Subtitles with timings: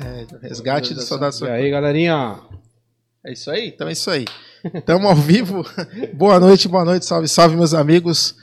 [0.00, 1.40] É, resgate de saudades.
[1.40, 2.38] E aí, galerinha?
[3.24, 3.68] É isso aí?
[3.68, 4.26] Então é isso aí.
[4.72, 5.64] Estamos ao vivo.
[6.14, 8.36] boa noite, boa noite, salve, salve, meus amigos.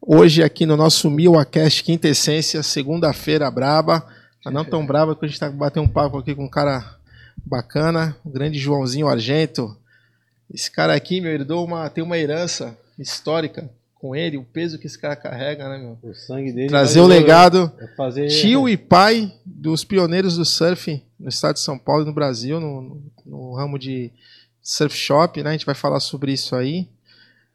[0.00, 4.06] Hoje aqui no nosso Milwacast Quinta Essência, segunda-feira braba.
[4.42, 6.96] Mas não tão braba que a gente está batendo um papo aqui com um cara
[7.44, 9.76] bacana, o grande Joãozinho Argento.
[10.52, 13.68] Esse cara aqui, meu, herdou uma, tem uma herança histórica
[14.02, 15.96] com ele, o peso que esse cara carrega, né, meu?
[16.02, 16.66] O sangue dele.
[16.68, 18.26] Trazer o legado vai fazer...
[18.26, 22.58] tio e pai dos pioneiros do surf no estado de São Paulo e no Brasil,
[22.60, 24.10] no, no ramo de
[24.60, 25.50] surf shop, né?
[25.50, 26.88] A gente vai falar sobre isso aí.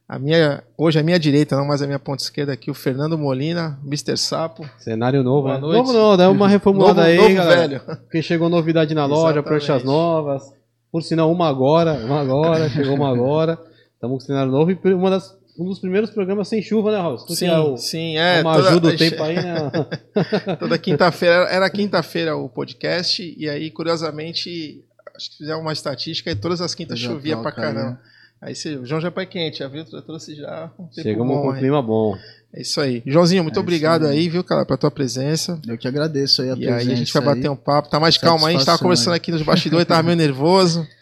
[0.08, 3.18] A minha, hoje a minha direita, não mais a minha ponta esquerda aqui, o Fernando
[3.18, 4.16] Molina, Mr.
[4.16, 4.66] Sapo.
[4.80, 5.60] Cenário novo, Boa né?
[5.60, 5.78] noite.
[5.80, 7.68] Novo não, dá uma reformulada Novo- aí, novo galera.
[7.68, 7.82] velho.
[8.04, 10.44] Porque chegou novidade na loja, pranchas novas.
[10.90, 13.60] Por sinal, uma agora, uma agora, chegou uma agora.
[13.96, 17.18] Estamos com cenário novo e uma das, um dos primeiros programas sem chuva, né, Raul?
[17.18, 18.42] Tu Sim, é o, sim, é.
[18.42, 19.72] uma toda- ajuda o tempo aí, né?
[20.60, 24.84] Toda quinta-feira, era quinta-feira o podcast, e aí, curiosamente,
[25.16, 27.84] acho que fizeram uma estatística e todas as quintas Já chovia pra aí, caramba.
[27.92, 27.98] né?
[28.40, 29.84] Aí você, o João já é pai quente, já viu?
[29.92, 32.16] Eu trouxe já um tempo Chegamos bom com um clima bom.
[32.54, 33.02] É isso aí.
[33.04, 34.20] Joãozinho, muito É obrigado aí.
[34.20, 35.60] aí, viu, cara, pela tua presença.
[35.68, 36.78] Eu que agradeço aí a E presença.
[36.88, 37.28] aí a gente vai aí.
[37.36, 37.90] bater um papo.
[37.90, 39.18] Tá mais calmo aí, a gente tava conversando aí.
[39.18, 40.88] aqui nos bastidores, tava meio nervoso.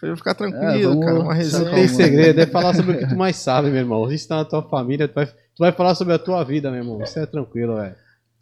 [0.00, 1.64] Falei, vou ficar tranquilo, vamos- cara, uma se resenha.
[1.64, 1.88] Tem acalma.
[1.94, 4.10] segredo, é falar sobre o que tu mais sabe, meu irmão.
[4.10, 6.80] Isso tá na tua família, tu vai, tu vai falar sobre a tua vida, meu
[6.80, 7.02] irmão.
[7.02, 7.94] Isso é tranquilo, velho.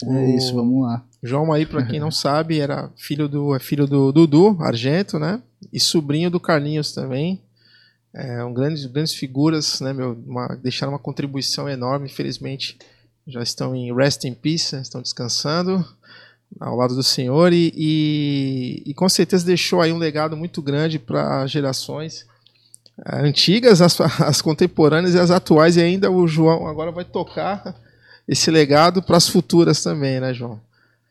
[0.05, 1.05] É isso, vamos lá.
[1.21, 5.43] João aí, pra quem não sabe, era filho do, é filho do Dudu Argento, né?
[5.73, 7.43] E sobrinho do Carlinhos também.
[8.15, 10.17] É, um grandes, grandes figuras, né, meu?
[10.27, 12.79] Uma, deixaram uma contribuição enorme, infelizmente
[13.27, 15.85] já estão em rest in peace, né, estão descansando
[16.61, 20.99] ao lado do Senhor e, e, e com certeza deixou aí um legado muito grande
[20.99, 22.27] para gerações
[23.05, 27.75] eh, antigas, as, as contemporâneas e as atuais, e ainda o João agora vai tocar
[28.27, 30.61] esse legado para as futuras também, né, João?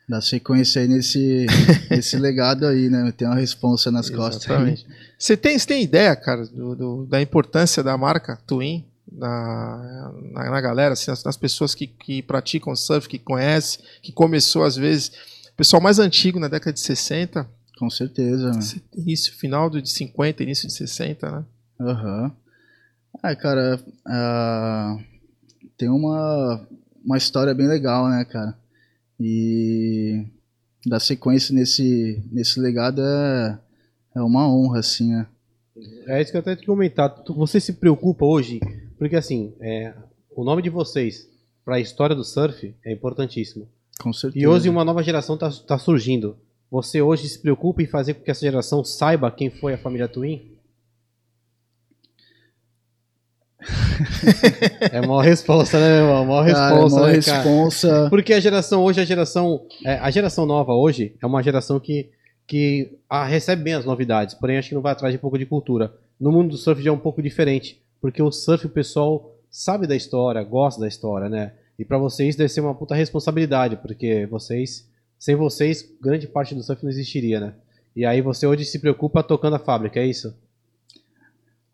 [0.10, 1.46] Dá sequência aí nesse,
[1.92, 3.12] nesse legado aí, né?
[3.16, 4.46] Tem uma responsa nas costas.
[4.46, 4.86] Exatamente.
[5.20, 10.52] Você tem, você tem ideia, cara, do, do- da importância da marca Twin na, na,
[10.52, 14.76] na galera, assim, nas, nas pessoas que, que praticam surf, que conhecem, que começou às
[14.76, 15.12] vezes,
[15.56, 17.48] pessoal mais antigo na década de 60,
[17.78, 18.60] Com certeza, né?
[18.96, 21.46] início, final de 50, início de 60, né?
[21.80, 22.32] Aham.
[23.22, 24.98] Ah, cara, ah,
[25.78, 26.68] tem uma,
[27.04, 28.56] uma história bem legal, né, cara?
[29.20, 30.26] E
[30.86, 33.60] dar sequência nesse, nesse legado é,
[34.16, 35.28] é uma honra, assim, né?
[36.08, 37.24] É isso que eu até te comentar.
[37.28, 38.60] Você se preocupa hoje,
[38.98, 39.94] porque assim, é,
[40.36, 41.30] o nome de vocês
[41.64, 43.68] para a história do surf é importantíssimo.
[44.00, 44.44] Com certeza.
[44.44, 46.38] E hoje uma nova geração está surgindo.
[46.70, 50.08] Você hoje se preocupa em fazer com que essa geração saiba quem foi a família
[50.08, 50.58] Twin?
[54.92, 56.24] é uma resposta, né, meu irmão?
[56.24, 57.38] Uma Cara, resposta, uma né, cara?
[57.38, 58.08] responsa.
[58.10, 62.10] Porque a geração hoje, a geração, é, a geração nova hoje é uma geração que,
[62.46, 65.38] que ah, recebe bem as novidades, porém acho que não vai atrás de um pouco
[65.38, 65.94] de cultura.
[66.20, 69.88] No mundo do surf já é um pouco diferente, porque o surf o pessoal sabe
[69.88, 71.54] da história, gosta da história, né?
[71.80, 74.88] E pra vocês deve ser uma puta responsabilidade, porque vocês,
[75.18, 77.54] sem vocês, grande parte do surf não existiria, né?
[77.96, 80.36] E aí você hoje se preocupa tocando a fábrica, é isso?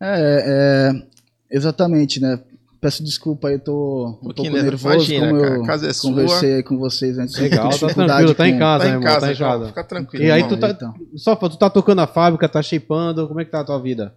[0.01, 1.03] É, é,
[1.51, 2.40] exatamente, né?
[2.81, 4.95] Peço desculpa aí, eu tô um pouquinho pouco nervoso.
[4.95, 6.09] Imagina, como cara, eu casa é sua.
[6.09, 7.38] conversei aí com vocês antes.
[7.40, 9.13] Legal, tá tranquilo, tá em casa, Tá né, em irmão?
[9.13, 9.67] casa, tá em casa.
[9.67, 10.25] fica tranquilo.
[10.25, 10.57] E aí irmão.
[10.57, 10.94] tu tá, então.
[11.16, 14.13] só tu tá tocando a fábrica, tá shapeando, como é que tá a tua vida?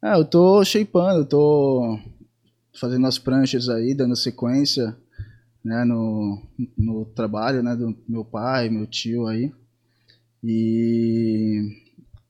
[0.00, 1.98] Ah, eu tô shapeando, eu tô
[2.78, 4.96] fazendo as pranchas aí, dando sequência,
[5.64, 6.40] né, no,
[6.76, 9.52] no trabalho, né, do meu pai, meu tio aí.
[10.42, 11.62] E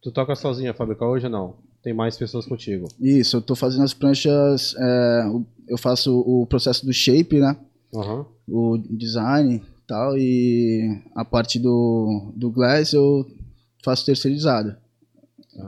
[0.03, 1.57] Tu toca sozinho a fábrica hoje ou não?
[1.83, 2.89] Tem mais pessoas contigo.
[3.01, 5.25] isso, eu tô fazendo as pranchas, é,
[5.69, 7.57] eu faço o processo do shape, né,
[7.95, 8.27] Aham.
[8.49, 13.27] o design e tal, e a parte do, do glass eu
[13.85, 14.75] faço terceirizado.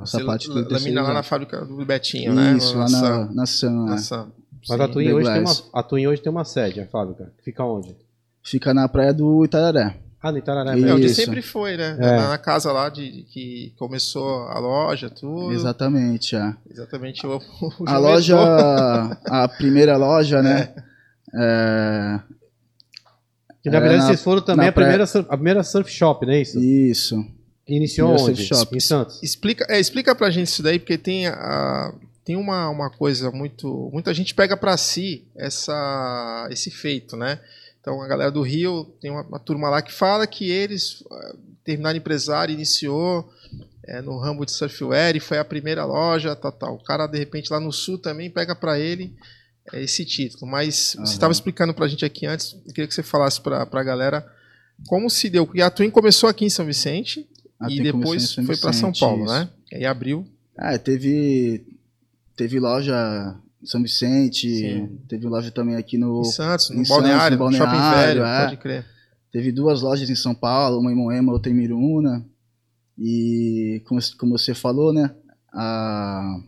[0.02, 1.14] Essa Você parte do lamina lá terceirizado.
[1.14, 2.54] na fábrica do Betinho, né?
[2.56, 3.90] Isso, lá na, na Sam, né.
[3.92, 4.26] nossa,
[4.68, 4.88] Mas a.
[4.88, 7.32] Twin, hoje tem uma, a Twin hoje tem uma sede, a fábrica.
[7.44, 7.96] Fica onde?
[8.42, 9.96] Fica na praia do Itararé.
[10.22, 10.96] Ah, no Itararé É mesmo.
[10.96, 11.96] onde sempre foi, né?
[11.98, 12.16] É.
[12.18, 15.50] Na, na casa lá de, de que começou a loja, tudo.
[15.52, 16.54] Exatamente, é.
[16.70, 17.26] Exatamente.
[17.26, 17.36] O,
[17.80, 18.36] o A loja,
[19.24, 20.74] a primeira loja, né?
[21.34, 22.20] é,
[23.62, 26.26] Que na verdade na- vocês foram também na a primeira, sur- a primeira surf shop,
[26.26, 26.58] não é isso?
[26.60, 27.24] isso.
[27.76, 28.36] Iniciou onde?
[28.36, 28.76] surf shop.
[28.76, 29.22] Em Santos.
[29.22, 31.94] Explica, é, explica pra gente isso daí, porque tem, a,
[32.24, 33.90] tem uma, uma coisa muito.
[33.92, 37.40] Muita gente pega pra si essa, esse feito, né?
[37.80, 41.36] Então a galera do Rio tem uma, uma turma lá que fala que eles ah,
[41.64, 43.30] terminaram empresário, iniciou
[43.86, 46.74] é, no ramo de surfwear e foi a primeira loja, tal, tal.
[46.74, 49.14] O cara, de repente, lá no sul também pega pra ele
[49.72, 50.46] é, esse título.
[50.50, 51.04] Mas você Aham.
[51.04, 54.26] estava explicando pra gente aqui antes, eu queria que você falasse pra, pra galera
[54.86, 55.46] como se deu.
[55.46, 57.26] Porque a Twin começou aqui em São Vicente,
[57.60, 59.32] Até e depois foi pra São Paulo, isso.
[59.34, 59.48] né?
[59.72, 60.26] E abriu.
[60.58, 61.64] É, teve.
[62.36, 64.98] Teve loja em São Vicente, Sim.
[65.06, 66.22] teve loja também aqui no.
[66.22, 68.44] Em Santos, no em balneário, Santos, no no shopping Balneário, velho, é.
[68.46, 68.86] pode crer.
[69.30, 72.24] Teve duas lojas em São Paulo, uma em Moema, outra em Miruna.
[72.98, 75.14] E como, como você falou, né?
[75.52, 76.40] A,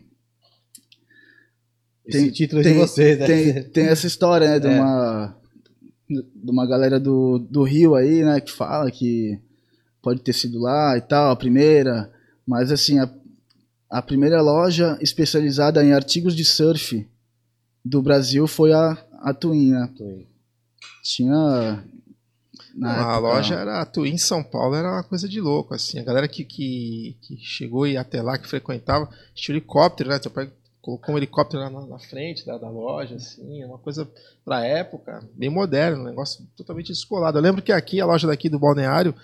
[2.05, 3.25] Esse Tem- título é tem- de vocês, né?
[3.25, 4.59] tem, tem essa história, né?
[4.59, 4.81] De, É.
[4.81, 5.35] uma,
[6.09, 8.41] de uma galera do, do Rio aí, né?
[8.41, 9.39] Que fala que
[10.03, 12.11] pode ter sido lá e tal, a primeira.
[12.45, 13.09] Mas assim, a,
[13.89, 17.07] a primeira loja especializada em artigos de surf
[17.83, 19.89] do Brasil foi a, a Twin, né?
[21.01, 21.83] Tinha.
[22.75, 25.99] na a época- loja era a Twin São Paulo, era uma coisa de louco, assim.
[25.99, 30.19] A galera que, que, que chegou e até lá, que frequentava, tinha um helicóptero, né?
[30.19, 30.49] Teu pai
[30.81, 34.09] colocou um helicóptero lá na, na frente da, da loja, assim, é uma coisa
[34.43, 37.37] pra época, bem moderno, um negócio totalmente descolado.
[37.37, 39.15] Eu lembro que aqui, a loja daqui do balneário,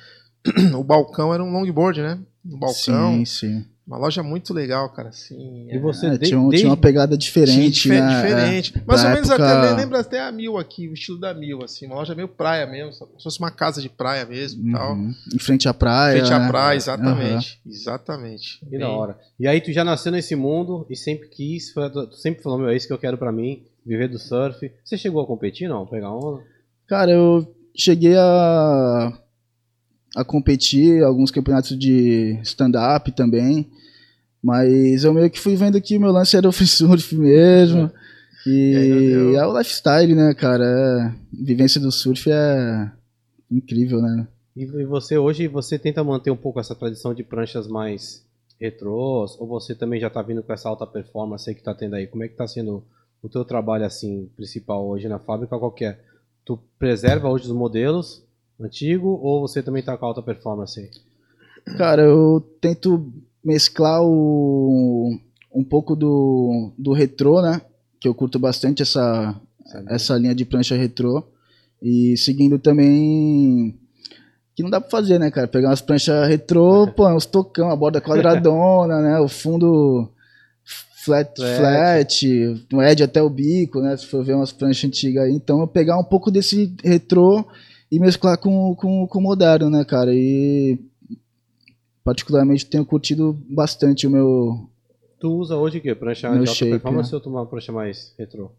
[0.78, 2.20] o balcão era um longboard, né?
[2.46, 3.66] Um balcão, Sim, sim.
[3.86, 5.68] uma loja muito legal, cara, assim.
[5.68, 8.16] E é- você É, de- tinha, um- desde- tinha uma pegada diferente, Dife- né?
[8.16, 8.74] Diferente.
[8.78, 11.34] É, Mais ou da menos época- até, lembra até a Mil aqui, o estilo da
[11.34, 14.68] Mil, assim, uma loja meio praia mesmo, como se fosse uma casa de praia mesmo
[14.68, 14.94] e tal.
[14.94, 15.14] Uhum.
[15.34, 16.18] Em frente à praia.
[16.20, 16.48] Frente à né?
[16.48, 17.60] praia, exatamente.
[17.66, 18.60] Exatamente.
[18.60, 19.18] Que da Bem- hora.
[19.40, 22.70] E aí tu já nasceu nesse mundo e sempre quis, foi- tu sempre falou, meu,
[22.70, 24.72] é isso que eu quero pra mim, viver do surf.
[24.86, 25.86] Você chegou a competir, não?
[25.86, 26.42] Pegar onda?
[26.88, 29.14] Cara, eu cheguei a,
[30.16, 33.70] a competir alguns campeonatos de stand-up também,
[34.42, 37.92] mas eu meio que fui vendo que o meu lance era o free surf mesmo.
[38.46, 40.64] E E é o lifestyle, né, cara?
[40.66, 42.92] É, vivência do surf é
[43.52, 44.28] incrível, né?
[44.56, 48.26] E você hoje, você tenta manter um pouco essa tradição de pranchas mais
[48.60, 51.96] retrôs, ou você também já tá vindo com essa alta performance aí que tá tendo
[51.96, 52.08] aí?
[52.08, 52.84] Como é que tá sendo
[53.22, 55.58] o teu trabalho, assim, principal hoje na fábrica?
[55.58, 56.00] Qual que é?
[56.44, 58.24] Tu preserva hoje os modelos
[58.60, 60.90] antigos, ou você também tá com alta performance aí?
[61.78, 63.12] Cara, eu tento
[63.44, 65.18] mesclar o,
[65.54, 67.62] um pouco do, do retrô, né?
[68.00, 69.36] Que eu curto bastante essa,
[69.88, 71.24] essa linha de prancha retrô.
[71.82, 73.78] E seguindo também.
[74.56, 75.48] Que não dá pra fazer, né, cara?
[75.48, 79.20] Pegar umas pranchas retrô, pô, uns tocão, a borda quadradona, né?
[79.20, 80.10] O fundo
[81.06, 81.58] flat, Flat.
[81.58, 83.96] flat, no edge até o bico, né?
[83.96, 85.32] Se for ver umas pranchas antigas aí.
[85.32, 87.46] Então eu pegar um pouco desse retrô
[87.92, 90.12] e mesclar com, com, com o moderno, né, cara?
[90.14, 90.80] E
[92.04, 94.70] particularmente tenho curtido bastante o meu.
[95.20, 95.94] Tu usa hoje o quê?
[95.94, 97.16] Prancha Meu de alta shape, performance né?
[97.16, 98.52] ou tu uma prancha mais retrô?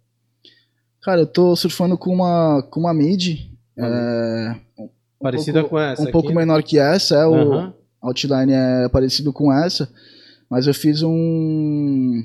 [1.00, 3.48] Cara, eu tô surfando com uma, com uma mid.
[3.76, 4.88] Uma é, um
[5.20, 6.12] Parecida pouco- com essa um aqui?
[6.12, 7.74] pouco menor que essa, é o Aham.
[8.02, 9.90] outline é parecido com essa,
[10.48, 12.22] mas eu fiz um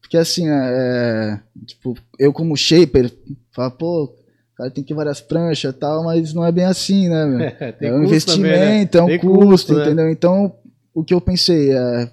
[0.00, 3.12] porque assim, é, tipo, eu como shaper,
[3.50, 4.14] falo, pô,
[4.56, 7.40] o cara tem que várias pranchas e tal, mas não é bem assim, né, meu?
[7.40, 8.56] É, tem é um custo também, né?
[8.56, 9.84] investimento, é um Tem custo, né?
[9.84, 10.10] entendeu?
[10.10, 10.54] Então,
[10.94, 12.10] o que eu pensei é,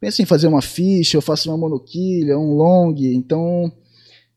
[0.00, 3.72] pensei em fazer uma ficha, eu faço uma monoquilha, um long, então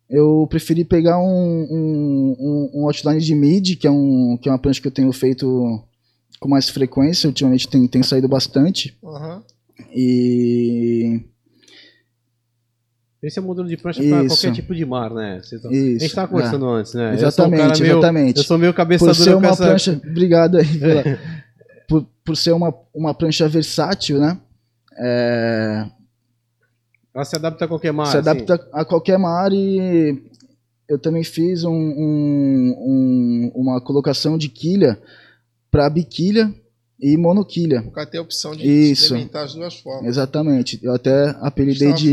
[0.09, 4.51] eu preferi pegar um, um, um, um outline de mid, que é, um, que é
[4.51, 5.79] uma prancha que eu tenho feito
[6.39, 9.43] com mais frequência, ultimamente tem, tem saído bastante, Aham.
[9.95, 11.21] e
[13.23, 15.39] Esse é o modelo de prancha para qualquer tipo de mar, né?
[15.61, 17.13] Tá- A gente tava conversando antes, né?
[17.13, 18.37] Exatamente, eu um cara meio, exatamente.
[18.37, 19.63] Eu sou meio cabeça por ser uma essa...
[19.65, 21.03] prancha, obrigado aí, pela-
[21.87, 24.37] por, por ser uma, uma prancha versátil, né?
[24.97, 25.85] É,
[27.15, 28.29] Ela se adapta a qualquer mar, se assim.
[28.29, 30.21] adapta a qualquer mar e
[30.89, 34.99] eu também fiz um, um- um- uma colocação de quilha
[35.71, 36.53] para biquilha
[37.03, 37.81] e monoquilha.
[37.85, 39.03] O cara tem a opção de Isso.
[39.03, 40.05] experimentar as duas formas.
[40.07, 40.79] Exatamente.
[40.81, 42.09] Eu até apelidei gente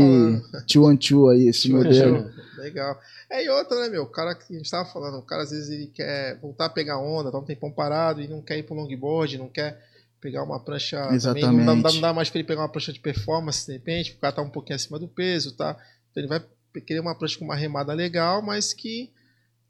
[0.65, 0.65] de
[0.99, 2.29] two aí esse modelo.
[2.57, 2.99] Legal.
[3.29, 4.03] É, e outra, né, meu?
[4.03, 6.69] O cara que a gente tava falando, o cara às vezes ele quer voltar a
[6.69, 9.79] pegar onda, tá um tempão parado e não quer ir pro longboard, não quer
[10.19, 10.97] pegar uma prancha.
[10.99, 11.53] também, Exatamente.
[11.57, 13.71] não, dá, não dá- não dá mais pra ele pegar uma prancha de performance, de
[13.73, 15.75] repente, o cara tá um pouquinho acima do peso, tá?
[16.11, 16.43] Então ele vai
[16.85, 19.09] querer uma prancha com uma remada legal, mas que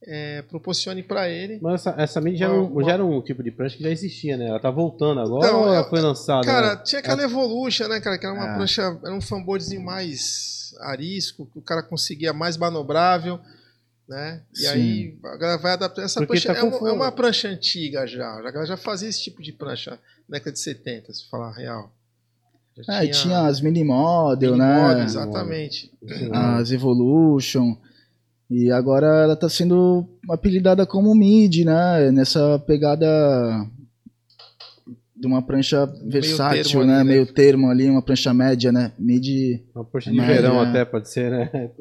[0.04, 1.60] é, proporcione pra ele.
[1.62, 3.84] Mas essa, essa mini já, era um, Uma- já era um tipo de prancha que
[3.84, 4.48] já existia, né?
[4.48, 6.46] Ela tá voltando agora Então, ou ela foi lançada?
[6.46, 6.82] Cara, né?
[6.84, 8.18] tinha aquela Evolution, né, cara?
[8.18, 8.56] Que era uma É.
[8.56, 13.40] prancha, era um fanboardzinho mais arisco, que o cara conseguia mais manobrável,
[14.10, 14.42] né?
[14.54, 14.68] E Sim.
[14.68, 16.02] aí a galera vai adaptar.
[16.04, 18.28] Essa Porque prancha tá é, uma, é uma prancha antiga já.
[18.28, 19.92] A galera já fazia esse tipo de prancha
[20.28, 21.92] na década de 70, se falar a real.
[22.88, 24.76] Já É, e tinha as mini model, né?
[24.82, 25.92] Minimod, exatamente.
[26.34, 27.76] As Evolution.
[28.52, 32.12] E agora ela tá sendo apelidada como mid, né?
[32.12, 33.08] Nessa pegada
[35.16, 36.96] de uma prancha versátil, termo né?
[37.00, 37.14] ali, né?
[37.14, 38.92] Meio termo ali, uma prancha média, né?
[39.00, 39.62] Mid.
[39.74, 40.68] Uma prancha de Mas, verão é.
[40.70, 41.50] até, pode ser, né?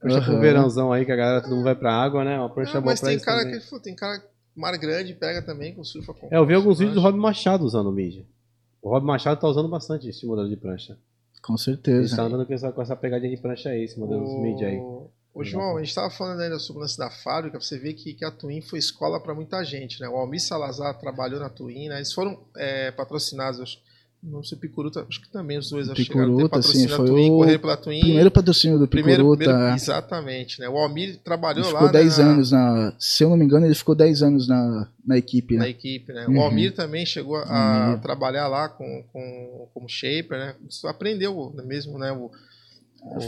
[0.00, 0.40] Prancha pro Aham.
[0.40, 2.38] verãozão aí, que a galera todo mundo vai pra água, né?
[2.38, 3.58] Uma prancha Ah, boa mas pra tem isso cara também.
[3.58, 4.22] que pô, tem cara
[4.54, 7.00] mar grande pega também com surfa com É, eu vi alguns vídeos do.
[7.00, 8.22] Rob Machado usando mídia.
[8.82, 10.96] O Rob Machado tá usando bastante esse modelo de prancha.
[11.42, 12.16] Com Ele certeza.
[12.16, 14.78] tá andando com essa, com essa pegadinha de prancha aí, esse modelo dos mid aí.
[15.34, 18.14] O João, a gente estava falando ainda sobre o lance da fábrica, você ver que,
[18.14, 20.08] que a Twin foi escola para muita gente, né?
[20.08, 21.96] O Almir Salazar trabalhou na Twin, né?
[21.96, 23.82] Eles foram é, patrocinados,
[24.22, 26.86] não sei, Picuruta, acho que também os dois acho que chegaram a ter Picuruta, sim,
[26.86, 28.00] foi Twin, o pela Twin.
[28.00, 29.44] Primeiro patrocínio do primeiro, Picuruta.
[29.44, 29.74] primeiro- é.
[29.74, 30.68] exatamente, né?
[30.68, 32.94] O Almir trabalhou Ele lá ficou 10 né, anos na.
[32.96, 35.70] Se eu não me engano, ele ficou 10 anos na, na equipe, na né?
[35.70, 36.28] equipe, né?
[36.28, 36.38] Uhum.
[36.38, 38.00] O Almir também chegou a Almir.
[38.02, 40.54] trabalhar lá com, com, como shaper, né?
[40.84, 42.12] Aprendeu mesmo, né?
[42.12, 42.30] O,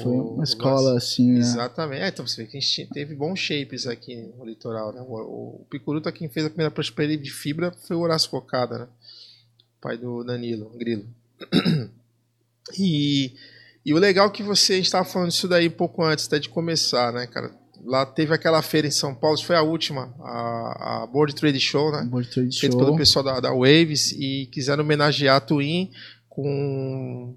[0.03, 1.39] Foi o- uma escola assim, né?
[1.41, 2.03] Exatamente.
[2.03, 5.01] É, então você vê que a gente teve bons shapes aqui no litoral, né?
[5.03, 8.31] O, o Picuruta, quem fez a primeira prancha pra ele de fibra foi o Horácio
[8.31, 8.89] Cocada, né?
[9.81, 11.07] Pai do Danilo, Grilo.
[12.79, 13.33] E,
[13.85, 16.49] e o legal é que você, estava falando isso daí um pouco antes até de
[16.49, 17.53] começar, né, cara?
[17.85, 21.93] Lá teve aquela feira em São Paulo, foi a última, a, a Board Trade Show,
[21.93, 22.03] né?
[22.11, 22.97] Board Trade feito pelo Show.
[22.97, 25.93] pessoal da, da Waves e quiseram homenagear a Twin
[26.29, 27.37] com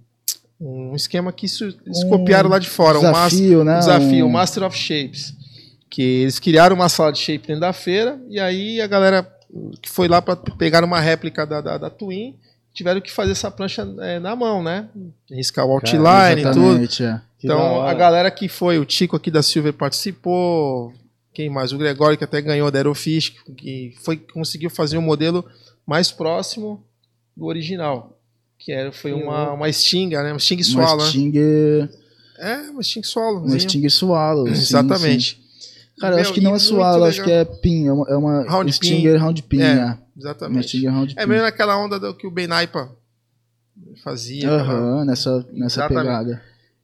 [0.59, 3.75] um esquema que isso, eles Um copiaram lá de fora, um Desafio, né?
[3.77, 5.33] um desafio, o Um- Master of Shapes.
[5.89, 9.27] Que eles criaram uma sala de shape dentro da feira, e aí a galera
[9.81, 12.35] que foi lá para pegar uma réplica da, da, da Twin,
[12.71, 14.87] tiveram que fazer essa prancha é, na mão, né?
[15.31, 17.03] Riscar o outline e tudo.
[17.03, 17.21] É.
[17.43, 20.93] Então, a galera que foi, o Tico aqui da Silver participou,
[21.33, 21.71] quem mais?
[21.71, 25.43] O Gregório, que até ganhou da Aerofish, que foi, conseguiu fazer um modelo
[25.87, 26.83] mais próximo
[27.35, 28.18] do original.
[28.59, 30.31] Que era, foi uma, uma Stinga, né?
[30.33, 31.09] Uma Sting Uma Swallow, né?
[31.09, 31.31] Sting,
[32.37, 33.43] É, uma Sting Swallow.
[33.45, 34.47] uma Sting Swallow.
[34.47, 34.61] sim, sim.
[34.61, 35.41] Exatamente.
[35.99, 38.15] Cara, eu Meu, acho que não é Swallow, acho que é Pin, é uma, é
[38.15, 39.85] uma Round Stinger Round Pin, É, é.
[39.85, 40.67] Uma Exatamente.
[40.67, 41.21] Stinger Round Pin.
[41.21, 42.89] É meio naquela onda do que o Ben Naipa
[44.03, 44.49] fazia.
[44.49, 46.03] Aham, nessa, nessa Exatamente.
[46.05, 46.41] pegada.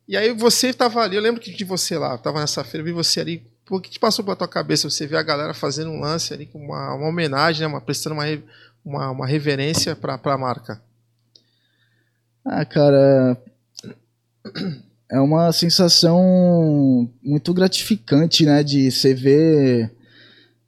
[0.08, 2.86] E aí você tava ali, eu lembro que de você lá, tava nessa feira, eu
[2.86, 3.44] vi você ali.
[3.70, 4.88] O que te passou pela tua cabeça?
[4.89, 8.13] Você vê a galera fazendo um lance ali com uma, uma homenagem, né, uma, prestando
[8.15, 8.24] uma,
[8.86, 10.79] uma, uma reverência pra, pra marca.
[12.46, 13.42] Ah, cara,
[15.10, 18.64] é uma sensação muito gratificante, né?
[18.64, 19.92] De você ver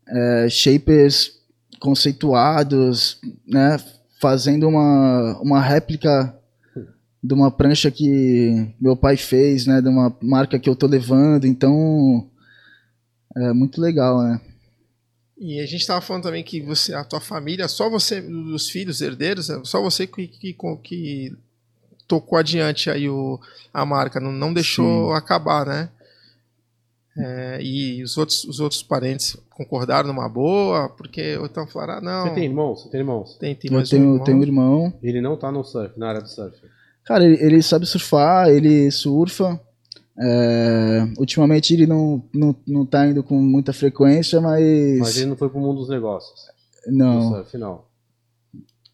[0.08, 1.34] é, shapers
[1.80, 3.78] conceituados, né?
[4.20, 6.36] Fazendo uma, uma réplica
[7.24, 9.80] de uma prancha que meu pai fez, né?
[9.80, 12.28] De uma marca que eu tô levando, então
[13.36, 14.42] é muito legal, né?
[15.38, 19.02] E a gente tava falando também que você, a tua família, só você, os filhos,
[19.02, 21.38] herdeiros, né, só você que, que, que
[22.08, 23.40] tocou adiante aí o,
[23.74, 25.18] a marca, não, não deixou Sim.
[25.18, 25.90] acabar, né?
[27.20, 32.02] É, e os outros, os outros parentes concordaram numa boa, porque ou então falaram, ah,
[32.02, 32.28] não.
[32.28, 32.84] Você tem irmãos?
[32.84, 33.38] Você tem irmãos?
[33.38, 34.24] tem, tem Eu mais um tenho, irmão.
[34.24, 34.94] tenho um irmão.
[35.02, 36.56] Ele não tá no surf, na área do surf.
[37.04, 39.60] Cara, ele, ele sabe surfar, ele surfa.
[40.20, 45.00] É, ultimamente ele não, não, não tá indo com muita frequência, mas.
[45.00, 46.40] Mas ele não foi pro mundo dos negócios.
[46.86, 47.82] Do Não, surf, não.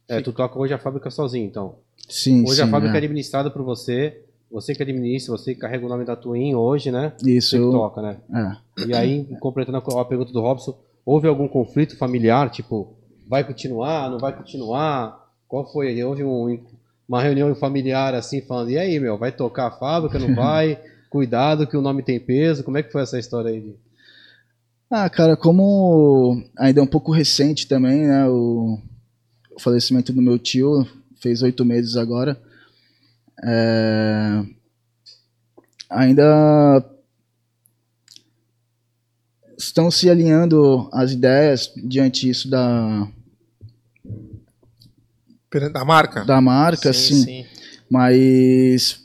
[0.08, 1.76] É, tu toca hoje a fábrica sozinho, então.
[2.08, 2.62] Sim, Hoje sim.
[2.62, 3.00] a fábrica é é.
[3.00, 4.20] administrada por você.
[4.52, 7.14] Você que administra, você que carrega o nome da Twin hoje, né?
[7.26, 8.18] Isso, Você que eu, toca, né?
[8.80, 8.86] é.
[8.88, 12.52] E aí, completando a pergunta do Robson, houve algum conflito familiar?
[12.52, 12.94] Tipo,
[13.28, 15.28] vai continuar, não vai continuar?
[15.48, 16.04] Qual foi?
[16.04, 16.60] Houve um-
[17.10, 20.80] uma reunião familiar assim, falando, e aí, meu, vai tocar a fábrica, não vai?
[21.10, 22.64] Cuidado que o nome tem peso.
[22.64, 23.76] Como é que foi essa história aí?
[24.90, 28.28] Ah, cara, como ainda é um pouco recente também, né?
[28.28, 28.78] O,
[29.56, 30.86] o falecimento do meu tio
[31.24, 32.40] fez oito meses agora.
[33.42, 34.44] É,
[35.90, 36.84] ainda
[39.58, 43.08] estão se alinhando as ideias diante isso da,
[45.72, 46.26] Da marca?
[46.26, 47.24] da marca, sim, assim.
[47.24, 47.46] sim.
[47.90, 49.00] Mas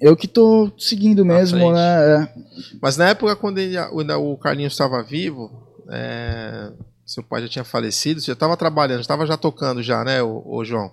[0.00, 2.22] eu que tô seguindo mesmo, né?
[2.24, 2.34] É,
[2.80, 5.50] Mas na época, quando ele- ainda o Carlinhos estava vivo,
[5.88, 6.72] é,
[7.06, 10.42] seu pai já tinha falecido, você já estava trabalhando, estava já tocando já, né, o,
[10.44, 10.90] o João?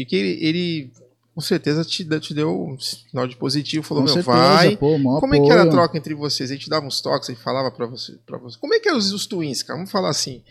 [0.00, 0.90] E que ele, ele,
[1.34, 4.76] com certeza te, deu- te deu um sinal de positivo, falou, com meu, certeza, vai.
[4.76, 5.70] pô, Como é que era a apoio.
[5.72, 6.50] troca entre vocês?
[6.50, 8.56] A gente dava uns toques, gente falava pra você, pra você.
[8.58, 9.76] Como é que eram os, os twins, cara?
[9.76, 10.42] Vamos falar assim.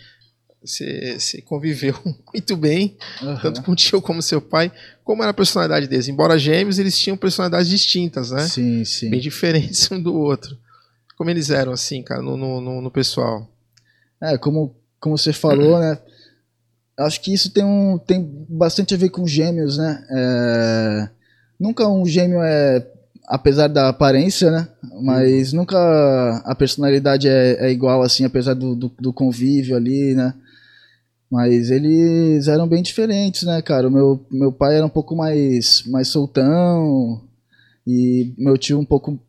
[0.63, 1.96] Você, você conviveu
[2.34, 3.39] muito bem, Aham.
[3.42, 4.72] tanto com o tio como seu pai.
[5.04, 6.08] Como era a personalidade deles?
[6.08, 8.48] Embora gêmeos, eles tinham personalidades distintas, né?
[8.48, 9.10] Sim, sim.
[9.10, 10.58] bem diferentes um do outro.
[11.16, 13.48] Como eles eram, assim, cara, no, no, no- no pessoal.
[14.22, 15.98] É, como, como você falou, né?
[17.00, 20.04] Acho que isso tem, um, tem bastante a ver com gêmeos, né?
[20.10, 21.10] É,
[21.60, 22.86] nunca um gêmeo é,
[23.27, 24.68] apesar da aparência, né?
[25.01, 25.77] Mas nunca
[26.44, 30.34] a personalidade é, é igual, assim, apesar do, do, do convívio ali, né?
[31.30, 33.89] Mas eles eram bem diferentes, né, cara?
[33.89, 37.22] O meu, meu pai era um pouco mais, mais soltão
[37.86, 39.20] e meu tio um pouco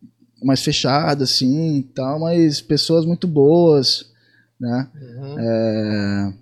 [0.42, 4.06] mais fechado, assim, tal, mas pessoas muito boas,
[4.58, 4.88] né?
[4.94, 5.38] Uhum.
[5.38, 6.32] É,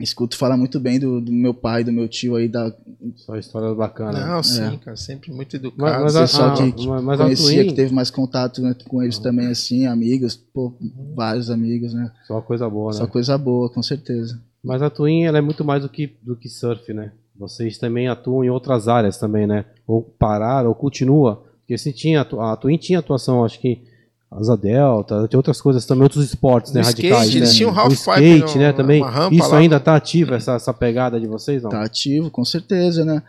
[0.00, 2.72] escuto falar muito bem do, do meu pai, do meu tio aí, da
[3.16, 4.26] Só história bacana.
[4.26, 4.76] Não, sim, É.
[4.76, 6.02] cara, sempre muito Mas, educado.
[6.04, 9.18] mas a, pessoal a- que mas- mas conhecia, que teve mais contato né, com eles
[9.18, 10.72] também, assim, amigos, pô,
[11.14, 12.10] vários amigos, né?
[12.26, 12.98] só uma coisa boa, né?
[12.98, 14.40] Só coisa boa, com certeza.
[14.62, 17.12] Mas a Twin ela é muito mais do que, do que surf, né?
[17.38, 19.64] Vocês também atuam em outras áreas também, né?
[19.86, 21.44] Ou parar, ou continua.
[21.60, 23.82] Porque se tinha, a Twin tinha atuação, acho que
[24.30, 26.82] Asa Delta, tinha outras coisas também, outros esportes, né?
[26.82, 27.54] Skate, Radicais, eles né?
[27.56, 28.72] tinham o skate, no- né?
[28.74, 29.02] Também.
[29.32, 29.58] Isso lá.
[29.58, 31.70] ainda tá ativo, essa, essa pegada de vocês, não?
[31.70, 33.22] Tá ativo, com certeza, né?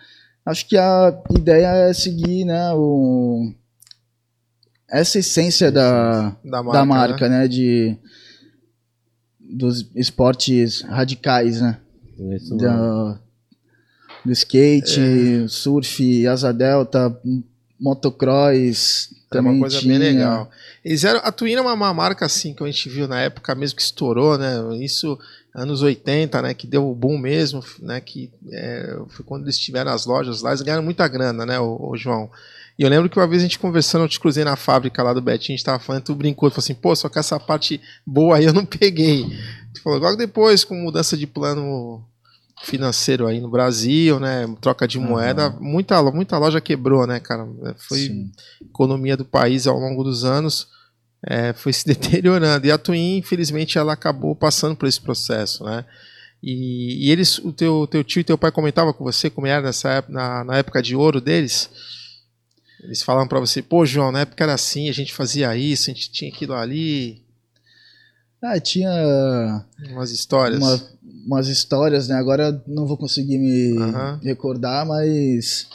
[0.46, 3.52] Acho que a ideia é seguir, né, o...
[4.90, 7.48] essa essência da, da marca, da marca, né?
[7.48, 7.96] De
[9.40, 11.80] dos esportes radicais, né?
[12.20, 12.56] É isso.
[12.58, 13.20] Da,
[14.26, 15.00] do skate,
[15.46, 15.48] É.
[15.48, 17.18] surf, asa delta,
[17.80, 19.98] motocross, É também uma coisa tinha.
[19.98, 20.50] bem legal.
[20.84, 23.54] Eles eram, a Twin é uma, uma marca assim que a gente viu na época
[23.56, 24.56] mesmo que estourou, né?
[24.80, 25.18] Isso
[25.54, 26.54] anos 80, né?
[26.54, 28.00] Que deu o boom mesmo, né?
[28.00, 31.96] Que é, foi quando eles tiveram as lojas lá, eles ganharam muita grana, né, o,
[31.96, 32.30] João?
[32.78, 35.12] E eu lembro que uma vez a gente conversando, eu te cruzei na fábrica lá
[35.12, 37.38] do Betinho, a gente tava falando, tu brincou, tu falou assim, pô, só que essa
[37.38, 39.26] parte boa aí eu não peguei.
[39.74, 42.02] Tu falou, logo depois, com mudança de plano
[42.62, 44.46] financeiro aí no Brasil, né?
[44.62, 47.48] Troca de moeda, muita, muita loja quebrou, né, cara?
[47.78, 48.32] Foi Sim.
[48.62, 50.68] economia do país ao longo dos anos
[51.26, 52.66] é, foi se deteriorando.
[52.66, 55.86] E a Twin, infelizmente, ela acabou passando por esse processo, né?
[56.42, 59.62] E, e eles, o teu, teu tio e teu pai comentavam com você como era
[59.62, 61.70] nessa época, na, na época de ouro deles.
[62.82, 65.94] Eles falavam pra você, pô, João, na época era assim, a gente fazia isso, a
[65.94, 67.22] gente tinha aquilo ali,
[68.42, 70.60] Ah, tinha umas histórias.
[70.60, 70.82] uma-
[71.28, 72.16] umas histórias, né?
[72.16, 74.20] Agora não vou conseguir me Aham.
[74.24, 75.68] recordar, mas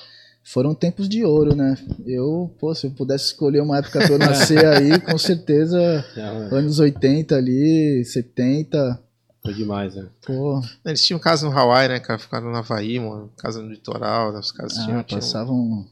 [0.43, 1.77] foram tempos de ouro, né?
[2.07, 5.79] Eu, pô, se eu pudesse escolher uma época pra eu nascer aí, com certeza
[6.17, 8.99] É, anos 80 ali, 70,
[9.43, 10.07] foi demais, né?
[10.27, 12.19] pô, Eles tinham casa no Hawaii, né, cara?
[12.19, 14.39] Ficaram no Havaí, mano, casa no litoral, né?
[14.39, 15.87] os caras tinham, ah, tinham- passavam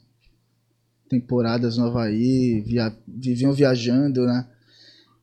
[1.09, 4.47] temporadas no Havaí, via- viviam viajando, né?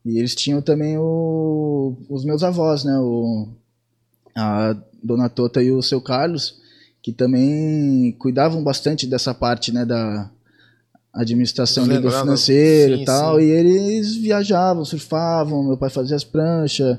[0.05, 2.97] E eles tinham também o- os meus avós, né?
[2.99, 3.47] O,
[4.35, 6.59] a dona Tota e o seu Carlos,
[7.01, 9.85] que também cuidavam bastante dessa parte, né?
[9.85, 10.29] Da
[11.13, 11.89] administração do
[12.21, 13.39] financeiro sim, e tal.
[13.39, 13.45] sim.
[13.45, 16.97] E eles viajavam, surfavam, meu pai fazia as pranchas,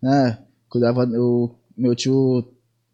[0.00, 0.38] né?
[0.68, 2.44] Cuidava, o meu tio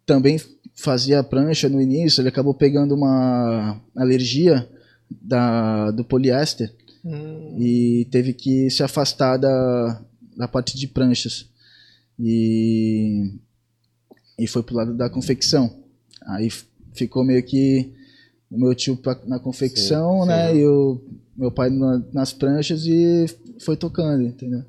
[0.05, 0.39] também
[0.75, 4.67] fazia prancha no início, ele acabou pegando uma alergia
[5.09, 6.73] da, do poliéster
[7.05, 10.01] Hum, e teve que se afastar da,
[10.35, 11.47] da parte de pranchas.
[12.19, 13.31] E,
[14.37, 15.83] e foi pro lado da confecção.
[16.27, 16.49] Aí
[16.93, 17.93] ficou meio que
[18.51, 20.51] o meu tio pra- na confecção, Sim, né?
[20.51, 20.57] sim.
[20.59, 21.01] E o
[21.37, 23.25] meu pai na- nas pranchas e
[23.59, 24.63] foi tocando, entendeu?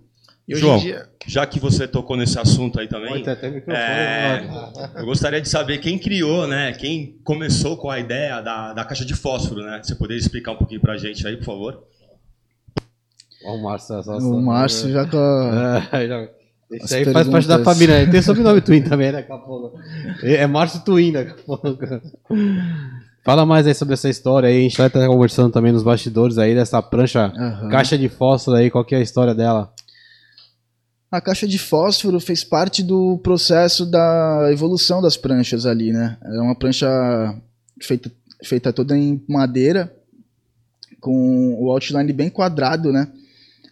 [0.46, 0.78] E hoje João.
[0.78, 1.08] em dia.
[1.26, 3.24] Já que você tocou nesse assunto aí também.
[3.68, 4.40] É.
[4.42, 4.90] né?
[4.96, 6.72] eu gostaria de saber quem criou, né?
[6.72, 9.80] Quem começou com a ideia da, da caixa de fósforo, né?
[9.82, 11.84] Você poderia explicar um pouquinho pra gente aí, por favor?
[13.44, 14.02] O Márcio.
[14.02, 16.28] só- o só- Márcio já com a, É, já-
[16.82, 18.00] As aí faz parte da família.
[18.02, 19.18] Ele tem sobrenome Twin também, né?
[19.18, 19.76] Daqui a pouco.
[20.22, 21.78] É é Márcio Twin, daqui a pouco.
[23.24, 24.58] Fala mais aí sobre essa história aí.
[24.58, 27.68] A gente vai estar conversando também nos bastidores aí dessa prancha Aham.
[27.70, 28.70] caixa de fósforo aí.
[28.70, 29.72] Qual que é a história dela?
[31.10, 36.16] A caixa de fósforo fez parte do processo da evolução das pranchas ali, né?
[36.22, 36.88] Era uma prancha
[37.82, 38.12] feita,
[38.44, 39.92] feita toda em madeira,
[41.00, 43.08] com o outline bem quadrado, né?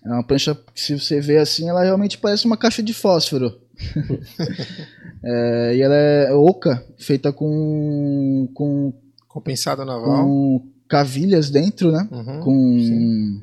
[0.09, 3.61] É uma prancha que, se você vê assim, ela realmente parece uma caixa de fósforo.
[5.21, 8.93] É, e ela é oca, feita com, com,
[9.27, 10.25] Compensado naval.
[10.25, 12.09] com cavilhas dentro, né?
[12.13, 12.41] Uhum.
[12.41, 13.41] com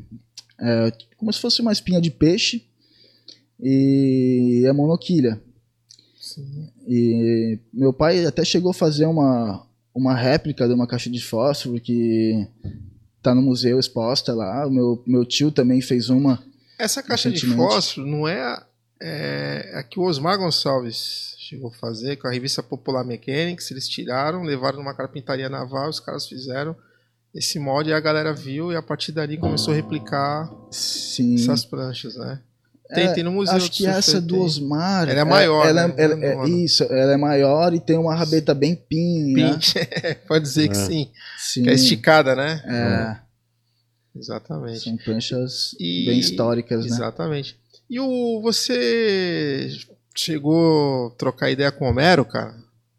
[0.58, 2.66] é, como se fosse uma espinha de peixe
[3.60, 5.42] e é monoquilha.
[6.20, 6.70] Sim.
[6.88, 11.80] E meu pai até chegou a fazer uma, uma réplica de uma caixa de fósforo
[11.80, 12.48] que
[13.22, 14.68] tá no museu exposta lá.
[14.68, 16.42] O meu, meu tio também fez uma.
[16.78, 18.66] Essa caixa de fósforo não é a,
[19.02, 23.70] é a que o Osmar Gonçalves chegou a fazer com a revista Popular Mechanics.
[23.72, 26.76] Eles tiraram, levaram numa carpintaria naval, os caras fizeram
[27.34, 31.36] esse molde e a galera viu e a partir dali começou a replicar Sim.
[31.36, 32.40] essas pranchas, né?
[32.94, 33.56] Tem, É, tem no museu.
[33.56, 34.40] Acho que essa do.
[34.42, 35.10] Osmar.
[35.10, 35.94] Ela é maior, Ela, né?
[35.98, 36.50] ela- é é- nova.
[36.50, 39.54] isso, ela é maior e tem uma rabeta bem pin, né?
[39.54, 39.74] Pinte.
[40.28, 40.86] Pode dizer que É.
[40.86, 41.12] sim.
[41.38, 41.64] Sim.
[41.64, 42.62] Que é esticada, né?
[42.64, 43.25] É,
[44.16, 44.80] Exatamente.
[44.80, 46.88] são pranchas E- bem históricas, né?
[46.88, 47.58] Exatamente.
[47.90, 49.70] E o você
[50.16, 52.56] chegou a trocar ideia com o Homero, cara?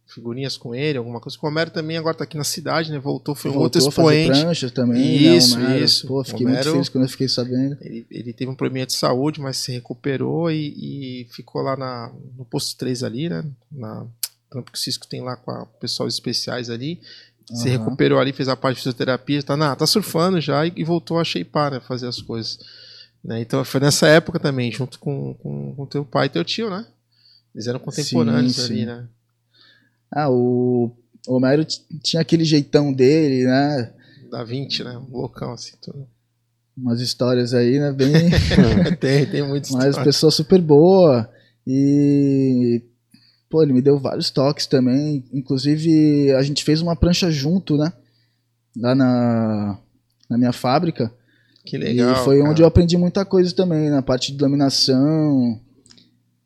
[0.06, 1.36] Figurinhas com ele, alguma coisa?
[1.42, 2.98] O Homero também agora tá aqui na cidade, né?
[2.98, 4.40] Voltou, foi um outro Voltou a fazer expoente.
[4.44, 5.36] pranchas também.
[5.36, 6.06] Isso, né, isso.
[6.06, 7.76] Pô, fiquei muito Homero- feliz quando eu fiquei sabendo.
[7.82, 12.12] Ele, ele teve um probleminha de saúde, mas se recuperou e, e ficou lá na,
[12.38, 13.44] no posto 3 ali, né?
[13.70, 14.06] Na
[14.48, 17.00] trampo que o Cisco tem lá com a pessoal especiais ali.
[17.46, 17.78] Se Aham.
[17.78, 21.18] recuperou ali, fez a parte de fisioterapia, tá, na, tá surfando já e, e voltou
[21.18, 21.80] a shapear, né?
[21.80, 22.58] Fazer as coisas.
[23.22, 23.40] Né?
[23.40, 26.84] Então foi nessa época também, junto com, com, com teu pai e teu tio, né?
[27.54, 28.86] Eles eram contemporâneos Sim, ali, sim.
[28.86, 29.04] né?
[30.10, 30.92] Ah, o
[31.26, 31.64] Homero
[32.02, 33.92] tinha aquele jeitão dele, né?
[34.30, 34.96] Da 20, né?
[34.96, 35.74] Um loucão assim.
[35.80, 36.06] Tudo.
[36.76, 37.92] Umas histórias aí, né?
[37.92, 38.30] Bem.
[39.00, 39.70] tem, tem muitos.
[39.74, 41.28] Mas pessoa super boa.
[41.66, 42.82] E.
[43.56, 45.24] Pô, ele me deu vários toques também.
[45.32, 47.90] Inclusive, a gente fez uma prancha junto, né?
[48.76, 49.78] Lá na,
[50.28, 51.10] na minha fábrica.
[51.64, 52.12] Que legal.
[52.12, 52.50] e foi cara.
[52.50, 55.58] onde eu aprendi muita coisa também, na parte de dominação.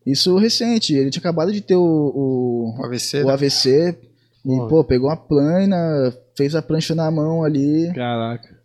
[0.06, 0.94] Isso recente.
[0.94, 3.24] Ele tinha acabado de ter o, o, O AVC.
[3.24, 3.32] o né?
[3.32, 3.98] AVC.
[4.44, 4.68] E, Pô.
[4.68, 7.92] pô, pegou uma plana, fez a prancha na mão ali.
[7.92, 8.56] Caraca.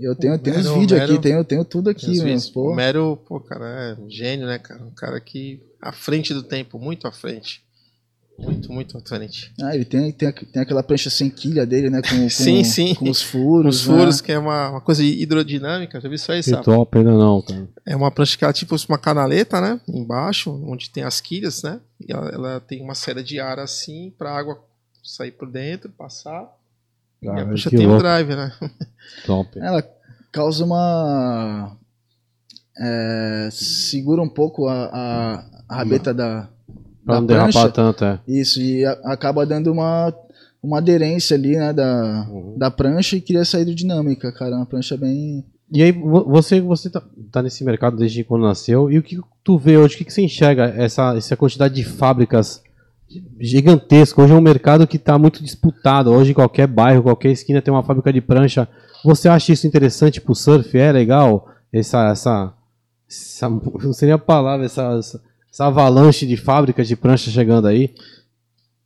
[0.00, 2.24] Eu tenho, tenho os Mero- vídeos Mero- aqui, tenho, tenho tudo aqui, os mano.
[2.24, 2.48] vídeos.
[2.50, 2.70] Pô.
[2.70, 3.66] O Mero, pô, cara,
[3.98, 4.82] é um gênio, né, cara?
[4.82, 7.62] Um cara que à frente do tempo, muito à frente.
[8.38, 9.52] Muito, muito à frente.
[9.62, 12.00] Ah, ele tem, tem, tem aquela prancha sem quilha dele, né?
[12.00, 12.94] Com, com, Sim, sim.
[12.94, 13.80] com os furos.
[13.82, 13.94] Os né?
[13.98, 16.64] furos, que é uma, uma coisa hidrodinâmica, já viu isso aí, Que sabe?
[16.64, 17.68] top, ainda não, cara.
[17.84, 19.78] É uma prancha que ela é tipo uma canaleta, né?
[19.86, 21.80] Embaixo, onde tem as quilhas, né?
[22.00, 24.58] E ela, ela tem uma saída de ar assim pra água
[25.04, 26.48] sair por dentro, passar.
[27.28, 28.02] A Cara, prancha que tem louco.
[28.02, 28.52] drive, né?
[29.26, 29.58] Top.
[29.58, 29.82] Ela
[30.32, 31.76] causa uma.
[32.78, 36.48] é, segura um pouco a, a, a rabeta da,
[37.04, 37.70] Pra da não derrapar prancha.
[37.70, 38.20] tanto, é.
[38.26, 40.14] Isso, e a- acaba dando uma,
[40.62, 41.72] uma aderência ali, né?
[41.72, 42.56] Da, Uhum.
[42.58, 44.52] da prancha e cria essa hidrodinâmica, cara.
[44.52, 45.44] É uma prancha bem.
[45.72, 49.18] E aí, vo- você, você tá, tá nesse mercado desde quando nasceu, e o que
[49.44, 52.62] tu vê hoje, o que, que você enxerga essa, essa quantidade de fábricas
[53.38, 54.22] gigantesca?
[54.22, 56.10] Hoje é um mercado que está muito disputado.
[56.10, 58.68] Hoje, em qualquer bairro, qualquer esquina tem uma fábrica de prancha.
[59.04, 60.76] Você acha isso interessante pro surf?
[60.76, 61.48] É legal?
[61.72, 62.10] Essa.
[62.10, 62.54] essa,
[63.08, 67.94] essa não seria a palavra, essa, essa, essa avalanche de fábricas de prancha chegando aí.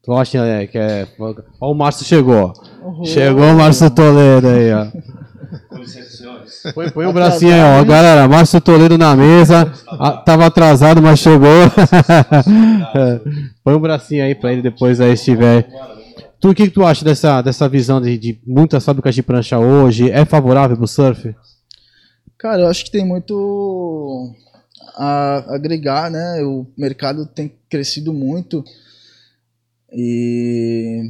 [0.02, 1.08] Tu acha é, que é.
[1.60, 2.52] O Márcio chegou.
[3.04, 5.23] Chegou o Márcio Toledo aí, ó.
[5.68, 6.62] Com licença, senhores.
[6.74, 7.84] Põe, põe o bracinho aí, ó.
[7.84, 9.66] Galera, Márcio Toledo na mesa.
[10.24, 11.48] Tava atrasado, mas chegou.
[12.94, 13.20] É.
[13.64, 15.66] Põe o bracinho aí pra ele depois aí se tiver.
[16.40, 19.58] Tu, o que, que tu acha dessa, dessa visão de, de muitas fábricas de prancha
[19.58, 20.10] hoje?
[20.10, 21.34] É favorável pro surf?
[22.36, 24.34] Cara, eu acho que tem muito
[24.96, 26.42] a agregar, né?
[26.42, 28.62] O mercado tem crescido muito
[29.92, 31.02] e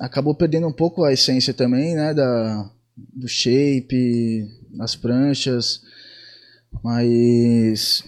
[0.00, 2.14] acabou perdendo um pouco a essência também, né?
[2.14, 2.70] Da,
[3.14, 5.82] do shape, das pranchas,
[6.82, 8.04] mas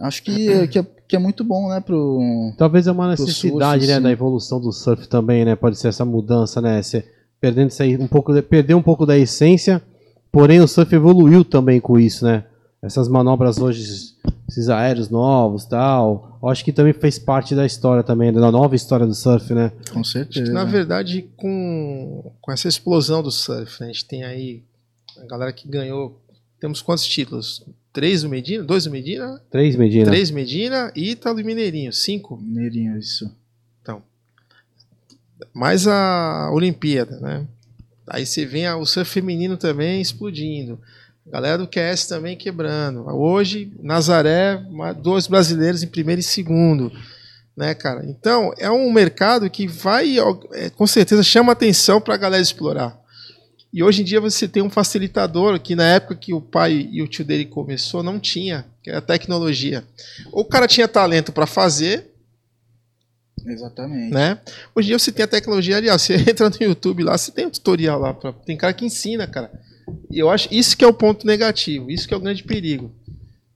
[0.00, 1.80] acho que, que, é, que é muito bom, né?
[1.80, 5.54] Pro, Talvez é uma necessidade, surf, né, da evolução do surf também, né?
[5.56, 6.82] Pode ser essa mudança, né?
[6.82, 7.04] Você
[7.40, 9.82] perdendo aí um pouco, de- perder um pouco da essência,
[10.32, 12.44] porém o surf evoluiu também com isso, né?
[12.82, 14.14] Essas manobras hoje,
[14.48, 16.38] esses aéreos novos, tal.
[16.42, 19.72] Eu acho que também fez parte da história também, da nova história do surf, né?
[19.92, 20.46] com Acho certeza.
[20.46, 24.62] que, na verdade, com, com essa explosão do surf, né, a gente tem aí
[25.18, 26.20] a galera que ganhou.
[26.60, 27.64] Temos quantos títulos?
[27.92, 28.64] Três do Medina?
[28.64, 29.40] Dois do Medina?
[29.50, 30.04] Três Medina.
[30.06, 31.92] Três Medina e Ítalo e Mineirinho.
[31.92, 32.36] Cinco.
[32.36, 33.30] Mineirinho, isso.
[35.52, 37.46] Mais a Olimpíada, né?
[38.06, 40.78] Aí você vem a- o surf feminino também explodindo.
[41.26, 43.06] Galera do QS também quebrando.
[43.08, 44.62] Hoje, Nazaré,
[45.02, 46.92] dois brasileiros em primeiro e segundo.
[47.56, 48.04] Né, cara?
[48.04, 50.16] Então, é um mercado que vai,
[50.52, 52.98] é, com certeza, chama atenção para a galera explorar.
[53.72, 57.02] E hoje em dia você tem um facilitador que na época que o pai e
[57.02, 59.84] o tio dele começou não tinha, que era a tecnologia.
[60.30, 62.12] Ou o cara tinha talento para fazer,
[63.44, 64.12] Exatamente.
[64.12, 64.38] né?
[64.74, 67.46] Hoje em dia você tem a tecnologia, aliás, você entra no YouTube lá, você tem
[67.46, 69.50] um tutorial lá, pra, tem cara que ensina, cara.
[70.10, 72.90] E eu acho isso que é o ponto negativo, isso que é o grande perigo.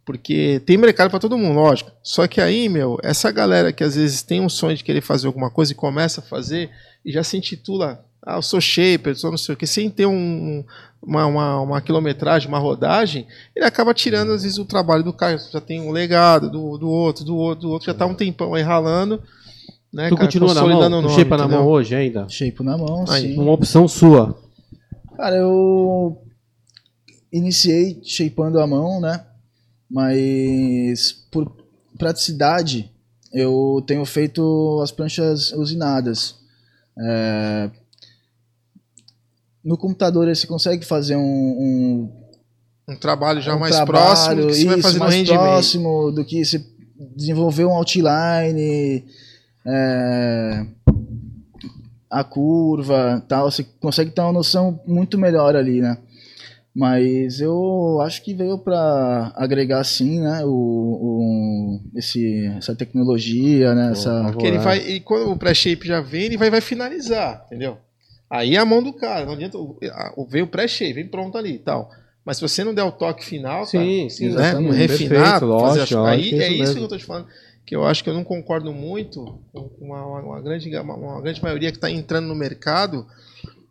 [0.05, 1.91] Porque tem mercado para todo mundo, lógico.
[2.03, 5.27] Só que aí, meu, essa galera que às vezes tem um sonho de querer fazer
[5.27, 6.71] alguma coisa e começa a fazer
[7.05, 10.07] e já se intitula, ah, eu sou shaper, sou não sei o que, sem ter
[10.07, 10.65] um,
[11.03, 15.39] uma, uma, uma quilometragem, uma rodagem, ele acaba tirando às vezes o trabalho do cara,
[15.39, 18.55] já tem um legado do, do outro, do outro, do outro, já tá um tempão
[18.55, 19.23] aí ralando.
[19.93, 20.81] Né, Tu cara, continua na mão?
[20.81, 22.29] o nome, shape na mão hoje ainda?
[22.29, 23.39] Shape na mão, Aí, sim.
[23.39, 24.39] Uma opção sua.
[25.19, 26.23] Cara, eu
[27.33, 29.27] iniciei shapeando a mão, né?
[29.91, 31.53] Mas por
[31.99, 32.89] praticidade,
[33.33, 36.37] eu tenho feito as pranchas usinadas.
[36.97, 37.69] É,
[39.65, 42.13] No computador você consegue fazer um, um,
[42.91, 45.15] Um trabalho já um mais trabalho, próximo do que você vai isso, fazer no mais
[45.17, 45.41] rendimento.
[45.41, 46.65] próximo do que você
[47.17, 49.05] desenvolver um outline,
[49.67, 50.67] é,
[52.11, 55.99] a curva, tal, você consegue ter uma noção muito melhor ali, né?
[56.75, 63.91] Mas eu acho que veio para agregar sim, né, o, o- esse, essa tecnologia, né,
[63.93, 64.23] essa...
[64.25, 67.79] Porque ele vai, e quando o pré-shape já vem, ele vai, vai finalizar, entendeu?
[68.31, 69.59] Aí é a mão do cara, não adianta.
[69.59, 71.91] o- a- o- Veio o pré-shape, vem pronto ali e tal.
[72.25, 74.77] Mas se você não der o toque final, Sim, sim, cara, né, exatamente.
[74.77, 76.75] refinar, Perfeito, fazer as- aí é é isso isso mesmo.
[76.75, 77.27] que eu tô te falando.
[77.69, 81.21] Que eu acho que eu não concordo muito com uma, uma- uma grande, uma, uma
[81.21, 83.07] grande maioria que está entrando no mercado,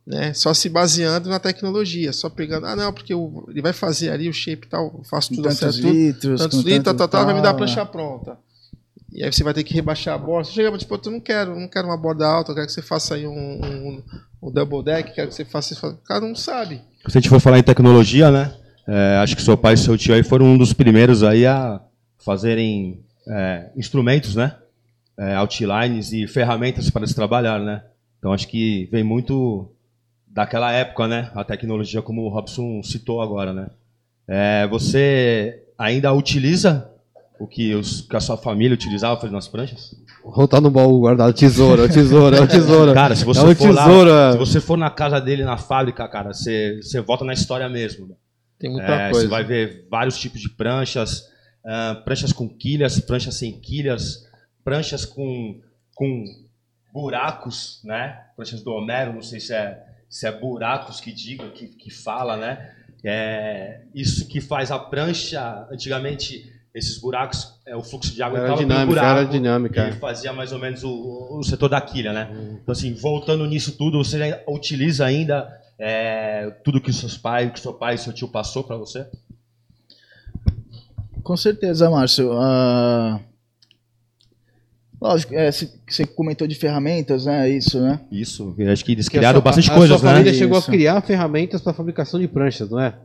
[0.06, 4.12] né, só se baseando na tecnologia, só pegando, ah, não, porque o- ele vai fazer
[4.12, 6.98] ali o shape e tal, eu faço tudo tantos certo, litros, tantos litros, tá, tanto
[7.00, 8.38] tá, tá, vai me dar a tal, prancha pronta.
[9.12, 10.48] E aí você vai ter que rebaixar a borda.
[10.48, 12.74] Você chega e tipo, eu não quero, não quero uma borda alta, eu quero que
[12.74, 14.04] você faça aí um, um,
[14.44, 15.88] um double deck, quero que você faça isso.
[15.88, 16.82] O cara não sabe.
[17.08, 18.54] Se a gente for falar em tecnologia, né?
[18.88, 21.82] é, acho que seu pai e seu tio aí foram um dos primeiros aí a
[22.24, 24.56] fazerem é, instrumentos, né?
[25.18, 27.84] É, outlines e ferramentas para se trabalhar, né?
[28.20, 29.72] Então acho que vem muito
[30.28, 31.32] daquela época, né?
[31.34, 33.68] A tecnologia, como o Robson citou agora, né?
[34.28, 36.90] É, você ainda utiliza
[37.40, 39.96] o que, os, que a sua família utilizava fazendo as pranchas?
[40.50, 42.94] Tá no baú guardado, tesoura, é tesoura, é tesoura.
[42.94, 44.32] Cara, se você é for lá, tesoura.
[44.34, 48.08] se você for na casa dele na fábrica, cara, você, você volta na história mesmo.
[48.08, 48.16] né?
[48.60, 49.22] Tem muita É, coisa.
[49.22, 51.24] você vai ver vários tipos de pranchas,
[51.68, 54.26] ah, pranchas com quilhas, pranchas sem quilhas,
[54.64, 55.60] pranchas com,
[55.94, 56.24] com
[56.94, 58.22] buracos, né?
[58.38, 62.38] Pranchas do Homero, não sei se é, se é buracos que diga, que, que fala,
[62.38, 62.72] né?
[63.04, 68.56] É, isso que faz a prancha, antigamente, esses buracos, é, o fluxo de água Era
[68.56, 69.90] dinâmica, buraco, era dinâmica.
[69.90, 72.30] e fazia mais ou menos o, o setor da quilha, né?
[72.62, 77.60] Então, assim, voltando nisso tudo, você ainda utiliza ainda é, tudo que seus pais, que
[77.60, 79.06] seu pai e seu tio passou para você?
[81.28, 82.32] Com certeza, Márcio.
[82.34, 83.20] Ah,
[85.00, 87.50] Lógico, é, você comentou de ferramentas, né?
[87.50, 88.00] Isso, né?
[88.10, 90.16] Isso, eu acho que eles Porque a criaram sua- bastante a coisas, sua né?
[90.16, 90.70] família chegou Isso.
[90.70, 92.96] a criar ferramentas para fabricação de pranchas, não é?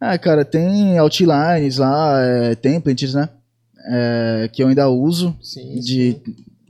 [0.00, 3.28] Ah, cara, tem outlines lá, é, templates, né?
[3.86, 6.16] É, que eu ainda uso Sim, de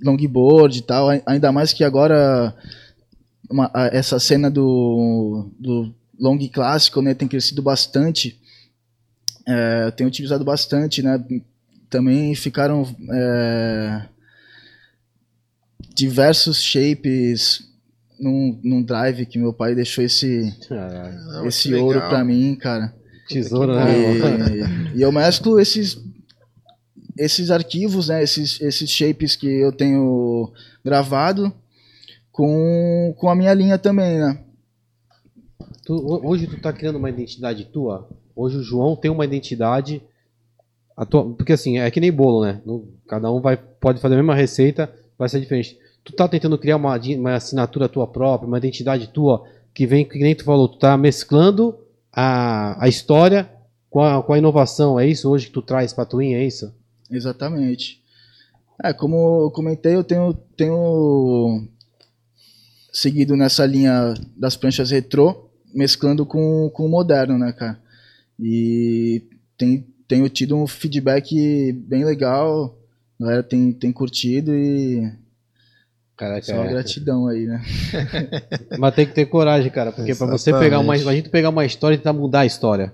[0.05, 1.09] longboard e tal.
[1.09, 2.53] ai- Ainda mais que agora
[3.49, 7.15] uma- a- essa cena do, do long clássico, né?
[7.15, 8.39] Tem crescido bastante.
[9.47, 11.23] É, eu tenho utilizado bastante, né?
[11.91, 14.03] Também ficaram é,
[15.95, 17.69] diversos shapes
[18.19, 22.09] num, num drive que meu pai deixou esse, Não, esse ouro legal.
[22.09, 22.95] pra mim, cara.
[23.29, 23.93] Tesoura, né?
[24.95, 26.01] E, e eu mesclo esses
[27.19, 30.51] esses arquivos, né, esses, esses shapes que eu tenho
[30.83, 31.53] gravado
[32.31, 34.39] com, com a minha linha também, né?
[35.85, 38.09] Tu- ho- hoje tu tá criando uma identidade tua?
[38.35, 40.03] Hoje o João tem uma identidade.
[40.97, 42.61] a tua- porque assim, é que nem bolo, né?
[43.09, 45.79] Cada um vai, pode fazer a mesma receita, vai ser diferente.
[46.05, 49.43] Tu tá tentando criar uma, uma assinatura tua própria, uma identidade tua,
[49.73, 51.79] que vem, que nem tu falou, tu tá mesclando
[52.13, 53.51] a, a história
[53.89, 55.01] com a, com a inovação.
[55.01, 56.73] É isso hoje que tu traz pra Twin, é isso?
[57.11, 58.03] Exatamente.
[58.85, 61.67] É, como eu comentei, eu tenho, tenho
[62.93, 67.81] seguido nessa linha das pranchas retrô, mesclando com, com o moderno, né, cara?
[68.39, 69.23] E
[69.57, 72.79] tem, tenho tido um feedback bem legal,
[73.21, 75.11] a galera tem, tem curtido e
[76.17, 76.69] Caraca, só é.
[76.69, 77.63] gratidão aí, né?
[78.79, 81.65] Mas tem que ter coragem, cara, porque pra você pegar uma, a gente pegar uma
[81.65, 82.93] história e tentar mudar a história.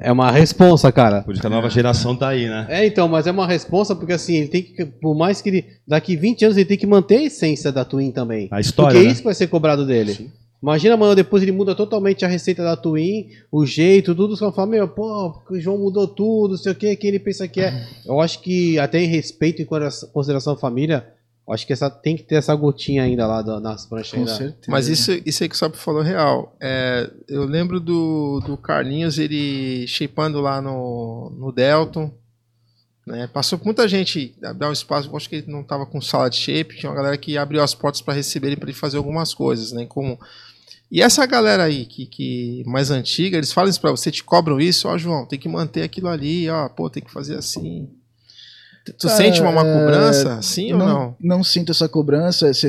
[0.00, 1.22] É uma responsa, cara.
[1.22, 2.66] Por isso que a nova geração tá aí, né?
[2.68, 5.66] É, então, mas é uma responsa porque assim, ele tem que, por mais que ele,
[5.84, 8.48] daqui 20 anos ele tem que manter a essência da Twin também.
[8.52, 9.12] A história, porque né?
[9.12, 10.30] isso vai ser cobrado dele.
[10.60, 14.54] Imagina amanhã depois ele muda totalmente a receita da Twin, o jeito, tudo, os caras
[14.54, 17.60] falam, meu, pô, o João mudou tudo, não sei o que, quem ele pensa que
[17.60, 17.86] é.
[18.04, 21.06] Eu acho que até em respeito e consideração- à família,
[21.46, 24.18] eu acho que essa, tem que ter essa gotinha ainda lá da- nas pranchas Com
[24.18, 24.34] ainda.
[24.34, 24.66] certeza.
[24.68, 26.56] Mas isso, isso aí que o Sapo falou é real.
[26.60, 32.10] É, eu lembro do, do Carlinhos, ele shapeando lá no, no Delton.
[33.06, 33.26] Né?
[33.32, 35.08] Passou por muita gente dar um espaço.
[35.08, 36.76] eu Acho que ele não estava com sala de shape.
[36.76, 39.72] Tinha uma galera que abriu as portas para receber ele para ele fazer algumas coisas.
[39.72, 39.86] Né?
[39.86, 40.18] Como...
[40.90, 44.58] E essa galera aí, que, que mais antiga, eles falam isso para você, te cobram
[44.58, 44.88] isso.
[44.88, 46.48] Ó, João, tem que manter aquilo ali.
[46.48, 47.88] Ó, pô, tem que fazer assim.
[48.84, 50.40] Tu, Cara, sente uma, uma é, cobrança?
[50.40, 51.16] Sim ou não?
[51.20, 52.52] Não sinto essa cobrança.
[52.52, 52.68] Você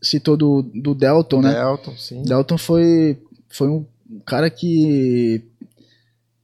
[0.00, 1.52] citou do, do Delton, né?
[1.52, 2.22] Delton, sim.
[2.22, 3.18] Delton foi,
[3.50, 3.84] foi um
[4.24, 5.42] cara que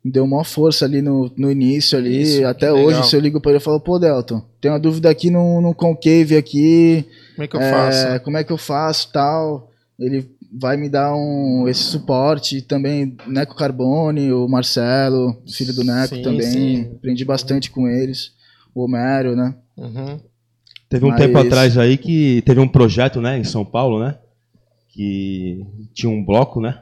[0.05, 2.21] deu maior força ali no, no início ali.
[2.21, 3.05] Isso, Até hoje, legal.
[3.05, 5.75] se eu ligo pra ele, eu falo, pô, Delton, tem uma dúvida aqui no, no
[5.75, 7.07] concave aqui.
[7.35, 8.25] Como é que eu é, faço?
[8.25, 9.71] Como é que eu faço tal?
[9.99, 10.29] Ele
[10.61, 16.23] vai me dar um, esse suporte também, Neco Carbone, o Marcelo, filho do Neco Sim,
[16.23, 16.43] também.
[16.43, 16.93] sim.
[16.97, 18.33] Aprendi bastante com eles.
[18.75, 19.55] O Homero, né?
[19.77, 20.21] Uhum.
[20.89, 24.17] Teve um Mas- tempo atrás aí que teve um projeto, né, em São Paulo, né?
[24.89, 26.81] Que tinha um bloco, né?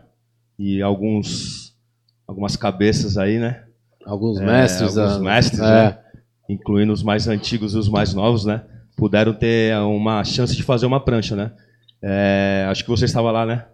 [0.59, 1.75] E alguns,
[2.27, 3.65] algumas cabeças aí, né?
[4.05, 4.97] Alguns É, mestres.
[4.99, 5.65] alguns ah, mestres, é.
[5.65, 5.99] né?
[6.49, 8.63] incluindo os mais antigos e os mais novos, né?
[8.97, 11.53] Puderam ter uma chance de fazer uma prancha, né?
[12.03, 13.65] É, acho que você estava lá, né?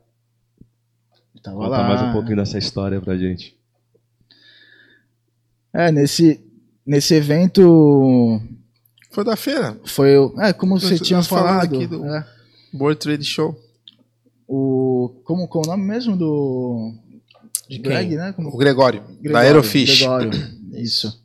[1.43, 1.89] Tava Conta lá.
[1.89, 3.57] mais um pouquinho dessa história pra gente.
[5.73, 6.41] É, nesse,
[6.85, 8.41] nesse evento
[9.11, 9.79] Foi da feira.
[9.85, 10.17] foi.
[10.17, 11.75] o- É, como você tinha falado.
[11.77, 12.27] aqui do- é,
[12.75, 13.59] World Trade Show.
[14.47, 16.93] o, como qual o nome mesmo do.
[17.69, 18.17] De Greg, quem?
[18.19, 18.33] né?
[18.33, 19.99] Como- O Gregório, da Gregório, Aerofish.
[20.01, 20.31] Gregório,
[20.73, 21.23] isso.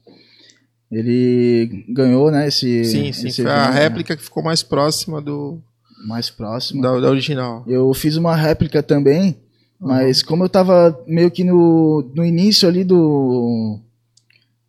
[0.91, 2.47] Ele ganhou, né?
[2.47, 3.27] Esse, Sim, sim.
[3.29, 5.59] esse Foi a evento, né, réplica que ficou mais próxima do,
[6.03, 6.81] mais próximo.
[6.81, 7.63] da, da original.
[7.67, 9.37] Eu fiz uma réplica também,
[9.79, 13.79] mas como eu tava meio que no, no início ali do,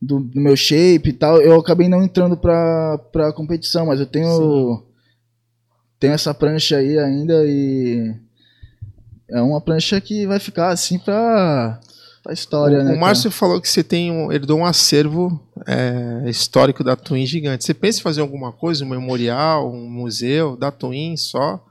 [0.00, 4.06] do, do meu shape e tal, eu acabei não entrando pra, pra competição, mas eu
[4.06, 4.82] tenho,
[5.98, 8.14] tenho essa prancha aí ainda e
[9.30, 11.80] é uma prancha que vai ficar assim pra,
[12.22, 12.94] pra história, o, né?
[12.94, 17.64] o Márcio falou que você tem um, herdou um acervo é, histórico da Twin gigante.
[17.64, 21.64] Você pensa em fazer alguma coisa, um memorial, um museu da Twin só?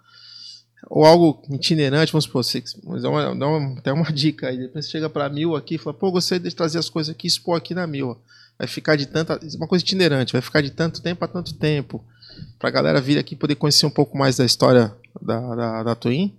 [0.90, 2.62] Ou algo itinerante, vamos supor, você,
[3.02, 4.58] dá uma, dá uma, até uma dica aí.
[4.58, 7.26] Depois você chega pra Mil aqui e fala, pô, gostaria de trazer as coisas aqui
[7.26, 8.18] expor aqui na Mil.
[8.58, 9.40] Vai ficar de tanta.
[9.56, 12.04] Uma coisa itinerante, vai ficar de tanto tempo a tanto tempo.
[12.60, 16.34] Pra galera vir aqui poder conhecer um pouco mais da história da, da, da Twin.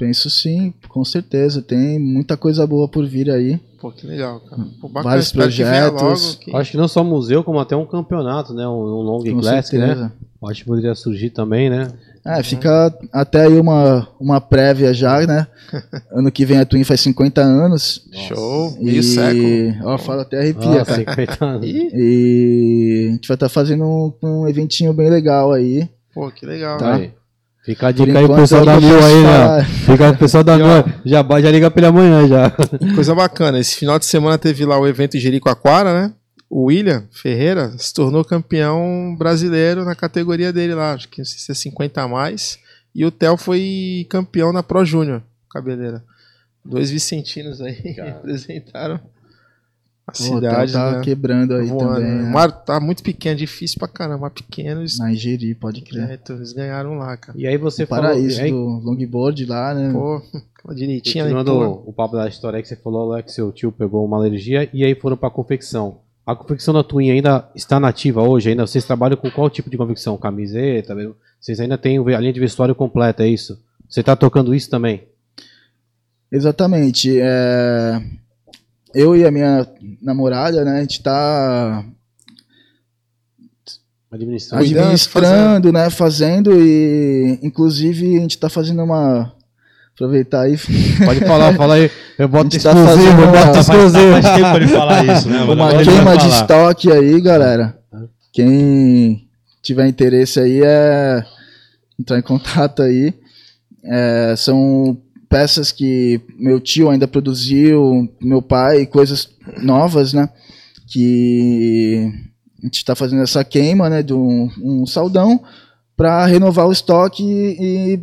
[0.00, 1.60] Penso sim, com certeza.
[1.60, 3.60] Tem muita coisa boa por vir aí.
[3.78, 4.62] Pô, que legal, cara.
[4.80, 6.02] Pô, bacana, Vários que projetos.
[6.02, 8.66] logo, que- Acho que não só museu, como até um campeonato, né?
[8.66, 9.86] Um, um long Com classic, né?
[9.88, 10.12] certeza.
[10.42, 11.88] Acho que poderia surgir também, né?
[12.24, 15.46] É, fica até aí uma, uma prévia já, né?
[16.12, 18.06] ano que vem a Twin faz 50 anos.
[18.26, 19.02] Show, meio e...
[19.02, 19.90] século.
[19.90, 20.98] Ó, fala até arrepia, Ah, cara.
[20.98, 21.66] 50 anos.
[21.66, 25.88] E a gente vai estar fazendo um, um eventinho bem legal aí.
[26.14, 26.78] pô, que legal.
[26.78, 26.94] Tá.
[26.96, 27.12] Aí.
[27.62, 29.64] Fica a dica aí pro pessoal da Mil aí, né?
[29.64, 30.66] Fica o pessoal da Mil.
[31.04, 32.50] Já, já liga pra ele amanhã já.
[32.94, 33.58] Coisa bacana.
[33.58, 36.12] Esse final de semana teve lá o evento em Jericoacoara, né?
[36.48, 41.38] O William Ferreira se tornou campeão brasileiro na categoria dele lá, acho que não sei
[41.38, 42.58] se é 50 a mais.
[42.92, 46.02] E o Theo foi campeão na Pro Júnior, cabeleira.
[46.64, 48.98] Dois vicentinos aí que representaram
[50.10, 50.72] a Pô, o cidade.
[50.72, 51.00] Tá né?
[51.02, 52.10] quebrando aí Voando, também.
[52.10, 52.22] né?
[52.22, 52.28] né?
[52.28, 54.18] O mar tá muito pequeno, difícil pra caramba.
[54.18, 56.10] Mas pequeno, eles, Na Ingeri, pode crer.
[56.10, 57.38] é, então, eles ganharam lá, cara.
[57.38, 58.04] E aí você o falou.
[58.04, 59.92] paraíso aí, do longboard lá, né?
[59.92, 60.16] Pô,
[60.58, 61.30] aquela direitinha né?
[61.30, 61.90] Continuando pô.
[61.90, 64.68] o papo da história aí que você falou lá que seu tio pegou uma alergia
[64.72, 65.98] e aí foram pra confecção.
[66.26, 68.50] A confecção da Twin ainda está nativa hoje?
[68.50, 70.16] Ainda vocês trabalham com qual tipo de confecção?
[70.16, 70.94] Camiseta?
[70.94, 71.16] mesmo?
[71.40, 73.58] Vocês ainda têm a linha de vestuário completa, é isso?
[73.88, 75.08] Você tá tocando isso também?
[76.30, 77.18] Exatamente.
[77.18, 78.00] é,
[78.94, 79.66] Eu e a minha
[80.02, 80.78] namorada, né?
[80.78, 81.84] A gente tá
[84.10, 84.64] Administrando.
[84.64, 85.88] Administrando, né?
[85.88, 89.32] Fazendo e inclusive a gente tá fazendo uma.
[89.94, 90.56] Aproveitar aí.
[91.04, 91.90] Pode falar, fala aí.
[92.18, 94.12] Eu boto tá exclusivo, fazendo eu boto exclusivo.
[94.12, 95.38] faz tempo pra ele falar isso, né?
[95.38, 95.52] mano?
[95.52, 97.78] uma queima de estoque aí, galera.
[98.32, 99.28] Quem
[99.62, 101.24] tiver interesse aí é
[101.98, 103.14] entrar em contato aí.
[103.84, 104.98] É, são
[105.30, 109.30] peças que meu tio ainda produziu, meu pai, coisas
[109.62, 110.28] novas, né?
[110.88, 112.12] Que
[112.60, 114.02] a gente está fazendo essa queima, né?
[114.02, 115.40] De um, um saldão
[115.96, 118.02] para renovar o estoque e, e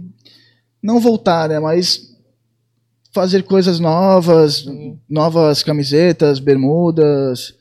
[0.82, 1.60] não voltar, né?
[1.60, 2.16] Mas
[3.14, 4.66] fazer coisas novas,
[5.10, 7.56] novas camisetas, bermudas.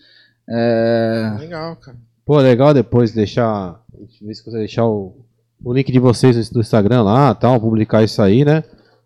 [0.49, 1.99] É, Legal, cara.
[2.25, 3.83] Pô, legal depois deixar.
[3.99, 5.17] Deixa eu ver se você deixar o,
[5.65, 8.63] o link de vocês do Instagram lá tal, publicar isso aí, né?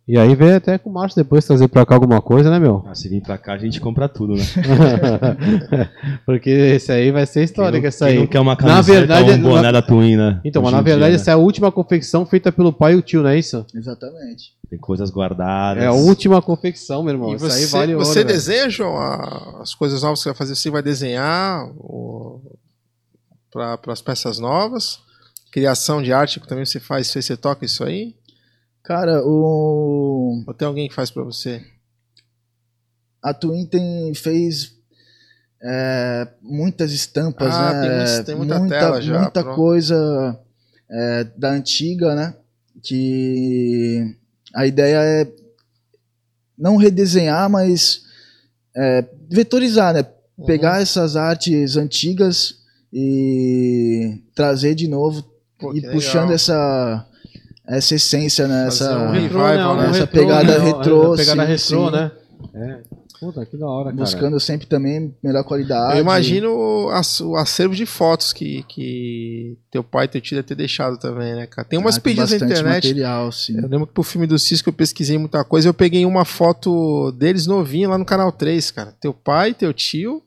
[0.08, 2.82] E aí ver até com o Márcio depois trazer pra cá alguma coisa, né, meu?
[2.86, 4.42] Ah, se vir pra cá, a gente compra tudo, né?
[6.26, 8.18] Porque esse aí vai ser histórico, Quem essa aí.
[8.18, 10.40] não quer uma Na camiseta verdade, ou um boné na- da Twin, né?
[10.44, 11.22] Então, mas na verdade, dia, né?
[11.22, 13.64] essa é a última confecção feita pelo pai e o tio, não é isso?
[13.74, 14.54] exatamente.
[14.68, 15.82] Tem coisas guardadas.
[15.82, 17.32] É a última confecção, meu irmão.
[17.32, 18.28] E Isso você, aí vale ouro, você velho.
[18.28, 20.54] desenha, João, a- as coisas novas que você vai fazer?
[20.56, 21.68] Você vai desenhar
[23.52, 25.00] para as peças novas?
[25.52, 28.14] Criação de arte também você faz, você toca isso aí?
[28.82, 31.62] Cara, o Ou tem alguém que faz para você?
[33.22, 34.74] a Twin tem, fez
[35.62, 38.06] é, muitas estampas, Ah, né?
[38.22, 39.56] tem tem muita tela já, Muita pronto.
[39.56, 40.40] coisa
[40.88, 42.34] é, da antiga, né?
[42.82, 44.16] Que
[44.54, 45.28] a ideia é
[46.56, 48.04] não redesenhar, mas
[48.74, 50.06] é, vetorizar, né?
[50.38, 50.46] Uhum.
[50.46, 56.34] Pegar essas artes antigas e trazer de novo Pô, e puxando legal.
[56.36, 57.06] essa
[57.78, 58.66] essa essência, né?
[58.68, 59.90] Essa um Retrô, um né?
[59.90, 60.64] Essa pegada né?
[60.64, 61.92] retrô, pegada sim, retrô, sim.
[61.96, 62.10] né?
[62.54, 62.78] É.
[63.20, 63.96] Puta, que da hora, cara.
[63.96, 65.96] buscando sempre também melhor qualidade.
[65.98, 70.48] Eu imagino as- o acervo de fotos que, que teu pai e teu tio devem
[70.48, 71.68] ter deixado também, né, cara?
[71.68, 72.86] Tem umas Ah, tem pedidas na internet.
[72.88, 73.56] material, sim.
[73.58, 75.68] Eu lembro que pro filme do Cisco eu pesquisei muita coisa.
[75.68, 78.94] Eu peguei uma foto deles novinho lá no canal 3, cara.
[78.98, 80.22] Teu pai, teu tio,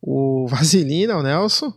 [0.00, 1.70] o Vaselina, o Nelson,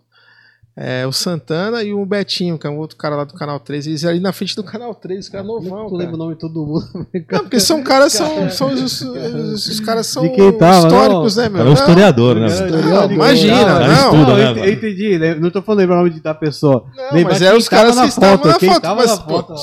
[0.75, 3.87] é, o Santana e o Betinho, que é um outro cara lá do canal 3.
[3.87, 5.87] Eles ali na frente do canal 3, os caras novão.
[5.87, 6.87] Tu lembra o nome de todo mundo.
[7.31, 10.23] Não, porque são caras, são, são os, os, os caras são
[10.57, 11.43] tava, históricos, não?
[11.43, 11.59] né, meu?
[11.61, 12.47] Era um Não, historiador, né?
[12.47, 13.93] Não, imagina, Cara, não.
[13.95, 15.19] estuda, Não, né, eu, entendi.
[15.19, 15.35] né?
[15.35, 16.85] Não tô falando lembrar o nome da pessoa.
[16.95, 18.81] Não, Lembrar mas é os tava caras na que estavam foto, na quem foto.
[18.81, 19.53] tava Mas, na foto,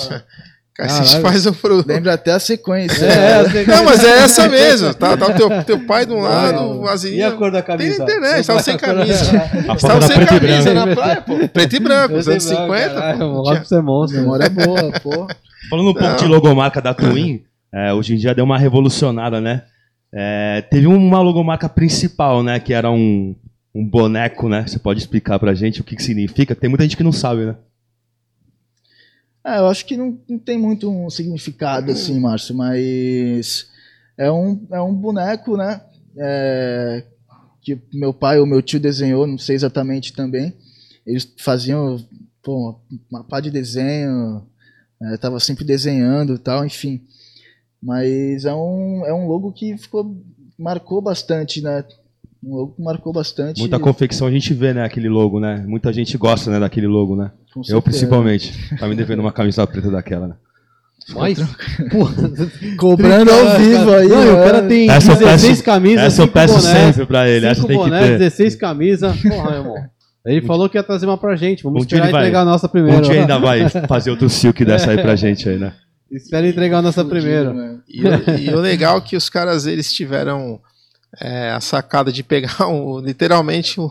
[0.78, 1.22] Caralho.
[1.22, 1.84] faz o pro...
[1.84, 3.04] Lembra até a sequência.
[3.04, 4.94] É, sei- Não, mas é essa mesmo.
[4.94, 7.76] Tá, tá o teu, teu pai de um lado, o E a cor da Tem
[7.76, 7.98] camisa?
[7.98, 9.24] na internet, tava sem camisa.
[9.74, 10.86] Estava era sem camisa branco.
[10.88, 11.48] na praia, pô.
[11.48, 12.94] Preto e branco, os anos 50.
[12.94, 13.64] Caralho, pô.
[13.64, 14.20] ser monstro.
[14.20, 15.26] Memória é boa, pô.
[15.68, 17.42] Falando um pouco de logomarca da Twin,
[17.74, 19.62] é, hoje em dia deu uma revolucionada, né?
[20.14, 22.60] É, teve uma logomarca principal, né?
[22.60, 23.34] Que era um,
[23.74, 24.64] um boneco, né?
[24.64, 26.54] Você pode explicar pra gente o que, que significa?
[26.54, 27.56] Tem muita gente que não sabe, né?
[29.54, 33.68] É, eu acho que não, não tem muito um significado assim, Márcio, mas
[34.16, 35.80] é um, é um boneco, né?
[36.18, 37.04] é,
[37.62, 40.52] que meu pai ou meu tio desenhou, não sei exatamente também.
[41.06, 42.04] Eles faziam
[42.42, 42.78] pô,
[43.10, 44.46] uma pá de desenho,
[45.00, 47.02] é, tava sempre desenhando e tal, enfim.
[47.80, 50.16] Mas é um, é um logo que ficou
[50.58, 51.84] marcou bastante, né?
[52.44, 53.60] Um logo que marcou bastante.
[53.60, 54.84] Muita confecção a gente vê, né?
[54.84, 55.64] Aquele logo, né?
[55.66, 56.60] Muita gente gosta, né?
[56.60, 57.32] Daquele logo, né?
[57.52, 57.82] com Eu certeza.
[57.82, 58.76] principalmente.
[58.78, 60.34] Tá me devendo uma camisa preta daquela, né?
[61.14, 61.38] Mas,
[61.90, 62.14] porra,
[62.78, 64.08] Cobrando ao vivo aí.
[64.08, 67.28] Não, o cara tem Essa eu 16 peço- camisas, Essa eu peço bonés, sempre pra
[67.28, 67.46] ele.
[67.46, 68.18] Essa tem que ter.
[68.18, 69.16] 16 camisas.
[69.22, 69.74] Porra, meu irmão.
[70.26, 71.62] Ele falou que ia trazer uma pra gente.
[71.62, 72.98] Vamos Um dia esperar ele vai- entregar a nossa primeiro.
[72.98, 75.72] Um dia ainda vai fazer outro silk dessa aí pra gente aí, né?
[76.12, 77.54] Espera entregar a nossa primeiro.
[77.54, 77.78] né?
[77.88, 80.60] E, o- e o legal é que os caras eles tiveram
[81.20, 83.90] é, a sacada de pegar o- literalmente o,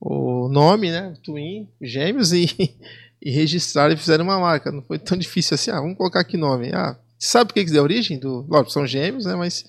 [0.00, 1.14] o nome, né?
[1.22, 2.46] Twin, gêmeos, e,
[3.22, 4.70] e registraram e fizeram uma marca.
[4.72, 5.70] Não foi tão difícil assim.
[5.70, 6.70] Ah, vamos colocar aqui nome.
[6.72, 8.18] Ah, sabe por que que deu origem?
[8.18, 9.34] Do, lógico, são gêmeos, né?
[9.34, 9.64] Mas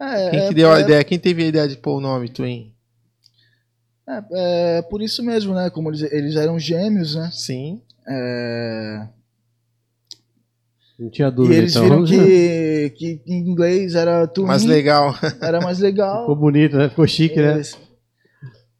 [0.00, 1.04] É, quem é- que deu a ideia?
[1.04, 2.72] Quem teve a ideia de pôr o nome Twin?
[4.08, 5.68] É, é por isso mesmo, né?
[5.70, 7.28] Como eles, eles eram gêmeos, né?
[7.32, 7.82] Sim.
[8.08, 9.08] É,
[10.98, 11.84] Não tinha e dúvida, eles então.
[11.84, 15.14] viram que, que em inglês era twin, Mais legal.
[15.42, 16.20] era mais legal.
[16.20, 16.88] Ficou bonito, né?
[16.88, 17.54] Ficou chique, né?
[17.54, 17.78] Eles-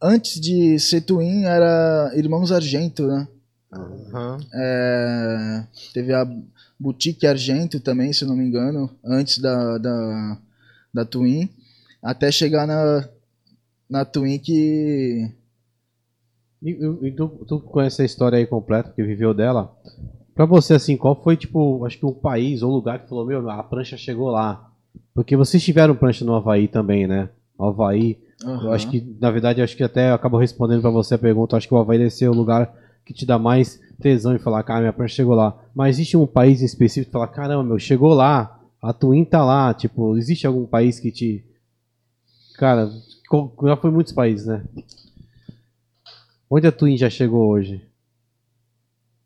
[0.01, 3.27] Antes de ser twin era Irmãos Argento, né?
[3.73, 4.39] Aham.
[4.55, 6.27] É, teve a
[6.79, 10.39] Boutique Argento também, se eu não me engano, antes da, da,
[10.93, 11.49] da Twin,
[12.03, 13.09] até chegar na,
[13.89, 15.31] na Twin que
[16.63, 19.75] E, e- e tu, tu conhece a história aí completa, que viveu dela.
[20.37, 23.49] Pra você, assim, qual foi, tipo, acho que um país ou lugar que falou, meu,
[23.51, 24.71] a prancha chegou lá?
[25.15, 27.31] Porque vocês tiveram prancha no Havaí também, né?
[27.59, 31.57] Havaí, eu acho que, na verdade, acho que até acabou respondendo pra você a pergunta,
[31.57, 32.71] acho que o Havaí deve ser o lugar
[33.03, 35.59] que te dá mais tesão em falar, cara, minha prancha chegou lá.
[35.75, 39.43] Mas existe um país em específico que fala, caramba, meu, chegou lá, a Twin tá
[39.43, 41.43] lá, tipo, existe algum país que te...
[42.59, 42.91] Cara,
[43.65, 44.63] já foi muitos países, né?
[46.51, 47.81] Onde a Twin já chegou hoje?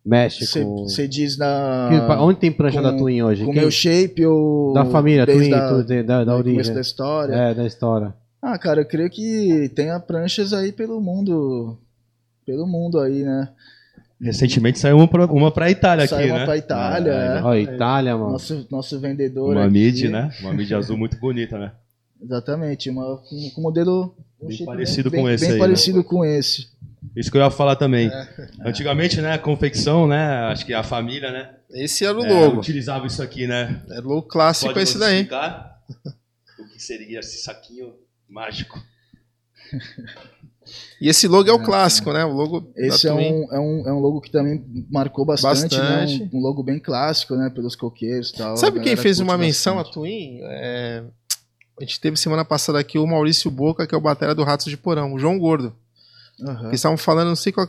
[0.04, 0.84] México.
[0.88, 3.44] você diz na Que Onde tem prancha com- da Twin hoje?
[3.44, 6.54] com Quem- meu shape ou Da família, desde Twin, a- tu- de- da, da origem.
[6.54, 7.34] começo da história.
[7.34, 8.14] É, da história.
[8.42, 11.76] Ah, cara, eu creio que tenha pranchas aí pelo mundo,
[12.46, 13.50] pelo mundo aí, né?
[14.20, 16.44] Recentemente saiu uma pra, uma pra Itália aqui, Saiu uma né?
[16.44, 17.42] pra Itália, é.
[17.42, 18.32] Ó, Itália, mano.
[18.32, 20.30] Nosso nosso vendedor Uma aqui, mid, né?
[20.40, 21.72] Uma mid azul muito bonita, né?
[22.22, 25.64] Exatamente, uma com com modelo um Bem parecido bem, com esse bem aí, né?
[25.66, 26.69] parecido com esse.
[27.16, 28.10] Isso que eu ia falar também.
[28.64, 30.22] Antigamente, né, a confecção, né,
[30.52, 32.58] acho que a família, né, Esse era o é, logo.
[32.58, 33.82] utilizava isso aqui, né?
[33.90, 35.28] Era o logo clássico Pode esse daí.
[36.58, 37.94] o que seria esse saquinho
[38.28, 38.78] mágico?
[41.00, 42.24] E esse logo é o clássico, né?
[42.24, 46.18] O logo Esse é um, é, um, é um logo que também marcou bastante, Bastante.
[46.20, 46.28] né?
[46.32, 47.50] Um, um logo bem clássico, né?
[47.50, 48.56] Pelos coqueiros e tal.
[48.56, 49.94] Sabe A quem fez uma menção bastante.
[49.94, 50.38] Twin?
[50.42, 51.02] É,
[51.78, 54.66] A gente teve semana passada aqui o Maurício Boca, que é o batera do Ratos
[54.66, 55.74] de Porão, o João Gordo.
[56.42, 56.68] Aham.
[56.68, 57.68] Eles estavam falando, não sei qual,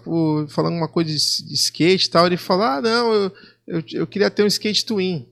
[0.50, 1.18] falando uma coisa de,
[1.56, 2.26] skate e tal.
[2.26, 3.32] Ele falou: Ah, não, eu,
[3.68, 5.28] eu, eu queria ter um skate Twin,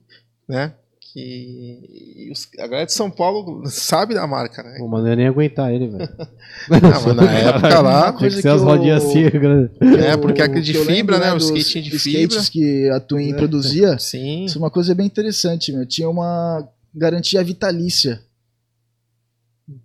[0.48, 0.74] né?
[1.12, 4.76] Que os- a galera de São Paulo sabe da marca, né?
[4.78, 6.08] Pô, mas não ia nem aguentar ele, velho.
[6.68, 9.70] Não, mas na época lá, coisa que que as rodinhas assim, grande.
[10.04, 12.50] É, porque aquele de fibra, lembro, né, o skatinho de skates fibra.
[12.52, 13.98] que a Twin produzia.
[13.98, 14.44] sim.
[14.44, 15.86] Isso é uma coisa bem interessante, meu.
[15.86, 18.20] Tinha uma garantia vitalícia.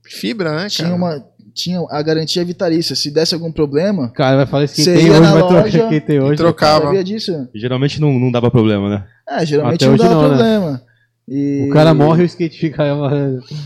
[0.04, 0.98] Fibra, né, Tinha cara?
[0.98, 1.26] uma
[1.56, 2.96] tinha a garantia vitalícia.
[2.96, 6.20] Se desse algum problema, Cara, vai falar isso quem tem hoje, vai trocar quem tem
[6.20, 6.36] hoje.
[6.38, 6.86] trocava.
[6.86, 7.48] sabia disso?
[7.54, 9.08] E geralmente não, não dava problema, né?
[9.28, 10.28] É, geralmente Até não dava não, né?
[10.36, 10.84] problema.
[11.28, 12.84] E O cara morre e o skate fica.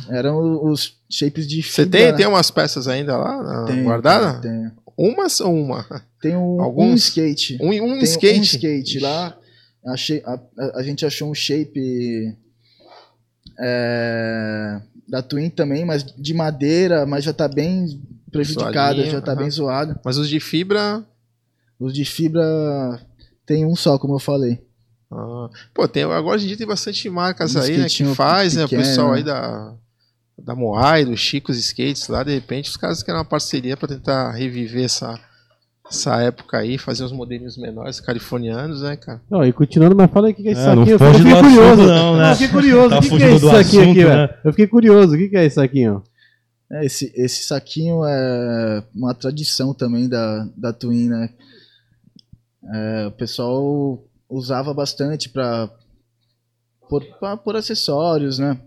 [0.09, 2.13] Eram os shapes de Você tem, né?
[2.13, 4.39] tem umas peças ainda lá na- Tem, guardada?
[4.39, 4.71] Tem.
[4.95, 5.85] Uma ou uma?
[6.21, 6.91] Tem um, Alguns?
[6.91, 7.57] um skate.
[7.61, 8.39] Um, um Tem skate.
[8.39, 9.35] um skate lá.
[9.87, 12.33] Achei, a, a- a gente achou um shape
[13.59, 14.79] é,
[15.09, 18.01] da Twin também, mas de madeira, mas já tá bem
[18.31, 19.41] prejudicado, Zoadinho, já tá aham.
[19.41, 19.99] bem zoado.
[20.03, 21.03] Mas os de fibra.
[21.79, 22.43] Os de fibra
[23.45, 24.61] tem um só, como eu falei.
[25.11, 27.87] ah, pô, tem, agora hoje em dia tem bastante marcas Um aí, né?
[27.89, 28.65] Que faz, né?
[28.65, 29.73] O pequeno, pessoal aí da.
[30.41, 34.31] Da Moai, do Chicos Skates lá, de repente os caras querem uma parceria pra tentar
[34.31, 35.19] reviver essa,
[35.89, 39.21] essa época aí, fazer uns modelinhos menores californianos, né, cara?
[39.29, 40.89] Não, e continuando, mas fala aí o que, que é isso É, aqui.
[40.91, 41.81] Eu fiquei curioso.
[41.87, 42.31] não, né?
[42.31, 42.89] eu fiquei curioso.
[42.89, 44.05] Tá o que, que é isso aqui, assunto, aqui, né?
[44.05, 44.33] velho?
[44.45, 45.15] Eu fiquei curioso.
[45.15, 46.01] O que, que é isso aqui, ó?
[46.71, 51.29] É, esse, esse saquinho é uma tradição também da, da Twin, né?
[52.71, 55.69] É, o pessoal usava bastante para
[56.87, 58.59] por, pra- por acessórios, né?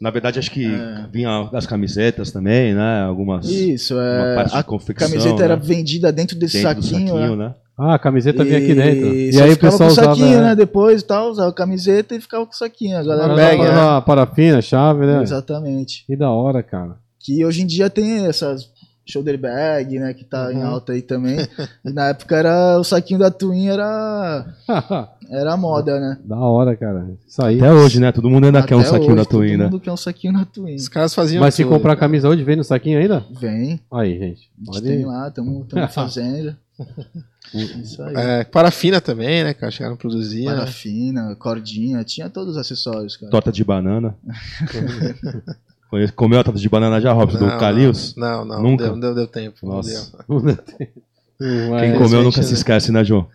[0.00, 1.06] Na verdade, acho que É.
[1.12, 3.02] vinha das camisetas também, né?
[3.02, 3.48] Algumas.
[3.48, 5.08] Isso, é, a confecção.
[5.08, 5.62] camiseta era né?
[5.64, 7.46] vendida dentro desse dentro do saquinho, saquinho, né?
[7.48, 7.54] né?
[7.80, 9.06] Ah, a camiseta vinha aqui dentro.
[9.14, 10.14] E, E aí o pessoal com o usava.
[10.16, 10.54] saquinho, é, né?
[10.56, 12.96] Depois e tal, usava a camiseta e ficava com o saquinho.
[12.98, 13.70] A galera usava- né?
[13.70, 15.22] uma parafina, chave, né?
[15.22, 16.04] Exatamente.
[16.06, 16.96] Que da hora, cara.
[17.20, 18.68] Que hoje em dia tem essas
[19.08, 20.12] shoulder bag, né?
[20.14, 20.66] Que tá em Uhum.
[20.66, 21.38] alta aí também.
[21.84, 24.46] e na época era o saquinho da Twin era,
[25.30, 26.18] era a moda, né?
[26.24, 27.10] da hora, cara.
[27.26, 27.58] Isso aí.
[27.58, 28.12] Até hoje, né?
[28.12, 29.64] Todo mundo ainda quer um Até saquinho hoje, da Twin, Todo né?
[29.64, 30.74] mundo quer um saquinho na Twin.
[30.74, 31.40] Os caras faziam.
[31.40, 32.08] Mas se tudo, comprar a cara.
[32.08, 33.24] camisa hoje, vem no saquinho ainda?
[33.40, 34.22] Vem, Aí, gente.
[34.22, 35.04] a gente Pode tem ir.
[35.06, 36.56] lá, estamos fazendo.
[37.54, 38.14] Isso aí.
[38.14, 39.72] É, parafina também, né, cara?
[39.72, 40.44] Chegaram a produzir.
[40.44, 40.54] né?
[40.54, 43.30] Parafina, cordinha, tinha todos os acessórios, cara.
[43.32, 44.14] Torta de banana.
[46.14, 48.14] Comeu a torta de banana já, Robson, do Não, Calios?
[48.16, 48.86] Não, não, Nunca?
[48.90, 49.56] Não deu, não deu tempo.
[49.62, 50.12] não Nossa.
[50.28, 50.40] deu.
[51.38, 52.54] Quem É, comeu gente, nunca se né?
[52.54, 53.26] esquece, né, João?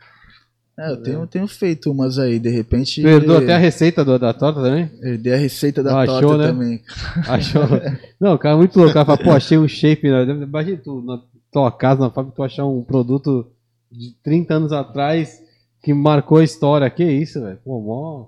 [0.77, 3.01] É, eu tenho, tenho feito umas aí, de repente.
[3.01, 4.89] Tu herdou até a receita do- da torta também?
[5.01, 6.47] Herdei a receita da Ah, torta achou, né?
[6.47, 6.81] também.
[7.27, 7.61] Achou?
[8.19, 8.89] Não, o cara é muito louco.
[8.89, 10.09] O cara fala, pô, achei um shape.
[10.09, 10.23] Né?
[10.23, 13.51] Imagina tu na tua casa, na fábrica, tu achar um produto
[13.91, 15.39] de 30 anos atrás
[15.83, 16.89] que marcou a história.
[16.89, 17.59] Que isso, velho?
[17.63, 18.25] Pô, mó.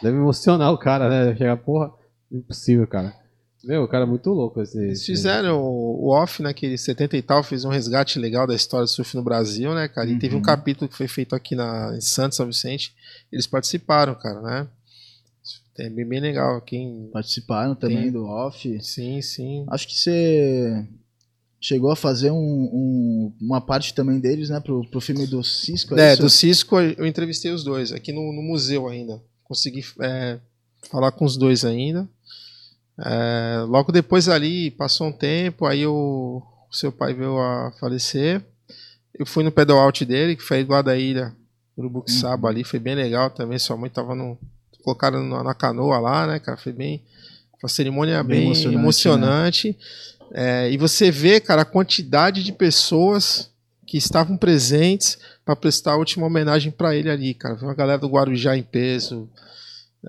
[0.00, 1.36] Deve emocionar o cara, né?
[1.36, 1.90] Chegar, porra,
[2.30, 3.12] impossível, cara.
[3.68, 4.78] Meu, o cara é muito louco esse.
[4.78, 8.54] Eles esse- fizeram o o off naquele 70 e tal, fez um resgate legal da
[8.54, 10.08] história do surf no Brasil, né, cara?
[10.08, 10.42] E teve um Uhum.
[10.42, 12.94] capítulo que foi feito aqui na, em Santos, São Vicente.
[13.30, 14.68] Eles participaram, cara, né?
[15.78, 16.60] É bem, bem legal.
[16.62, 17.08] Quem.
[17.12, 18.10] Participaram também Tem.
[18.12, 18.80] do off.
[18.82, 19.64] Sim, sim.
[19.68, 20.86] Acho que você
[21.60, 22.36] chegou a fazer um-
[22.72, 24.60] um- uma parte também deles, né?
[24.60, 25.94] Pro, pro filme do Cisco.
[25.98, 26.22] É, isso?
[26.22, 29.20] do Cisco eu entrevistei os dois, aqui no, no museu ainda.
[29.44, 30.38] Consegui é,
[30.90, 32.08] falar com os dois ainda.
[33.00, 38.44] É, logo depois ali, passou um tempo, aí o, o seu pai veio a falecer.
[39.18, 41.34] Eu fui no pedal out dele, que foi lá da ilha
[41.76, 43.58] Urubuxaba ali, foi bem legal também.
[43.58, 44.36] Sua mãe tava no.
[44.82, 46.56] Colocaram na, na canoa lá, né, cara?
[46.56, 47.02] Foi bem.
[47.52, 49.78] Foi uma cerimônia Bem bem, emocionante, emocionante.
[50.32, 53.50] É, e você vê, cara, a quantidade de pessoas
[53.86, 57.56] que estavam presentes para prestar a última homenagem para ele ali, cara.
[57.56, 59.28] Foi uma galera do Guarujá em peso,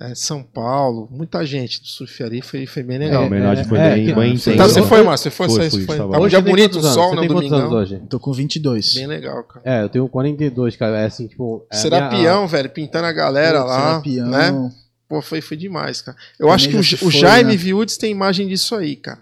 [0.02, 3.24] é, São Paulo, muita gente do surf ali, foi, foi bem legal.
[3.24, 4.38] É, homenagem foi é, bem, que- bem.
[4.38, 4.70] Tá, intensa.
[4.70, 5.32] você foi, Márcio?
[5.32, 5.70] Você foi?
[5.82, 5.98] Foi.
[5.98, 6.20] lá.
[6.20, 6.94] um dia Você tem bonito, anos?
[6.94, 7.22] sol, né?
[7.22, 7.72] anos Domingão.
[7.72, 8.02] hoje?
[8.08, 8.94] Tô com 22.
[8.94, 9.62] Bem legal, cara.
[9.66, 11.00] É, eu tenho 42, cara.
[11.00, 11.66] É assim, tipo.
[11.72, 14.72] é a Serapião, velho, pintando a galera Pô, lá, Serapião, né?
[15.08, 16.16] Pô, foi, foi demais, cara.
[16.38, 17.58] Eu Também acho que o, se o foi, Jaime né?
[17.58, 19.20] Viúdes tem imagem disso aí, cara.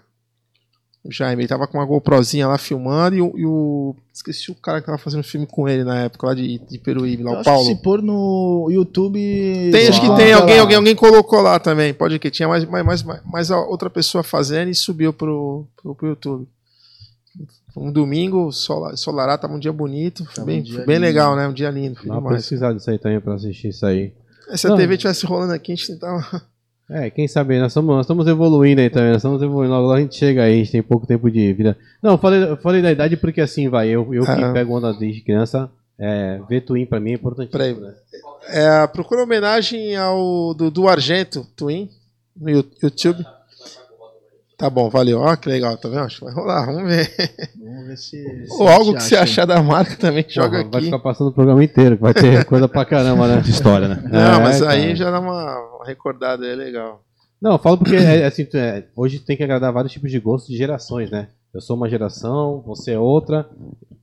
[1.10, 4.80] Jaime, ele tava com uma GoProzinha lá filmando e o, e o- Esqueci o cara
[4.80, 7.38] que tava fazendo filme com ele na época, lá de, de Peruíbe, lá, Eu o
[7.38, 7.66] acho que Paulo.
[7.66, 9.18] se pôr no YouTube.
[9.72, 10.60] Tem, acho que tem, alguém, lá.
[10.62, 11.94] alguém, alguém colocou lá também.
[11.94, 16.08] Pode que tinha mais, mais, mais, mais- outra pessoa fazendo e subiu pro, pro, pro
[16.08, 16.48] YouTube.
[17.76, 20.24] Um domingo, solar, solará, tava um dia bonito.
[20.34, 21.00] Foi bem, um dia bem lindo.
[21.06, 21.46] legal, né?
[21.46, 22.36] Um dia lindo, foi Dá demais.
[22.38, 24.12] pesquisada isso aí também pra assistir isso aí.
[24.56, 24.76] Se a Não.
[24.76, 26.42] TV tivesse rolando aqui, a gente tentava.
[26.90, 29.94] É, quem sabe, nós estamos, nós estamos evoluindo aí também, nós estamos evoluindo, logo, logo
[29.98, 31.76] a gente chega aí, a gente tem pouco tempo de vida.
[32.02, 34.52] Não, eu falei, falei da idade porque assim, vai, eu, eu que Ah.
[34.54, 37.74] pego onda desde criança, é, ver Twin pra mim é importantíssimo, Peraí.
[37.74, 37.92] né?
[38.48, 41.90] É, procura homenagem ao do, do Argento, Twin,
[42.34, 43.22] no YouTube.
[44.56, 45.20] Tá bom, valeu.
[45.20, 46.00] Ó, que legal, tá vendo?
[46.00, 47.08] Acho que vai rolar, vamos ver.
[47.62, 48.46] Vamos ver se.
[48.46, 49.22] se Ou algo que você acha.
[49.24, 50.84] achar da marca também, joga Porra, Vai aqui.
[50.86, 53.34] ficar passando o programa inteiro, que vai ter coisa pra caramba, né?
[53.34, 54.02] Muita história, né?
[54.10, 54.72] Não, É, mas cara.
[54.72, 57.02] aí já dá uma recordada aí legal.
[57.40, 60.18] Não, eu falo porque é, assim, tu- é, hoje tem que agradar vários tipos de
[60.20, 61.28] gostos de gerações, né?
[61.54, 63.48] Eu sou uma geração, você é outra,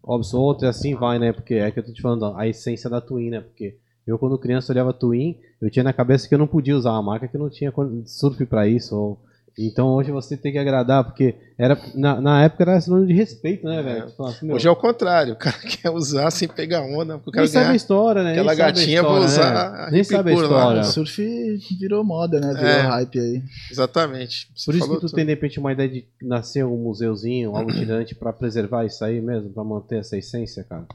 [0.03, 1.31] óbvio, sou outra e assim vai, né?
[1.31, 3.41] Porque é que eu tô te falando, a essência da Twin, né?
[3.41, 3.77] Porque
[4.07, 7.03] eu, quando criança, olhava Twin, eu tinha na cabeça que eu não podia usar uma
[7.03, 7.73] marca que não tinha
[8.05, 9.19] surf pra isso, ou
[9.57, 13.65] Então hoje você tem que agradar, porque era, na, na época era sinônimo de respeito,
[13.65, 14.09] né, velho?
[14.09, 17.31] Fala assim, Hoje é o contrário, o cara quer usar sem pegar onda, porque o
[17.31, 18.31] cara nem sabe a história, né?
[18.31, 19.89] aquela gatinha, vou história, usar né?
[19.91, 20.81] Nem sabe a lá, história.
[20.81, 22.53] O surf virou moda, né?
[22.53, 22.81] Virou É.
[22.81, 23.43] hype aí.
[23.71, 24.49] Exatamente.
[24.53, 25.13] Você Por isso que tu tudo.
[25.13, 29.21] tem, de repente, uma ideia de nascer um museuzinho, algo itinerante pra preservar isso aí
[29.21, 30.85] mesmo, pra manter essa essência, cara.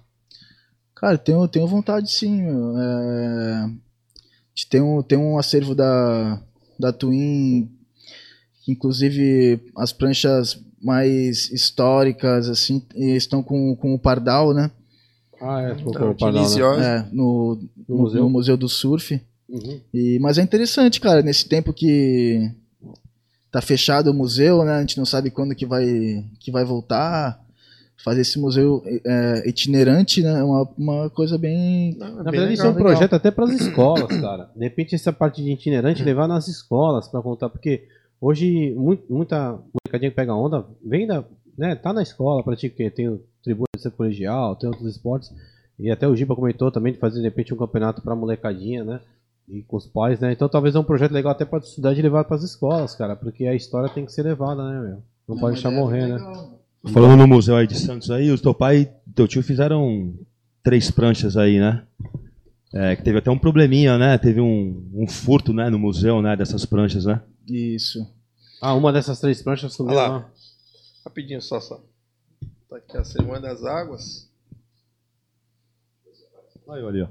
[0.95, 2.77] Cara, tenho, tenho vontade sim, meu.
[2.77, 3.65] É...
[3.65, 3.69] a
[4.55, 6.39] gente Tem um, tem um acervo da,
[6.79, 7.71] da Twin,
[8.69, 14.71] inclusive as pranchas mais históricas, assim, estão com, com o Pardal, né?
[15.41, 16.97] Ah, é, Então, com o Pardal, né?
[16.97, 17.59] É, no,
[17.89, 18.23] No no, museu?
[18.23, 19.21] no Museu do Surf.
[19.49, 19.81] Uhum.
[19.93, 22.51] E, mas é interessante, cara, nesse tempo que
[23.51, 24.75] tá fechado o museu, né?
[24.75, 27.41] A gente não sabe quando que vai, que vai voltar.
[28.03, 30.41] Fazer esse museu é, itinerante, né?
[30.41, 31.95] É uma, uma coisa bem.
[31.97, 32.81] É Na bem verdade, isso é legal.
[32.81, 34.49] um projeto até para as escolas, cara.
[34.57, 37.87] De repente, essa parte de itinerante levar nas escolas para contar, porque
[38.21, 41.25] hoje mu- muita molecadinha que pega onda vem da,
[41.57, 42.91] né, tá na escola, pratica, o quê?
[42.91, 45.33] tem o tribuna de centro colegial, tem outros esportes,
[45.79, 49.01] e até o Giba comentou também de fazer de repente um campeonato para molecadinha, né?
[49.49, 50.31] E com os pais, né?
[50.33, 53.17] Então talvez é um projeto legal até para estudar de levar para as escolas, cara,
[53.17, 55.03] porque a história tem que ser levada, né, meu?
[55.27, 56.19] Não pode deixar morrer, né?
[56.93, 60.15] Falando no museu aí de Santos aí, os teu pai e teu tio fizeram
[60.63, 61.83] três pranchas aí, né?
[62.73, 64.17] É, que teve até um probleminha, né?
[64.17, 67.21] Teve um, um furto, né, no museu, né, dessas pranchas, né?
[67.49, 68.07] Isso.
[68.61, 70.31] Ah, uma dessas três pranchas sumiu Olha lá.
[71.05, 71.83] Rapidinho só, só.
[72.69, 74.31] Tá aqui a Semana das Águas.
[76.69, 77.09] Aí, ali, ó.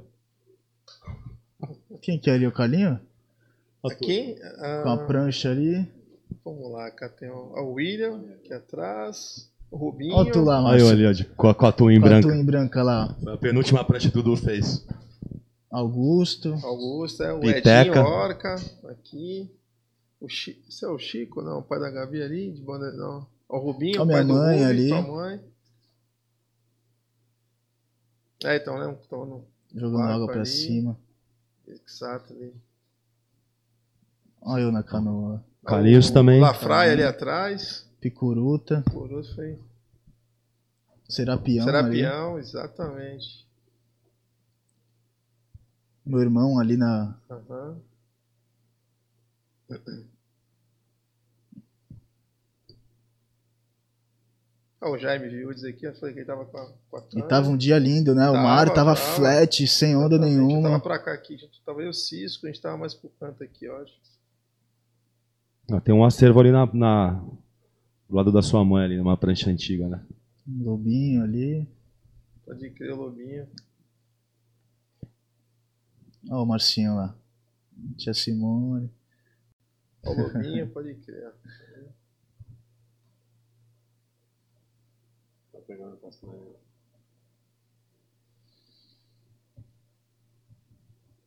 [2.02, 2.48] Quem que é ali?
[2.48, 2.98] O Carlinho?
[3.84, 5.86] Aqui, ah, Com a prancha ali.
[6.46, 10.16] vamos lá, cá tem o, William aqui atrás, o Rubinho.
[10.16, 10.90] Olha tu lá, Aí, Márcio.
[10.90, 12.28] ali, ó, de, com a, com a tua em Com a branca.
[12.28, 13.16] tua em branca lá.
[13.22, 14.86] Foi a penúltima prancha que o Dudu fez.
[15.72, 16.54] Augusto.
[16.64, 17.82] Augusto, é o Piteca.
[17.82, 18.56] Edinho Orca,
[18.90, 19.50] aqui.
[20.20, 20.62] O Chi...
[20.68, 23.26] Esse é o Chico, não, o pai da Gabi ali, de banda, não.
[23.48, 24.90] O Rubinho, A o minha pai do mãe ali.
[24.90, 25.40] tua mãe.
[28.44, 28.98] É, então, né?
[29.06, 30.46] Então, no Jogando água pra ali.
[30.46, 30.98] cima.
[31.68, 32.54] Exato ali.
[34.42, 35.44] Olha eu na canoa.
[35.66, 36.40] Carlinhos O também.
[36.40, 37.86] Lafraia ali atrás.
[38.00, 38.84] Picuruta.
[38.94, 39.60] Outro foi
[41.08, 41.68] Serapião.
[41.68, 41.72] ali.
[41.72, 43.46] Serapião, exatamente.
[46.10, 47.16] Meu irmão ali na.
[47.30, 47.78] Aham.
[54.82, 57.22] Ah, o Jaime Viúdes aqui, eu falei que ele tava com a, com a E
[57.24, 58.30] tava um dia lindo, né?
[58.30, 58.96] O Tava, mar tava tava.
[58.96, 60.80] flat, sem onda tava nenhuma.
[60.80, 63.66] pra cá aqui, gente, tava eu o Cisco, a gente tava mais pro canto aqui,
[63.66, 63.94] eu acho.
[65.72, 67.22] Ah, tem um acervo ali na, na-
[68.10, 70.04] do lado da sua mãe ali, numa prancha antiga, né?
[70.48, 71.68] Um Lobinho ali.
[72.46, 73.48] Pode crer, Lobinho.
[76.30, 77.16] Olha o Marcinho lá.
[77.98, 78.90] Tia Simone.
[80.06, 81.34] Ó, o Lobinho, pode crer.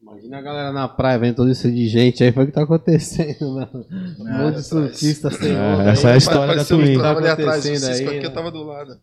[0.00, 2.64] Imagina a galera na praia vendo todo isso de gente aí, foi o que tá
[2.64, 3.86] acontecendo, mano.
[4.18, 5.90] Um monte de surfistas sem É, onda.
[5.90, 6.98] essa é a história da Apareceu um Twin.
[6.98, 8.34] Tá o acontecendo aí, aqui, eu né?
[8.34, 9.00] tava do lado.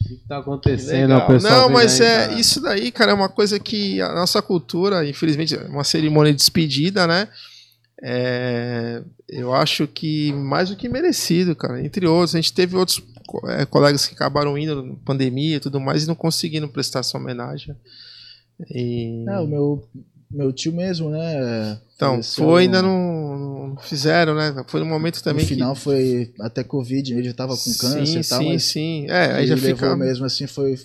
[0.00, 1.08] O que que tá acontecendo?
[1.42, 2.40] Não, mas aí, é cara?
[2.40, 6.38] isso daí, cara, é uma coisa que a nossa cultura, infelizmente, é uma cerimônia de
[6.38, 7.28] despedida, né?
[8.02, 11.84] É, eu acho que mais do que merecido, cara.
[11.84, 13.02] Entre outros, a gente teve outros
[13.48, 17.18] é, colegas que acabaram indo na pandemia e tudo mais e não conseguiram prestar essa
[17.18, 17.74] homenagem.
[18.70, 19.88] E- É, o meu,
[20.30, 21.78] meu tio mesmo, né?
[21.96, 24.54] então, foi, no- ainda não, não fizeram, né?
[24.66, 27.78] Foi um momento também No final foi até Covid, ele já tava com que...
[27.78, 29.06] câncer sim, e tal, sim, sim.
[29.08, 30.78] É, aí já levou mesmo assim, foi,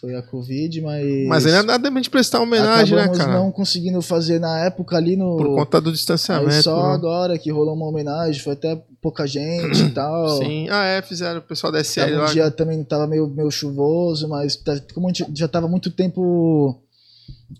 [0.00, 1.26] foi a Covid, mas...
[1.26, 3.32] Mas ainda dá de prestar homenagem, né, cara?
[3.32, 5.36] não conseguindo fazer na época ali no...
[5.36, 6.62] Por conta do Aí distanciamento.
[6.62, 6.94] só né?
[6.94, 10.38] agora que rolou uma homenagem, foi até pouca gente e tal.
[10.38, 10.68] Sim.
[10.70, 12.26] Ah, é, fizeram o pessoal da SL Tava um lá.
[12.32, 16.80] dia também tava meio, meio chuvoso, mas tá- como a gente já tava muito tempo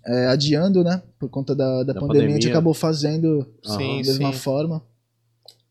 [0.07, 1.03] é, adiando, né?
[1.19, 2.51] Por conta da, da, Da pandemia, a gente pandemia.
[2.53, 4.39] acabou fazendo Sim, da mesma sim.
[4.39, 4.83] forma.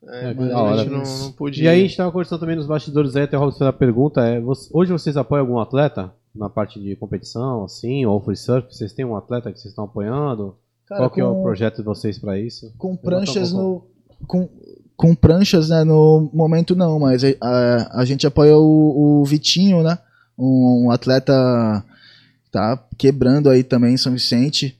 [0.06, 0.78] É, É, mas a hora.
[0.80, 1.64] gente não, não podia.
[1.64, 4.40] E aí a gente tava conversando também nos bastidores aí, até fez a pergunta, é,
[4.40, 8.68] você- hoje vocês apoiam algum atleta na parte de competição, assim, ou free surf?
[8.70, 10.56] Vocês têm um atleta que vocês estão apoiando?
[10.88, 12.74] Cara, Qual que é o projeto de vocês pra isso?
[12.78, 13.84] com pranchas um no
[14.28, 14.50] com,
[14.98, 19.82] com pranchas né no momento não mas a, a, a gente apoia o, o Vitinho
[19.84, 19.98] né
[20.38, 21.93] um atleta que
[22.54, 24.80] tá quebrando aí também em São Vicente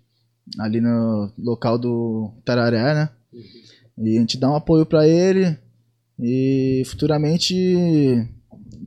[0.60, 3.10] ali no local do Tararé né?
[3.98, 5.58] E a gente dá um apoio para ele
[6.20, 7.56] e futuramente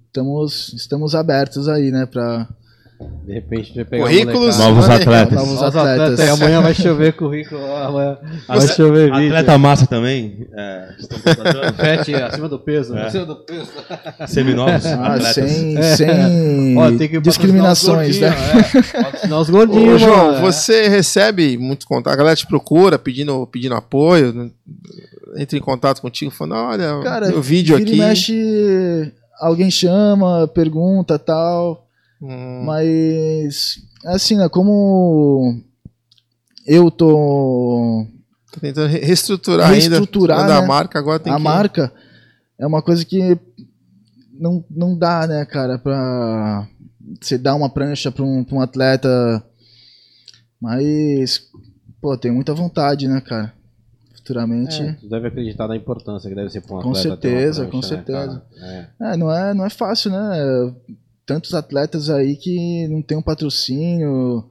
[0.07, 2.49] estamos estamos abertos aí né para
[3.27, 4.59] De repente vai pegar Currículos.
[4.59, 5.35] Novos atletas.
[5.35, 6.03] Novos atletas.
[6.13, 6.21] atletas.
[6.21, 7.61] E amanhã vai chover currículo.
[7.77, 8.17] Amanhã
[8.47, 9.27] vai Você- chover vídeo.
[9.27, 10.47] Atleta massa também.
[10.57, 12.95] É, contratando Fete acima do peso.
[12.95, 13.03] né?
[13.03, 13.07] É.
[13.09, 13.69] Acima do peso.
[14.29, 15.35] seminovos Ah, atletas.
[15.35, 15.83] sem, É.
[15.97, 18.31] sem Ó, tem que discriminações, né?
[19.03, 19.87] patrocinar os gordinhos, é.
[19.87, 20.41] Ô, gordinhos, João, mano, é.
[20.53, 24.51] você recebe muito contato, a galera te procura pedindo, pedindo apoio, né?
[25.37, 27.99] entra em contato contigo falando, olha, Cara, o vídeo aqui.
[27.99, 31.86] mexe, alguém chama, pergunta tal.
[32.21, 35.61] Hum, Mas, assim, né, como
[36.67, 38.07] eu tô.
[38.53, 40.49] tô tentando re- reestruturar, Reestruturar, ainda.
[40.53, 40.67] Quando a né?
[40.67, 41.43] marca agora tem a que...
[41.43, 41.93] marca
[42.59, 43.39] é uma coisa que
[44.33, 46.67] não, não dá, né, cara, pra
[47.21, 49.45] você dar uma prancha pra um, pra um atleta.
[50.61, 51.43] Mas,
[52.01, 53.53] pô, tem muita vontade, né, cara?
[54.17, 54.83] Futuramente.
[54.83, 57.37] É, tu deve acreditar na importância que deve ser pra um Com atleta ter uma
[57.39, 58.43] certeza, prancha, com né, certeza.
[58.59, 58.87] É.
[59.13, 60.75] É, não é, não é fácil, né?
[61.27, 64.45] Tantos atletas aí que não tem um patrocínio,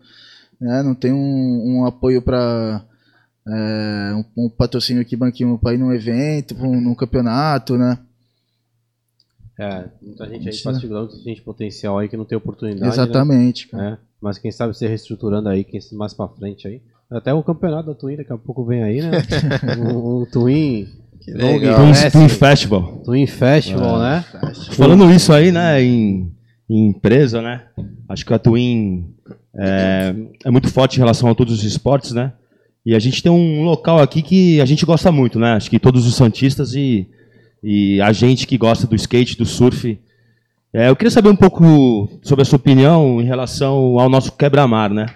[0.59, 0.83] né?
[0.83, 2.85] Não tem um, um apoio para
[3.47, 7.97] um, um patrocínio que banque para ir num evento, pra um, num campeonato, né?
[9.57, 10.81] É, muita gente aí faz né?
[10.81, 12.81] figurão, muita gente potencial aí que não tem oportunidade.
[12.81, 12.89] né?
[12.89, 13.93] Exatamente, cara.
[13.93, 16.81] É, mas quem sabe se reestruturando aí, quem mais pra frente aí.
[17.09, 19.11] Até o campeonato da Twin daqui a pouco vem aí, né?
[19.79, 20.87] um, um Twin,
[21.21, 21.77] Que Long legal.
[21.77, 22.11] Twin.
[22.11, 23.01] Twin Festival.
[23.05, 24.25] Twin Festival, né?
[24.71, 26.34] Falando isso aí, né, em,
[26.69, 27.63] em empresa, né?
[28.09, 29.13] Acho que a Twin
[29.55, 32.33] é, é muito forte em relação a todos os esportes, né?
[32.85, 35.53] E a gente tem um local aqui que a gente gosta muito, né?
[35.53, 37.07] Acho que todos os santistas e,
[37.63, 39.99] e a gente que gosta do skate, do surf.
[40.71, 44.91] É, eu queria saber um pouco sobre a sua opinião em relação ao nosso quebra-mar,
[44.91, 45.07] né?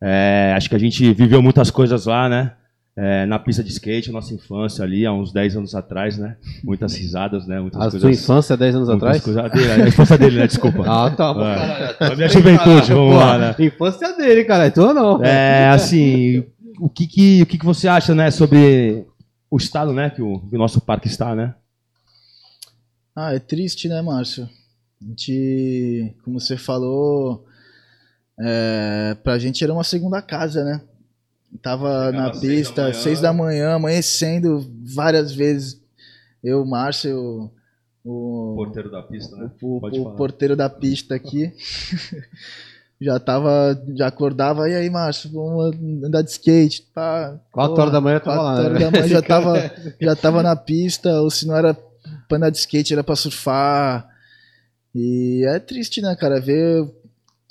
[0.00, 2.52] É, acho que a gente viveu muitas coisas lá, né?
[2.96, 6.36] É, na pista de skate, nossa infância ali, há uns 10 anos atrás, né?
[6.62, 7.58] Muitas risadas, né?
[7.60, 8.00] Muitas A coisas.
[8.00, 9.20] sua infância, 10 anos atrás?
[9.20, 10.46] coisas- a dele, a infância dele, né?
[10.46, 10.84] Desculpa.
[10.86, 11.34] Ah, tá.
[11.34, 11.56] bom, É.
[11.94, 12.12] caralho.
[12.12, 13.56] A minha juventude, vamos lá, né?
[13.58, 14.70] Infância dele, cara.
[14.70, 15.20] Tu não.
[15.24, 16.44] É, assim,
[16.78, 19.04] o que que, o que que você acha, né, sobre
[19.50, 21.52] o estado, né, que o, que o nosso parque está, né?
[23.16, 24.48] Ah, é triste, né, Márcio?
[25.02, 27.44] A gente, como você falou,
[28.40, 30.80] é, pra gente era uma segunda casa, né?
[31.62, 35.80] Tava Chegava na às seis da pista, seis da manhã, amanhecendo várias vezes.
[36.42, 37.50] Eu, o Márcio,
[38.04, 39.50] o, Porteiro da pista, né?
[39.62, 41.52] o, o porteiro da pista aqui.
[43.00, 45.74] já tava, já acordava, e aí, Márcio, vamos
[46.04, 46.86] andar de skate.
[46.92, 48.64] 4 Pô, horas da manhã eu tava quatro lá.
[48.66, 48.78] horas né?
[48.78, 51.74] da manhã já tava, já tava na pista, ou se não era
[52.28, 54.08] pra andar de skate, era pra surfar.
[54.94, 56.88] E é triste, né, cara, ver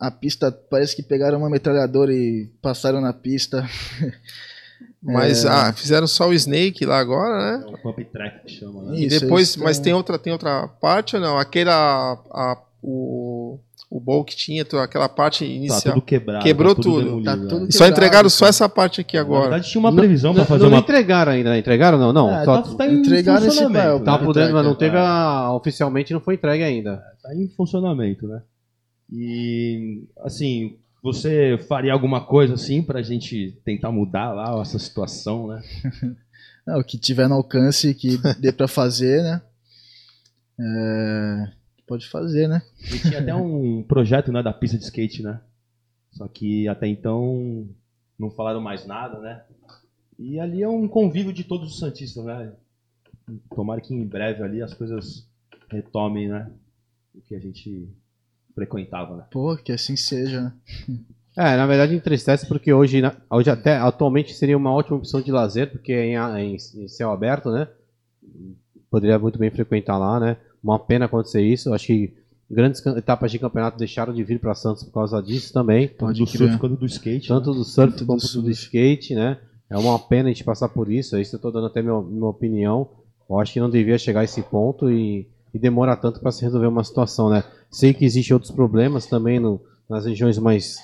[0.08, 3.66] a pista, parece que pegaram uma metralhadora e passaram na pista.
[5.02, 5.50] Mas É.
[5.50, 7.66] ah, fizeram só o Snake lá agora, né?
[7.68, 8.98] É o pump track que chama, né?
[8.98, 11.38] E Isso, depois, eles mas tem outra, tem outra parte ou não?
[11.38, 15.94] Aquela, a, o, o bowl que tinha, aquela parte Tá inicial.
[15.96, 16.44] tudo quebrado.
[16.44, 17.04] Quebrou tá tudo.
[17.04, 17.48] demolido, Tá né?
[17.50, 19.42] tudo E só quebrado, entregaram só essa parte aqui Na agora.
[19.42, 20.80] verdade, tinha uma previsão pra fazer não uma...
[20.80, 22.14] entregaram ainda, entregaram não?
[22.14, 24.00] Não, É, só- Tá, tá em Entregaram esse né?
[24.00, 27.04] tava podendo, mas não teve a, oficialmente não foi entregue ainda.
[27.22, 28.42] Tá em funcionamento, né?
[29.16, 35.62] E, assim, você faria alguma coisa, assim, pra gente tentar mudar lá essa situação, né?
[36.66, 39.42] É, o que tiver no alcance, que dê pra fazer, né?
[40.58, 41.52] É,
[41.86, 42.62] pode fazer, né?
[42.90, 45.42] E tinha até um projeto, né, da pista de skate, né?
[46.14, 47.68] Só que até então
[48.18, 49.44] não falaram mais nada, né?
[50.18, 52.54] E ali é um convívio de todos os santistas, né?
[53.54, 55.28] Tomara que em breve ali as coisas
[55.70, 56.50] retomem, né?
[57.14, 57.90] O que a gente
[58.56, 59.24] frequentava, né?
[59.32, 60.54] Pô, que assim seja, né?
[61.36, 65.72] É, na verdade entristece porque hoje, hoje até atualmente seria uma ótima opção de lazer,
[65.72, 67.68] porque é em, a- em- em céu aberto, né?
[68.90, 70.38] Poderia muito bem frequentar lá, né?
[70.64, 71.74] Uma pena acontecer isso.
[71.74, 72.14] Acho que
[72.50, 75.88] grandes etapas de campeonato deixaram de vir para Santos por causa disso também.
[75.88, 77.28] Tanto Pode do surf quanto do skate.
[77.28, 77.56] Tanto né?
[77.58, 78.52] do surf Tanto do quanto do, surf.
[78.52, 79.40] skate, né?
[79.72, 81.18] É uma pena a gente passar por isso.
[81.18, 82.88] Isso eu tô dando até minha, minha opinião.
[83.28, 86.42] Eu acho que não devia chegar a esse ponto e, e demora tanto para se
[86.44, 87.44] resolver uma situação, né?
[87.70, 90.78] Sei que existem outros problemas também no- nas regiões mais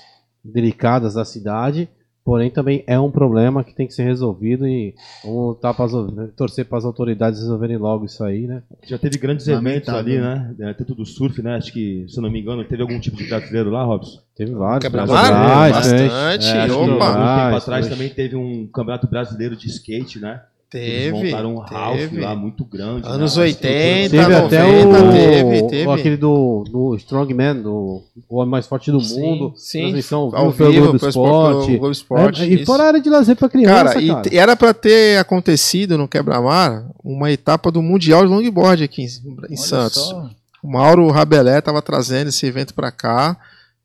[0.43, 1.89] delicadas da cidade,
[2.24, 4.93] porém também é um problema que tem que ser resolvido e
[5.24, 8.61] vamos lutar pras au- torcer para as autoridades resolverem logo isso aí, né?
[8.84, 10.55] Já teve grandes eventos ali, né?
[10.59, 11.55] É, Tanto do surf, né?
[11.55, 14.22] Acho que, se eu não me engano, teve algum tipo de brasileiro lá, Robson?
[14.36, 14.82] Teve vários.
[14.84, 15.32] Quebra-mar?
[15.32, 16.45] vários, Bastante.
[16.47, 16.97] É, Opa!
[16.97, 17.97] vários, tempo atrás dois.
[17.97, 20.41] também teve um campeonato brasileiro de skate, né?
[20.72, 21.11] Eles Teve.
[21.32, 22.20] montaram um house teve.
[22.22, 23.07] lá muito grande.
[23.07, 23.43] Anos né?
[23.43, 25.88] 80, Teve até 90, o, teve, teve.
[25.88, 29.53] o- aquele do, do Strongman, do o homem mais forte do Sim, mundo.
[29.55, 29.80] sim.
[29.82, 31.65] Transmissão Ao pelo vivo, Globo pelo Esporte.
[31.65, 32.43] pelo Globo Esporte.
[32.43, 34.01] É, e fora a área de lazer pra criança, Cara, cara.
[34.05, 39.01] e t- era pra ter acontecido no Quebra-Mar uma etapa do Mundial de Longboard aqui
[39.03, 40.03] em, em Santos.
[40.03, 40.30] só.
[40.61, 43.36] O Mauro Rabelé tava trazendo esse evento pra cá,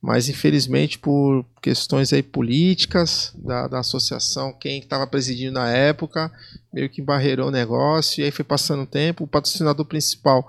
[0.04, 6.30] mas infelizmente por questões aí políticas da, da associação, quem estava presidindo na época,
[6.70, 10.46] meio que barreirou o negócio, e aí foi passando o tempo, o patrocinador principal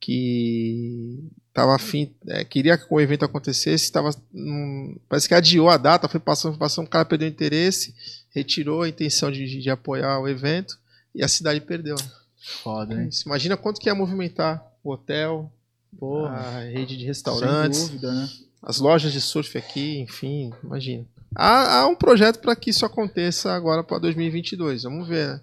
[0.00, 4.10] que estava afim, é, queria que o evento acontecesse, estava
[5.08, 7.94] parece que adiou a data, foi passando, passando, o cara perdeu interesse,
[8.30, 10.76] retirou a intenção de, de apoiar o evento
[11.14, 11.94] e a cidade perdeu.
[12.64, 13.08] Foda, hein?
[13.24, 15.52] Imagina quanto que ia movimentar o hotel,
[15.96, 18.28] Porra, a rede de restaurantes, Sem dúvida, né?
[18.62, 21.04] As lojas de surf aqui, enfim, imagina.
[21.34, 24.82] Há, há um projeto para que isso aconteça agora para 2022.
[24.82, 25.40] Vamos ver né?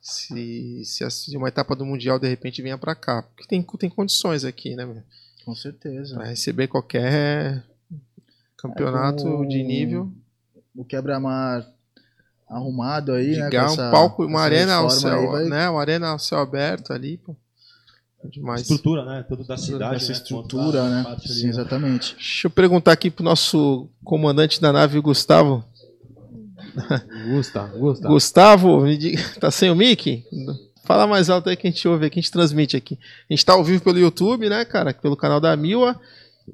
[0.00, 3.22] se, se, uma etapa do Mundial de repente venha para cá.
[3.22, 4.84] Porque tem, tem condições aqui, né?
[4.86, 5.02] Meu?
[5.44, 6.14] Com certeza.
[6.14, 7.64] Para receber qualquer
[8.56, 10.12] campeonato É, de nível.
[10.74, 11.66] O quebra-mar
[12.48, 13.44] arrumado aí, né?
[13.46, 15.68] Ligar com um essa- palco, uma arena ao céu, vai- né?
[15.68, 17.34] Uma arena ao céu aberto ali, pô.
[18.30, 18.62] Demais.
[18.62, 19.24] Estrutura, né?
[19.28, 19.96] Tudo da cidade.
[19.96, 20.12] Essa né?
[20.12, 21.02] estrutura, né?
[21.04, 21.50] parte ali, Sim, né?
[21.50, 22.14] exatamente.
[22.14, 25.64] Deixa eu perguntar aqui pro nosso comandante da nave, Gustavo.
[27.30, 28.08] Gusta, Gusta.
[28.08, 30.24] Gustavo, me diga- tá sem o mic?
[30.84, 32.98] Fala mais alto aí que a gente ouve aqui, a gente transmite aqui.
[33.28, 34.92] A gente tá ao vivo pelo YouTube, né, cara?
[34.94, 35.98] Pelo canal da Mila.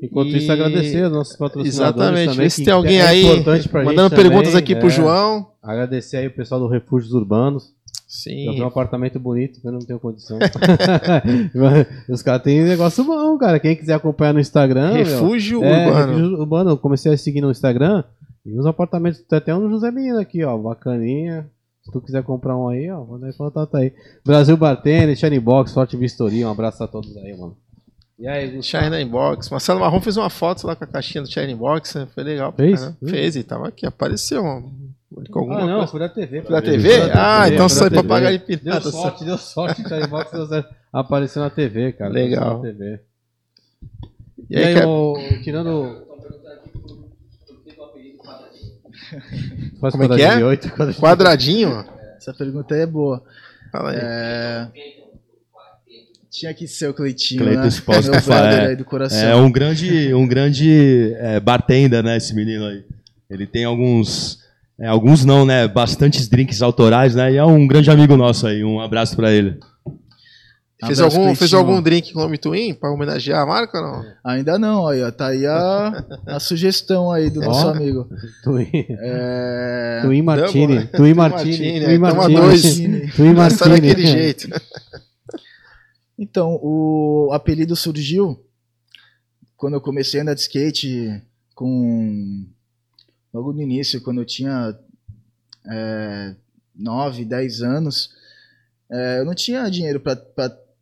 [0.02, 2.30] Enquanto E- isso, agradecer aos nossos patrocinadores Exatamente.
[2.30, 3.24] também, Vê se que tem alguém é aí
[3.84, 4.90] mandando perguntas também, aqui pro é.
[4.90, 5.48] João.
[5.62, 7.74] Agradecer aí o pessoal do Refúgios Urbanos.
[8.12, 8.44] Eu Sim.
[8.50, 10.38] tenho um apartamento bonito, eu não tenho condição.
[12.10, 13.58] Os caras têm negócio bom, cara.
[13.58, 14.92] Quem quiser acompanhar no Instagram.
[14.92, 16.12] meu, Refúgio é, Urbano.
[16.12, 16.70] Refúgio Urbano.
[16.70, 18.04] Eu comecei a seguir no Instagram.
[18.44, 19.22] E os apartamentos.
[19.22, 20.58] Tem até um José Menino aqui, ó.
[20.58, 21.50] Bacaninha.
[21.82, 23.92] Se tu quiser comprar um aí, ó, manda aí contato aí.
[24.24, 26.46] Brasil Bartender, Shiny Box, Forte Vistoria.
[26.46, 27.56] Um abraço a todos aí, mano.
[28.18, 28.84] E aí, Gustavo?
[28.84, 29.48] China Inbox.
[29.48, 32.06] Marcelo Marrom fez uma foto lá com a caixinha do China Inbox, né?
[32.14, 32.52] Foi legal.
[32.52, 32.84] Fez?
[32.84, 33.10] Fez?
[33.10, 34.44] Fez e tava aqui, apareceu.
[34.44, 34.62] ó,
[35.30, 35.90] Com alguma Ah, não, coisa.
[35.90, 36.42] foi da TV.
[36.42, 36.62] Foi da.
[36.62, 36.98] TV?
[37.08, 38.08] Da Ah, TV, então foi sai da TV.
[38.08, 38.90] papagaio Deu pirata.
[38.90, 39.82] sorte, deu sorte.
[39.88, 40.74] Shiny Box deu certo.
[40.92, 42.10] apareceu na TV, cara.
[42.10, 42.56] Legal.
[42.56, 43.00] Apareceu na TV.
[44.50, 46.06] E aí, cara, o- tirando.
[49.80, 50.36] Faz Como é que quadradinho é?
[50.36, 51.84] de oito, quadradinho de quadradinho?
[52.16, 53.22] Essa pergunta aí é boa.
[53.70, 53.98] Fala aí.
[54.00, 54.68] É...
[56.30, 57.68] Tinha que ser o Cleitinho, Cleito né?
[57.68, 58.66] Espósito, Meu brother é.
[58.68, 59.18] aí do coração.
[59.28, 62.84] É um grande, um grande é, bartender, né, esse menino aí.
[63.28, 64.41] Ele tem alguns,
[64.82, 68.64] é, alguns não, né, bastantes drinks autorais, né, e é um grande amigo nosso aí.
[68.64, 69.58] Um abraço pra ele.
[70.84, 74.04] Fez Abraço, algum, fez algum drink com nome Twin pra homenagear a marca ou não?
[74.24, 75.12] Ainda não, aí, ó.
[75.12, 78.08] Tá aí a, a sugestão aí do nosso amigo.
[78.42, 78.68] Twin,
[79.00, 80.00] É...
[80.02, 80.66] Twin Martini.
[80.66, 80.90] Double, né?
[80.92, 81.78] Twin Martini, Martini.
[81.78, 82.40] aí Twin toma Martini.
[82.40, 83.14] dois.
[83.14, 83.70] Twin tá Martini.
[83.70, 84.48] daquele jeito.
[86.18, 88.38] Então, o apelido surgiu
[89.56, 91.20] quando eu comecei a andar de skate
[91.54, 92.46] com.
[93.32, 94.76] Logo no início, quando eu tinha
[95.70, 96.34] é,
[96.74, 98.10] 9, 10 anos.
[98.90, 100.16] É, eu não tinha dinheiro pra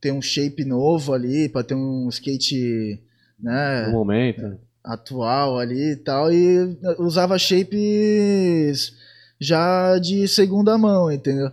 [0.01, 3.01] ter um shape novo ali, pra ter um skate
[3.39, 4.59] né, No momento.
[4.83, 8.95] atual ali e tal, e usava shapes
[9.39, 11.51] já de segunda mão, entendeu?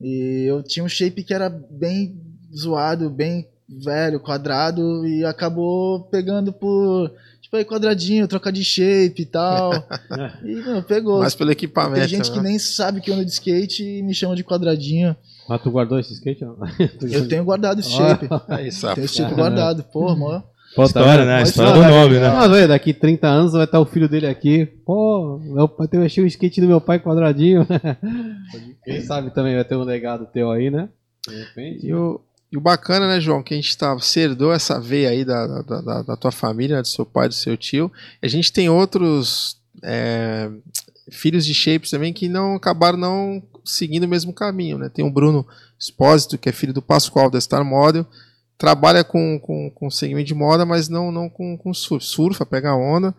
[0.00, 2.20] E eu tinha um shape que era bem
[2.54, 7.12] zoado, bem velho, quadrado, e acabou pegando por,
[7.52, 9.72] tipo, aí quadradinho, troca de shape e tal.
[10.42, 11.20] e, mano, pegou.
[11.20, 12.00] Mas pelo equipamento.
[12.00, 12.50] Tem gente que né?
[12.50, 15.14] nem sabe que eu ando de skate e me chama de quadradinho.
[15.48, 16.44] Ah, tu guardou esse skate?
[16.44, 16.56] Não?
[17.10, 18.28] Eu tenho guardado esse shape.
[18.48, 18.94] Aí, sabe?
[18.94, 19.84] Tenho esse shape guardado.
[19.92, 20.42] Pô, mano.
[20.74, 21.40] Pô, tá História, né?
[21.40, 22.30] Mas História do nome, né?
[22.30, 24.64] Mas, velho, daqui 30 anos vai estar o filho dele aqui.
[24.86, 27.66] Pô, meu pai tem achei o skate do meu pai quadradinho.
[28.84, 30.88] Quem sabe também vai ter um legado teu aí, né?
[31.28, 31.86] De repente.
[31.86, 32.20] E o,
[32.52, 35.46] e o bacana, né, João, que a gente tá, você herdou essa veia aí da,
[35.62, 37.90] da, da, da tua família, né, do seu pai, do seu tio.
[38.20, 40.50] A gente tem outros é,
[41.10, 44.90] filhos de shapes também que não acabaram não seguindo o mesmo caminho, né?
[44.90, 45.46] Tem o Bruno
[45.78, 48.06] Espósito, que é filho do Pascoal da Star Model,
[48.58, 52.04] trabalha com, com, com segmento de moda, mas não, não com, com surf.
[52.04, 53.14] Surfa, pega onda,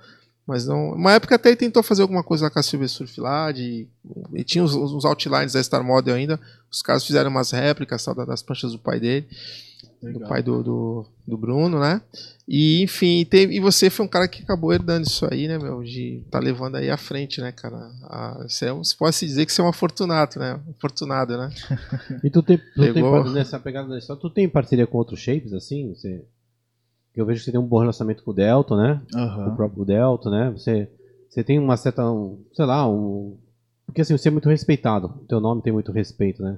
[0.46, 0.92] mas não.
[0.94, 3.88] Uma época até ele tentou fazer alguma coisa lá com a Silver Surf lá, de,
[4.34, 6.40] e tinha os, os outlines da Star Model ainda.
[6.72, 9.28] Os caras fizeram umas réplicas tal, da- das pranchas do pai dele,
[10.02, 12.02] do pai do, do, do Bruno, né?
[12.46, 15.82] E enfim, teve, e você foi um cara que acabou herdando isso aí, né, meu?
[15.82, 17.78] De tá levando aí à frente, né, cara?
[18.04, 20.60] A, você, é um- você pode se dizer que você é um afortunado, né?
[20.78, 21.50] Afortunado, né?
[22.22, 23.12] E tu tem, tu tem Pegou.
[23.24, 25.94] par- nessa pegada da história, tu tem parceria com outros shapes, assim?
[25.96, 26.22] Você,
[27.20, 29.02] eu vejo que você tem um bom relacionamento com o Delta, né?
[29.14, 29.56] o Aham.
[29.56, 30.52] próprio Delta, né?
[30.52, 30.90] Você,
[31.30, 33.38] você tem uma certa, um, sei lá, um...
[33.86, 35.08] Porque assim, você é muito respeitado.
[35.08, 36.58] O teu nome tem muito respeito, né?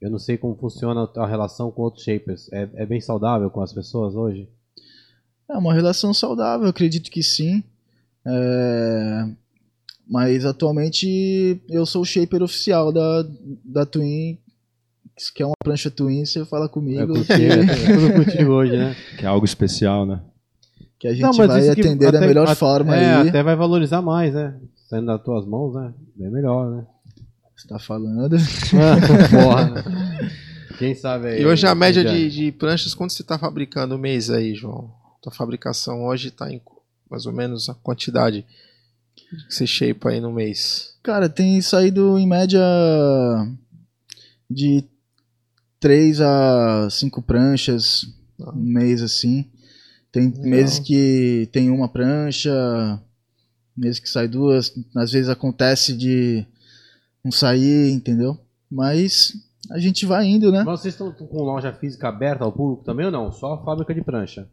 [0.00, 2.48] Eu não sei como funciona a relação com outros shapers.
[2.52, 4.48] É, é bem saudável com as pessoas hoje?
[5.50, 7.64] É uma relação saudável, acredito que sim.
[8.24, 9.28] É,
[10.06, 13.26] Mas atualmente eu sou o shaper oficial da,
[13.64, 14.38] da Twin.
[15.18, 17.00] Se quer uma prancha Twin, você fala É comigo.
[17.00, 17.04] é
[17.94, 18.96] tudo contigo hoje, né?
[19.18, 20.20] Que é algo especial, né?
[20.98, 23.28] que a gente Não, vai atender da até- melhor a- forma é, aí.
[23.28, 24.58] até vai valorizar mais, né?
[24.88, 25.94] Saindo das tuas mãos, né?
[26.16, 26.84] Bem melhor, né?
[27.56, 28.36] Você tá falando?
[29.30, 29.70] Porra.
[29.70, 30.30] né?
[30.76, 31.42] Quem sabe aí.
[31.42, 34.90] E hoje a média de, de pranchas, quanto você está fabricando o mês aí, João?
[35.22, 36.60] Tua fabricação hoje está em
[37.08, 38.44] mais ou menos a quantidade
[39.14, 40.94] que você shape aí no mês.
[41.02, 42.60] Cara, tem saído em média
[44.50, 44.84] de
[45.80, 48.06] 3 a 5 pranchas
[48.40, 48.52] Ah.
[48.54, 49.50] um mês assim.
[50.12, 50.42] Tem Legal.
[50.44, 52.50] meses que tem uma prancha,
[53.76, 54.72] meses que sai duas.
[54.96, 56.44] Às vezes acontece de
[57.24, 58.38] não sair, entendeu?
[58.70, 59.32] Mas
[59.70, 60.62] a gente vai indo, né?
[60.64, 63.30] Mas vocês estão com loja física aberta ao público também ou não?
[63.32, 64.48] Só fábrica de prancha.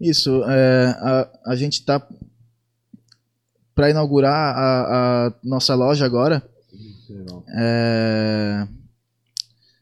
[0.00, 2.06] Isso, é, a, a gente tá
[3.74, 6.42] para inaugurar a, a nossa loja agora.
[7.08, 7.44] Legal.
[7.56, 8.66] É,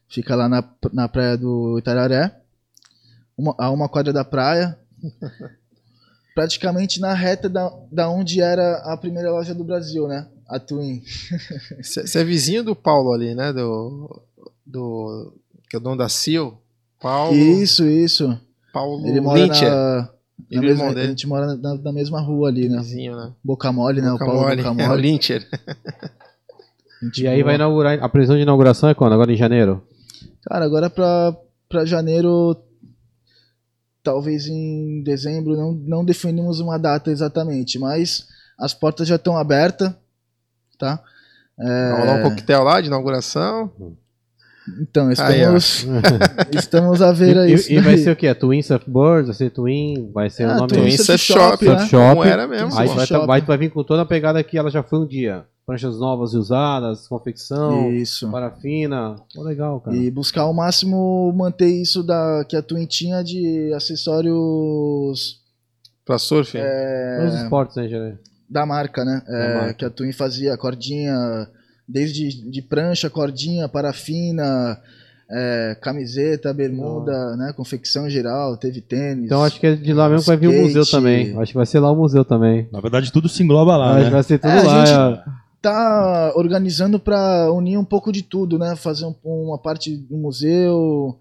[0.07, 2.35] fica lá na, na praia do Itararé,
[3.37, 4.77] uma, a uma quadra da praia,
[6.33, 10.27] praticamente na reta da, da onde era a primeira loja do Brasil, né?
[10.47, 11.03] A Twin.
[11.81, 13.51] Você é vizinho do Paulo ali, né?
[13.51, 14.21] Do.
[14.65, 15.33] do
[15.69, 16.55] que é o dono da Sil.
[17.01, 17.35] Paulo.
[17.35, 18.39] Isso, isso.
[18.71, 19.69] Paulo Ele mora Lyncher.
[19.69, 20.09] na, na
[20.49, 22.77] Ele é mesma, a gente mora na, na mesma rua ali, né?
[22.77, 23.33] Vizinho, né?
[23.43, 24.09] Boca Mole, né?
[24.11, 24.63] Boca o Paulo Mole.
[24.63, 25.01] Boca É, o Mole.
[25.01, 25.47] Lyncher.
[27.03, 28.01] Gente E aí vai inaugurar.
[28.01, 29.13] A previsão de inauguração é quando?
[29.13, 29.83] Agora em janeiro?
[30.47, 31.35] Cara, agora pra,
[31.67, 32.55] pra janeiro,
[34.01, 38.27] talvez em dezembro, não, não definimos uma data exatamente, mas
[38.57, 39.93] as portas já estão abertas,
[40.79, 41.03] tá?
[41.59, 43.97] É, Vai rolar um coquetel lá de inauguração.
[44.81, 45.85] Então, estamos,
[46.53, 47.51] estamos a ver aí.
[47.51, 48.03] E, isso e vai daí.
[48.03, 48.33] ser o quê?
[48.33, 49.27] Twin Surfboards?
[49.27, 50.11] Vai ser Twin?
[50.13, 51.71] Vai ser o Ah, nome Twin Twin Surf Shop, Shop, né?
[51.77, 52.09] Surf Shop.
[52.15, 52.77] Como era mesmo.
[52.77, 55.05] Aí vai, tá- vai, vai vir com toda a pegada que ela já foi um
[55.07, 55.45] dia.
[55.65, 58.31] Pranchas novas e usadas, confecção, Isso.
[58.31, 59.15] parafina.
[59.35, 59.97] Pô, legal, cara.
[59.97, 65.41] E buscar ao máximo manter isso da que a Twin tinha de acessórios
[66.05, 66.57] Pra surf?
[67.19, 68.13] Todos os esportes, né, Gerê?
[68.49, 69.21] da marca, né?
[69.27, 69.73] É, marca.
[69.73, 71.13] Que a Twin fazia cordinha,
[71.87, 74.79] desde de prancha, cordinha, parafina,
[75.29, 77.53] é, camiseta, bermuda, né?
[77.55, 79.25] Confecção geral, teve tênis.
[79.25, 80.91] Então acho que é de lá mesmo que vai vir o museu Skate.
[80.91, 81.37] também.
[81.39, 82.67] Acho que vai ser lá o museu também.
[82.71, 84.09] Na verdade, tudo se engloba lá, acho que né?
[84.11, 84.85] vai ser tudo É, a lá.
[84.85, 85.47] gente- é.
[85.61, 88.75] tá organizando para unir um pouco de tudo, né?
[88.75, 91.17] Fazer um- uma parte do museu,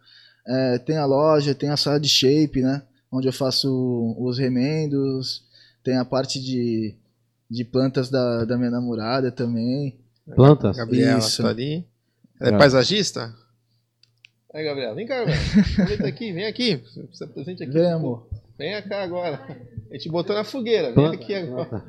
[0.46, 2.82] é, tem a loja, tem a sala de shape, né?
[3.10, 5.42] Onde eu faço os remendos,
[5.82, 6.94] tem a parte de,
[7.50, 9.96] de plantas da, da minha namorada também.
[10.34, 10.76] Plantas?
[10.76, 11.42] Gabriela Isso.
[11.42, 11.84] tá ali.
[12.40, 12.58] Ela é É.
[12.58, 13.34] paisagista?
[14.52, 14.94] Aí, Gabriela.
[14.94, 15.40] Vem cá, Gabriela.
[15.98, 16.82] Vem aqui, vem aqui.
[17.12, 17.72] Você é presente aqui.
[17.72, 18.26] Vem, amor.
[18.58, 19.40] Vem cá agora.
[19.90, 20.86] A gente botou na fogueira.
[20.86, 21.84] Vem Planta- aqui agora.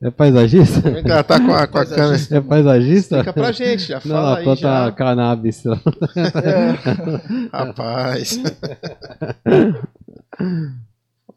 [0.00, 0.80] É paisagista?
[0.90, 2.16] Vem cá, tá com a, com a câmera.
[2.32, 3.18] É paisagista?
[3.18, 4.92] Fica pra gente, já Não, fala ela aí planta já.
[4.92, 5.62] cannabis.
[7.52, 8.40] Rapaz.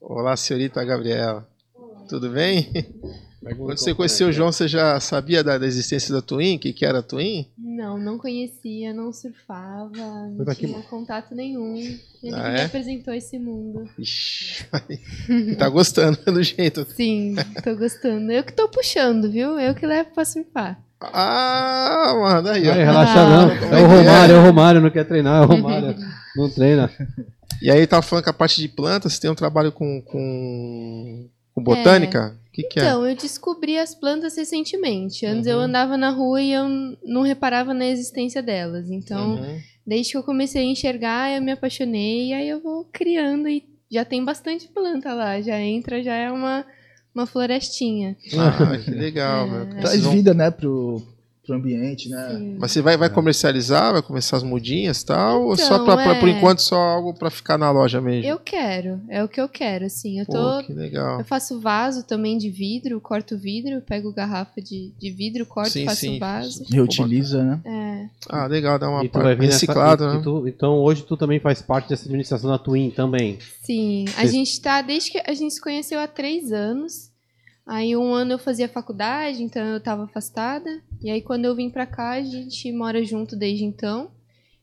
[0.02, 1.48] Olá, senhorita Gabriela.
[2.10, 2.72] Tudo bem?
[3.58, 6.56] Quando você conheceu o João, você já sabia da, da existência da Twin?
[6.56, 7.48] O que, que era a Twin?
[7.58, 11.76] Não, não conhecia, não surfava, não Mas aqui- tinha contato nenhum.
[11.76, 12.66] Ele Ah, me é?
[12.66, 13.88] apresentou esse mundo.
[14.00, 14.66] Ixi,
[15.60, 16.88] tá gostando pelo jeito.
[16.96, 18.32] Sim, tô gostando.
[18.32, 19.60] Eu que tô puxando, viu?
[19.60, 20.80] Eu que levo pra surfar.
[21.00, 22.72] Ah, mano, aí, ó.
[22.72, 23.30] Ai, relaxa Ah.
[23.30, 23.52] não.
[23.52, 23.86] É o é é?
[23.86, 25.96] Romário, é o Romário, não quer treinar, é o Romário.
[26.36, 26.90] Não treina.
[27.62, 31.28] E aí tava falando que a parte de plantas, você tem um trabalho com, com,
[31.56, 32.38] com botânica?
[32.48, 32.84] O que, que é?
[32.84, 35.26] Então, eu descobri as plantas recentemente.
[35.26, 35.64] Antes eu Uhum.
[35.64, 36.66] andava na rua e eu
[37.04, 38.90] não reparava na existência delas.
[38.92, 39.60] Então, Uhum.
[39.88, 42.28] desde que eu comecei a enxergar, eu me apaixonei.
[42.30, 45.42] E aí eu vou criando e já tem bastante planta lá.
[45.42, 46.66] Já entra, já é uma,
[47.14, 48.16] uma florestinha.
[48.38, 49.50] Ah, que legal, É.
[49.66, 49.80] velho.
[49.82, 51.02] Traz vida, né, pro,
[51.46, 52.30] pro ambiente, né?
[52.38, 52.58] Sim.
[52.60, 55.44] Mas você vai, vai comercializar, vai começar as mudinhas e tal?
[55.46, 56.32] ou só Então, pra, pra- por é.
[56.32, 58.30] enquanto só algo pra ficar na loja mesmo?
[58.30, 60.20] Eu quero, é o que eu quero, assim.
[60.20, 61.20] Eu Pô, tô que legal.
[61.20, 65.86] Eu faço vaso também de vidro, corto vidro, pego garrafa de, de vidro, corto, Sim,
[65.86, 66.20] faço sim.
[66.20, 66.64] vaso.
[66.72, 67.60] Reutiliza, né?
[67.66, 70.20] É, Ah, legal, dá uma E parte nessa- reciclado, e- né?
[70.20, 73.38] e tu- então hoje tu também faz parte dessa administração da Twin também.
[73.64, 74.06] sim.
[74.18, 77.14] A gente tá, desde que a gente se conheceu há três anos.
[77.68, 80.70] Aí um ano eu fazia faculdade, então eu tava afastada.
[81.06, 84.10] E aí quando eu vim pra cá, a gente mora junto desde então.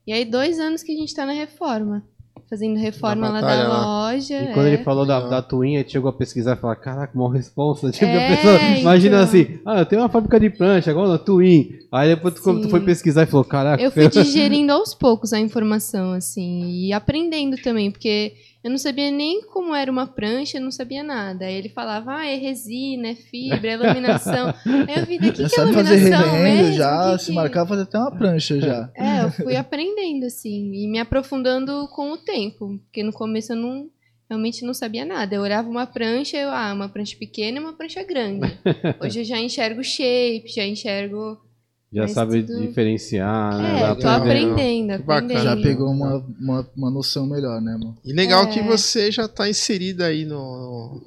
[0.05, 2.03] E aí dois anos que a gente tá na reforma.
[2.51, 4.11] Fazendo reforma lá batalha da lá.
[4.11, 4.43] loja.
[4.43, 4.75] E quando é.
[4.75, 7.89] ele falou da, da Twin, ele chegou a pesquisar e falar, caraca, mó responsa.
[7.95, 9.25] Tipo, É, a pessoa, imagina então.
[9.25, 11.79] assim, ah, eu tenho uma fábrica de prancha, agora na Twin.
[11.93, 15.33] Aí depois tu, quando tu foi pesquisar e falou, caraca, Eu fui digerindo aos poucos
[15.33, 18.35] a informação, assim, e aprendendo também, porque
[18.65, 21.45] eu não sabia nem como era uma prancha, eu não sabia nada.
[21.47, 24.49] Aí ele falava, ah, é resina, é fibra, é laminação.
[24.89, 26.73] Aí eu vi, daqui que é fazer laminação remendo mesmo?
[26.75, 28.91] já, Que se que- marcar, fazer até uma prancha já.
[28.95, 33.57] É, eu fui aprendendo, assim, e me aprofundando com o tempo, porque no começo eu
[33.57, 33.89] não...
[34.31, 35.35] realmente não sabia nada.
[35.35, 38.47] Eu olhava uma prancha, eu, ah, uma prancha pequena e uma prancha grande.
[39.03, 41.39] Hoje eu já enxergo shape, já enxergo.
[41.93, 43.77] Já Mas sabe tudo- diferenciar, né?
[43.77, 44.53] é, Vai eu tô aprendendo.
[44.53, 45.27] aprendendo, Que bacana.
[45.35, 45.45] aprendendo.
[45.45, 47.97] Já pegou uma, uma, uma noção melhor, né, mano?
[48.05, 48.47] E legal É.
[48.47, 51.03] que você já tá inserida aí no,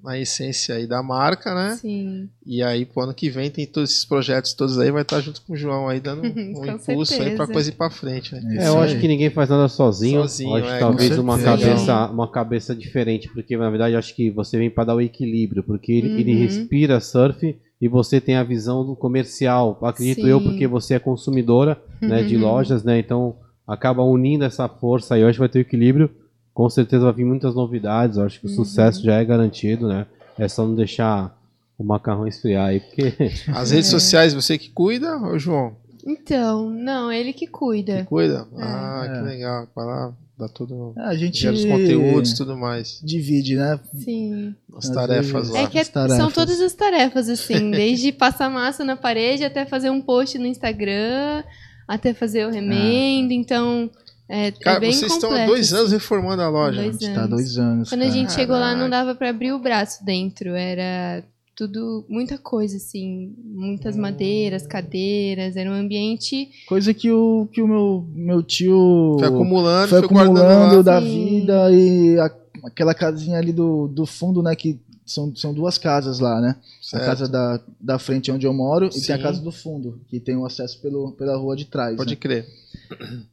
[0.00, 1.76] na essência aí da marca, né?
[1.80, 2.28] Sim.
[2.46, 5.42] E aí, pro ano que vem, tem todos esses projetos todos aí, vai estar junto
[5.42, 7.52] com o João aí, dando um impulso aí pra certeza.
[7.52, 8.58] coisa ir pra frente, né?
[8.64, 10.20] É, eu acho que ninguém faz nada sozinho.
[10.20, 11.66] Sozinho, Eu acho que é, talvez uma certeza.
[11.66, 15.00] cabeça, uma cabeça diferente, porque na verdade eu acho que você vem para dar o
[15.00, 16.40] equilíbrio, porque ele, ele Uhum.
[16.42, 19.78] respira surf e você tem a visão do comercial.
[19.82, 20.44] Acredito eu, Sim.
[20.44, 22.42] porque você é consumidora né, de Uhum.
[22.42, 22.98] lojas, né?
[22.98, 25.20] Então acaba unindo essa força aí.
[25.22, 26.10] Eu acho que vai ter o equilíbrio.
[26.52, 28.16] Com certeza vai vir muitas novidades.
[28.16, 28.56] Eu acho que o Uhum.
[28.56, 30.06] sucesso já é garantido, né?
[30.36, 31.36] É só não deixar
[31.78, 33.12] o macarrão esfriar aí, porque
[33.54, 35.76] As redes sociais, você que cuida, ô João?
[36.08, 38.04] Então, não, ele que Que cuida.
[38.08, 38.46] cuida?
[38.56, 38.62] É.
[38.62, 39.12] Ah, É.
[39.18, 39.68] que legal.
[39.76, 40.94] Vai lá, dá tudo.
[40.96, 43.00] É, A gente Gera os conteúdos e tudo mais.
[43.04, 43.78] divide, né?
[43.94, 44.54] Sim.
[44.76, 45.60] As tarefas vezes- lá.
[45.60, 46.16] É que é- as tarefas.
[46.16, 50.46] são todas as tarefas, assim, desde passar massa na parede até fazer um post no
[50.46, 51.44] Instagram,
[51.86, 53.90] até fazer o remendo, então
[54.28, 56.82] é, é Cara, bem vocês estão há completo, dois anos reformando a loja.
[56.82, 57.16] Dois A gente anos.
[57.18, 57.88] tá há dois anos.
[57.88, 58.16] Quando a cara.
[58.16, 60.50] gente chegou lá, não dava pra abrir o braço dentro.
[60.54, 61.24] Era
[61.58, 63.34] tudo, muita coisa, assim.
[63.44, 64.00] Muitas Hum.
[64.02, 65.56] madeiras, cadeiras.
[65.56, 66.48] Era um ambiente.
[66.68, 71.06] Coisa que o, que o meu, meu tio Foi acumulando, foi acumulando da Sim.
[71.40, 72.34] vida e a-
[72.64, 74.54] aquela casinha ali do, do fundo, né?
[74.54, 76.54] Que são, são duas casas lá, né?
[76.80, 77.02] Certo.
[77.02, 79.22] A casa da, da frente onde eu moro e tem a Sim.
[79.24, 81.96] casa do fundo, que tem o acesso pelo, pela rua de trás.
[81.96, 82.16] Pode né?
[82.16, 82.46] crer.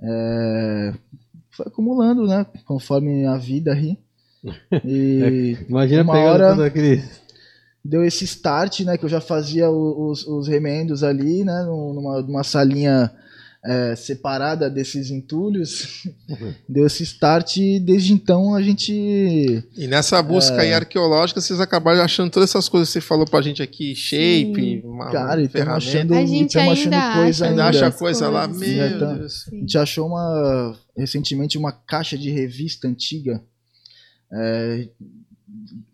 [0.01, 0.93] É,
[1.51, 2.45] foi acumulando, né?
[2.65, 3.97] Conforme a vida aí.
[4.85, 7.03] E imagina Uma pegando hora- tudo aquele.
[7.87, 8.97] Deu esse start, né?
[8.97, 11.63] Que eu já fazia os, os remendos ali, né?
[11.67, 13.11] num- Numa, numa salinha
[13.63, 16.03] é, separada desses entulhos.
[16.67, 18.91] deu esse start e desde então a gente.
[19.77, 20.59] E nessa busca É.
[20.61, 24.81] aí arqueológica, vocês acabaram achando todas essas coisas que você falou pra gente aqui, shape,
[24.83, 27.85] uma, Cara, e estamos achando, A gente ainda achando coisa acha, Ainda ainda.
[27.87, 29.11] acha coisa lá, meu Já tá.
[29.13, 33.41] A gente achou uma recentemente uma caixa de revista antiga.
[34.31, 34.87] É,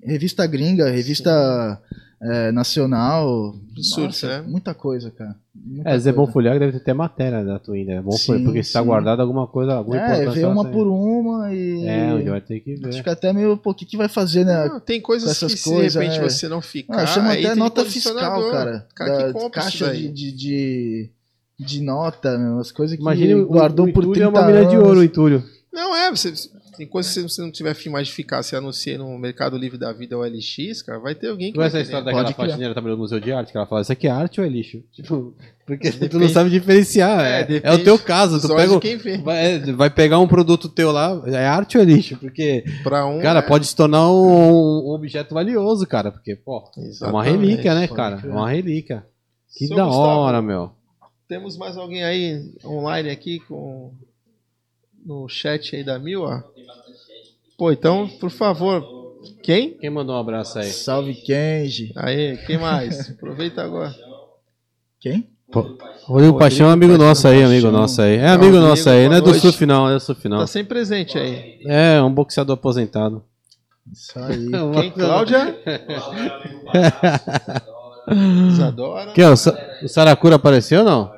[0.04, 1.82] revista gringa, revista
[2.22, 3.56] é, nacional.
[3.82, 4.48] Surf, Nossa, né?
[4.48, 5.36] Muita coisa, cara.
[5.56, 6.32] Muita É, é bom coisa.
[6.34, 7.94] folhear que deve ter até matéria da tua ainda.
[7.94, 8.86] É bom Sim, porque se tá sim.
[8.86, 10.74] guardado alguma coisa, alguma É, ela uma tem.
[10.74, 11.86] por uma e.
[11.88, 12.94] É, onde vai ter que ver.
[12.94, 14.68] Fica até meio, pô, o que, que vai fazer, né?
[14.68, 16.30] Não, tem coisas com essas que se coisas, de repente né?
[16.30, 17.02] você não ficar.
[17.02, 18.88] Ah, chama aí até nota fiscal, cara.
[18.94, 21.10] Cara que da caixa de, de, de,
[21.60, 24.48] de nota, meu, as coisas que Imagine o, guardou o por entulho 30 é uma
[24.48, 24.88] mina de anos.
[24.88, 25.44] ouro, o entulho.
[25.74, 26.34] Não, é, você,
[26.78, 29.58] tem coisas que se você não tiver fim mais de ficar, se anuncia no Mercado
[29.58, 32.06] Livre da Vida ou LX, cara, vai ter alguém que Tu conhece a vai história
[32.06, 33.52] daquela faxineira trabalhou no Museu de Arte?
[33.52, 34.82] Que ela fala, isso aqui é arte ou é lixo?
[34.94, 36.30] Tipo, porque tu não Depende.
[36.34, 37.20] sabe diferenciar.
[37.26, 38.42] É, É, é depende o teu caso.
[38.42, 39.18] Tu pega, de o- quem vê.
[39.20, 42.18] vai, é, vai pegar um produto teu lá, é arte ou é lixo?
[42.18, 46.12] Porque, Pra um, cara, é- pode se tornar um, um objeto valioso, cara.
[46.12, 48.20] Porque, pô, é uma Exatamente, relíquia, né, cara?
[48.24, 49.06] É uma relíquia.
[49.58, 50.72] Que Seu da Gustavo, hora, meu.
[51.28, 53.94] Temos mais alguém aí online aqui com
[55.06, 56.42] no chat aí da Mil, ó.
[57.58, 58.84] Pô, então, por favor,
[59.44, 59.72] quem?
[59.78, 60.70] Quem mandou um abraço aí?
[60.70, 61.92] Salve Kenji.
[61.96, 63.12] Aí, quem mais?
[63.12, 63.94] Aproveita agora.
[65.00, 65.28] Quem?
[66.06, 67.72] Rodrigo Paixão é amigo nosso aí, amigo Paixão.
[67.82, 68.16] nosso aí.
[68.16, 70.38] É Não, amigo Rodrigo, nosso aí, não é do surf não, é do surf não.
[70.40, 71.60] Tá sempre presente aí.
[71.66, 73.22] É, um boxeador aposentado.
[73.92, 74.48] Isso aí.
[74.80, 74.92] Quem?
[74.92, 75.60] Cláudia?
[78.50, 79.12] Isadora?
[79.14, 81.12] Que, o, Sa- o Saracura apareceu ou não?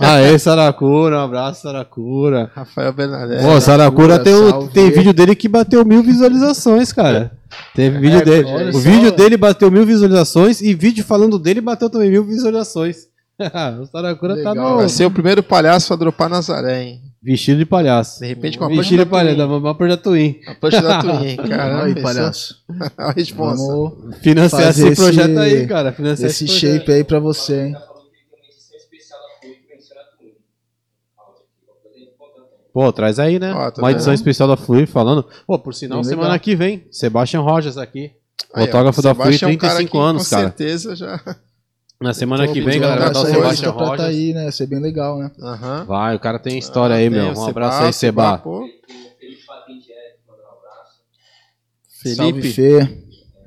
[0.00, 2.50] Aê, Saracura, um abraço, Saracura.
[2.54, 3.42] Rafael Bernadette.
[3.44, 7.30] Pô, Saracura tem, um- tem vídeo dele que bateu mil visualizações, cara.
[7.74, 8.68] Teve vídeo É, dele.
[8.70, 8.78] O só.
[8.80, 13.06] vídeo dele bateu mil visualizações e vídeo falando dele bateu também mil visualizações.
[13.80, 14.70] o Saracura tá Legal.
[14.72, 17.00] no Vai ser o primeiro palhaço a dropar Nazaré, hein?
[17.22, 18.20] vestido de palhaço.
[18.20, 20.36] De repente com a Vestido de palhaço, da Mapa da Twin.
[20.46, 21.36] A plancha da Twin, hein?
[21.48, 22.56] Caramba, aí, palhaço.
[22.98, 23.64] a resposta.
[23.66, 25.90] Vamos Financiar Fazer esse projeto esse- aí, cara.
[25.92, 27.76] Financiar esse esse, shape aí pra você, hein?
[32.74, 33.54] Pô, traz aí, né?
[33.54, 35.24] Ó, tá Uma edição especial da Fluir falando.
[35.46, 36.40] Pô, por sinal, Bem semana legal.
[36.40, 38.10] que vem, Sebastian Rojas aqui.
[38.52, 40.42] Aí, ó, Fotógrafo da Fluir, Sebastião é um cara 35 que, anos, com cara.
[40.48, 41.20] certeza já.
[42.00, 44.06] Na semana que vem, galera, vai dar o Sebastian pra tá Rojas.
[44.06, 44.50] aí, né?
[44.50, 45.30] Ser bem legal, né?
[45.40, 45.84] Aham.
[45.84, 47.32] Vai, o cara tem história aí, Ah, Tem meu.
[47.32, 48.42] Um abraço aí, Seba.
[48.42, 48.72] Salve,
[52.42, 52.52] Felipe.
[52.52, 53.03] Fê.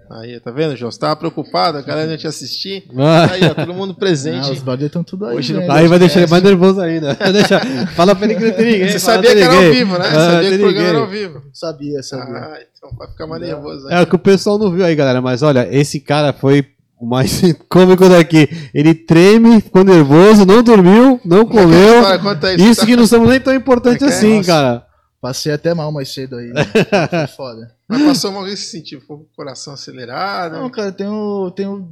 [0.09, 0.89] Aí, tá vendo, João?
[0.91, 2.85] Você tava preocupado, a galera ia te assistir.
[2.97, 4.49] Ah, Aí, ó, todo mundo Ah, presente.
[4.51, 5.67] os brothers estão tudo aí, Hoje não né?
[5.67, 7.13] tá- Aí vai deixar ele mais nervoso ainda.
[7.33, 7.59] Deixa,
[7.95, 8.89] fala pra ele que não tem ninguém.
[8.89, 10.05] Você sabia que era ao vivo, né?
[10.07, 11.41] Ah, sabia que o programa era ao vivo.
[11.53, 12.35] Sabia, sabia.
[12.37, 13.89] Ah, então vai ficar mais nervoso.
[13.89, 15.21] É o que o pessoal não viu aí, galera.
[15.21, 16.65] Mas olha, esse cara foi
[16.99, 18.47] o mais cômico daqui.
[18.73, 22.01] Ele treme, ficou nervoso, não dormiu, não comeu.
[22.03, 24.09] Fala, conta aí, Isso você que não somos nem tão importantes É é?
[24.09, 24.47] assim, Nossa.
[24.51, 24.83] cara.
[25.21, 26.47] Passei até mal mais cedo aí.
[26.47, 26.63] né?
[26.65, 27.76] Foi foda.
[27.87, 30.53] Mas passou mal sentido, ficou com o coração acelerado.
[30.53, 31.89] Não, cara, eu tenho, tenho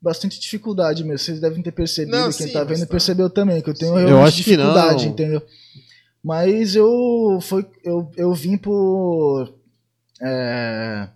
[0.00, 1.18] bastante dificuldade mesmo.
[1.18, 2.16] Vocês devem ter percebido.
[2.16, 2.86] Não, Quem sim, tá vendo tá.
[2.86, 4.64] percebeu também, que eu tenho Eu acho que não.
[4.66, 5.42] dificuldade, entendeu?
[6.22, 9.52] Mas eu, foi, eu, eu vim por.
[10.22, 11.08] É,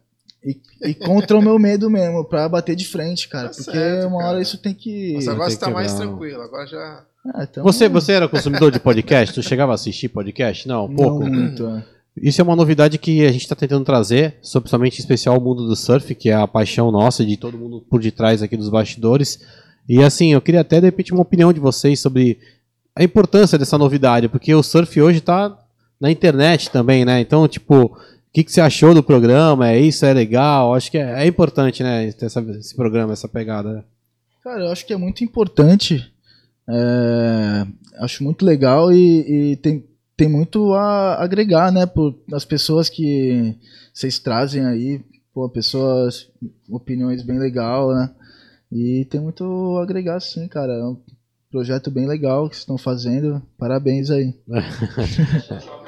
[0.45, 3.49] e, e contra o meu medo mesmo, pra bater de frente, cara.
[3.49, 4.43] Tá porque certo, uma hora cara.
[4.43, 5.15] isso tem que.
[5.15, 6.07] Mas agora você tá mais quebrar.
[6.07, 7.05] tranquilo, agora já.
[7.35, 9.35] Ah, então, Você, você era consumidor de podcast?
[9.35, 10.67] Tu chegava a assistir podcast?
[10.69, 11.25] Não, pouco.
[11.25, 11.85] Não muito, é.
[12.23, 15.67] Isso é uma novidade que a gente está tentando trazer, principalmente em especial o mundo
[15.67, 19.41] do surf, que é a paixão nossa, de todo mundo por detrás aqui dos bastidores.
[19.89, 22.39] E assim, eu queria até de repente uma opinião de vocês sobre
[22.95, 25.57] a importância dessa novidade, porque o surf hoje está
[26.01, 27.21] na internet também, né?
[27.21, 27.97] Então, tipo, o
[28.33, 29.71] que, que você achou do programa?
[29.71, 30.05] É isso?
[30.05, 30.75] É legal?
[30.75, 32.11] Acho que é, é importante, né?
[32.13, 33.85] ter essa- esse programa, essa pegada.
[34.45, 36.13] Cara, eu acho que é muito importante.
[36.69, 37.67] é,
[38.01, 39.85] acho muito legal e, e tem,
[40.19, 41.87] tem muito a agregar, né?
[41.87, 43.55] Por, as pessoas que
[43.95, 45.01] vocês trazem aí,
[45.33, 46.29] pô, pessoas,
[46.69, 48.11] opiniões bem legal, né?
[48.71, 50.73] E tem muito a agregar, sim, cara.
[50.73, 51.01] É um
[51.49, 53.41] projeto bem legal que vocês estão fazendo.
[53.57, 54.35] Parabéns aí.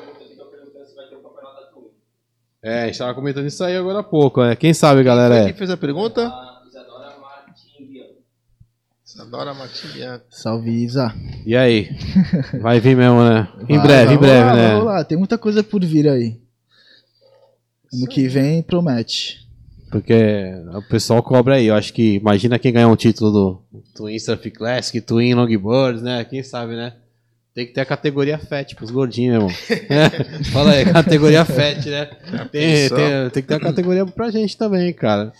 [2.62, 4.55] É, a gente estava comentando isso aí agora há pouco, né?
[4.55, 5.47] Quem sabe, galera?
[5.47, 6.31] Quem fez a pergunta?
[9.20, 10.24] Isadora Martins Bianco.
[10.30, 11.14] Salve, Isa.
[11.44, 11.90] E aí?
[12.60, 13.48] Vai vir mesmo, né?
[13.68, 14.68] Em Vai, breve, vai em breve, rolar, né?
[14.68, 15.05] Vai rolar.
[15.05, 16.40] Tem muita coisa por vir aí.
[17.92, 19.47] Ano que vem promete.
[19.90, 20.14] Porque
[20.74, 21.66] o pessoal cobra aí.
[21.66, 26.24] Eu acho que imagina quem ganhar um título do Twin Surf Classic, Twin Longboards, né?
[26.24, 26.94] Quem sabe, né?
[27.52, 29.56] Tem que ter a categoria FAT pros gordinhos, meu irmão.
[29.90, 32.06] É, Fala aí, categoria FAT, né?
[32.51, 35.32] Tem, tem- tem que ter a categoria pra gente também, cara.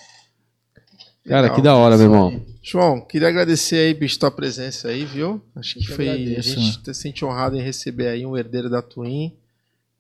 [1.27, 1.57] Cara, Legal.
[1.57, 2.49] que da hora, meu irmão.
[2.71, 5.43] João, queria agradecer aí, bicho, tua presença aí, viu?
[5.57, 6.09] Acho que foi.
[6.09, 9.37] agradeço, a gente se sente honrado em receber aí um herdeiro da Twin.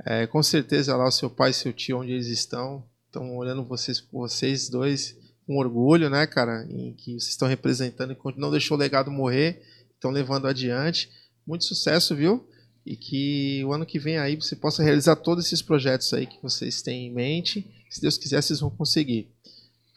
[0.06, 3.64] É, com certeza lá o seu pai e seu tio, onde eles estão, estão olhando
[3.64, 6.64] vocês, vocês dois com orgulho, né, cara?
[6.70, 9.60] Em que vocês estão representando e não deixou o legado morrer,
[9.92, 11.10] estão levando adiante.
[11.44, 12.48] Muito sucesso, viu?
[12.86, 16.40] E que o ano que vem aí você possa realizar todos esses projetos aí que
[16.40, 17.68] vocês têm em mente.
[17.90, 19.28] Se Deus quiser, vocês vão conseguir.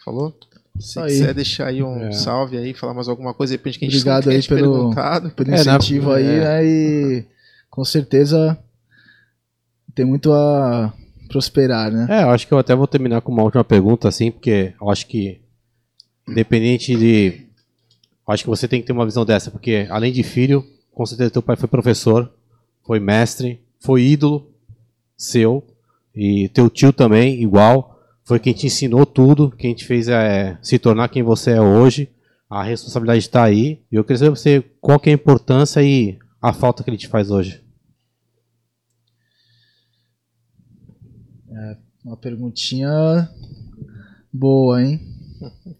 [0.03, 0.35] Falou?
[0.79, 1.05] Se Aí.
[1.07, 2.11] quiser deixar aí um É.
[2.11, 5.29] salve aí, falar mais alguma coisa, de repente que a gente Obrigado aí pelo- perguntado.
[5.31, 6.39] pelo É, na- incentivo aí, é.
[6.39, 6.65] né?
[6.65, 7.25] E
[7.69, 8.57] com certeza
[9.93, 10.91] tem muito a
[11.29, 12.07] prosperar, né?
[12.09, 14.89] É, eu acho que eu até vou terminar com uma última pergunta, assim, porque eu
[14.89, 15.39] acho que,
[16.27, 17.41] independente de.
[18.27, 21.05] eu Acho que você tem que ter uma visão dessa, porque além de filho, com
[21.05, 22.31] certeza teu pai foi professor,
[22.85, 24.49] foi mestre, foi ídolo
[25.15, 25.63] seu,
[26.15, 27.92] e teu tio também, igual.
[28.25, 32.09] Foi quem te ensinou tudo, quem te fez é, se tornar quem você é hoje.
[32.49, 33.81] A responsabilidade está aí.
[33.91, 36.97] E eu queria saber você qual que é a importância e a falta que ele
[36.97, 37.63] te faz hoje.
[42.03, 43.29] Uma perguntinha
[44.31, 44.99] boa, hein?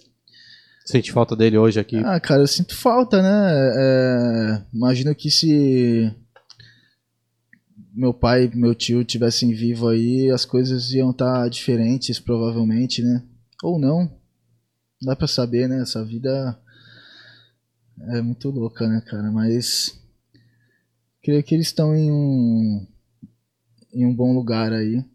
[0.85, 1.97] Sente falta dele hoje aqui?
[1.97, 3.73] Ah, cara, eu sinto falta, né?
[3.75, 6.13] É, imagino que se
[7.93, 13.23] meu pai e meu tio tivessem vivo aí, as coisas iam estar diferentes, provavelmente, né?
[13.61, 14.05] Ou não.
[15.01, 15.81] Não dá pra saber, né?
[15.81, 16.59] Essa vida
[18.09, 19.31] é muito louca, né, cara?
[19.31, 20.01] Mas
[21.21, 22.87] creio que eles estão em um
[23.93, 25.05] em um bom lugar aí,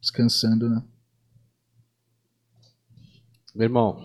[0.00, 0.80] descansando, né?
[3.52, 4.00] Meu irmão,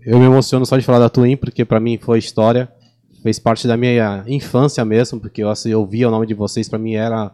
[0.00, 2.72] eu me emociono só de falar da Twin, porque pra mim foi história,
[3.24, 6.68] fez parte da minha infância mesmo, porque eu, assim, eu via o nome de vocês,
[6.68, 7.32] pra mim era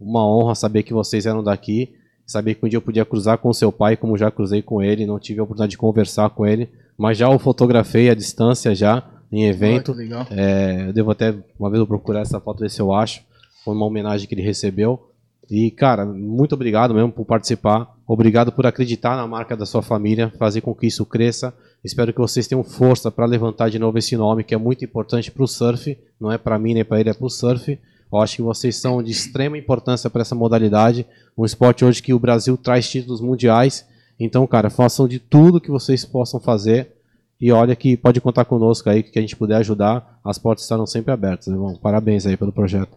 [0.00, 1.92] uma honra saber que vocês eram daqui,
[2.26, 5.04] saber que um dia eu podia cruzar com seu pai, como já cruzei com ele,
[5.04, 9.06] não tive a oportunidade de conversar com ele, mas já o fotografei à distância já,
[9.30, 10.26] em evento, legal.
[10.30, 13.20] é, eu devo até, uma vez eu procurar essa foto, ver se eu acho.
[13.62, 15.10] Foi uma homenagem que ele recebeu.
[15.52, 17.94] E, cara, muito obrigado mesmo por participar.
[18.06, 21.52] Obrigado por acreditar na marca da sua família, fazer com que isso cresça.
[21.84, 25.30] Espero que vocês tenham força para levantar de novo esse nome, que é muito importante
[25.30, 25.98] para o surf.
[26.18, 27.78] Não é para mim nem para ele, é para o surf.
[28.10, 31.04] Eu acho que vocês são de extrema importância para essa modalidade.
[31.36, 33.86] Um esporte hoje que o Brasil traz títulos mundiais.
[34.18, 36.92] Então, cara, façam de tudo que vocês possam fazer.
[37.38, 40.18] E olha que pode contar conosco aí, que a gente puder ajudar.
[40.24, 41.76] As portas estarão sempre abertas, irmão.
[41.76, 42.96] Parabéns aí pelo projeto.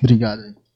[0.00, 0.67] Obrigado.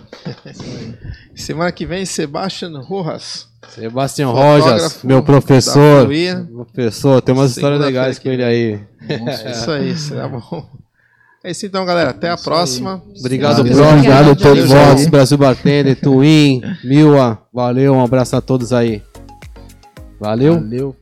[1.34, 3.48] Semana que vem, Sebastian Rojas.
[3.68, 6.08] Sebastião Rojas, meu professor.
[6.52, 8.80] Professor, tem umas histórias legais com ele aí.
[9.08, 10.68] É isso aí, será bom.
[11.44, 12.10] É isso então, galera.
[12.10, 13.02] Até a próxima.
[13.18, 13.88] Obrigado, Bruno.
[13.88, 15.10] obrigado a todos vós, aí.
[15.10, 17.42] Brasil Bartender, Twin, Mila.
[17.52, 19.02] Valeu, um abraço a todos aí.
[20.20, 20.54] Valeu.
[20.54, 21.01] Valeu.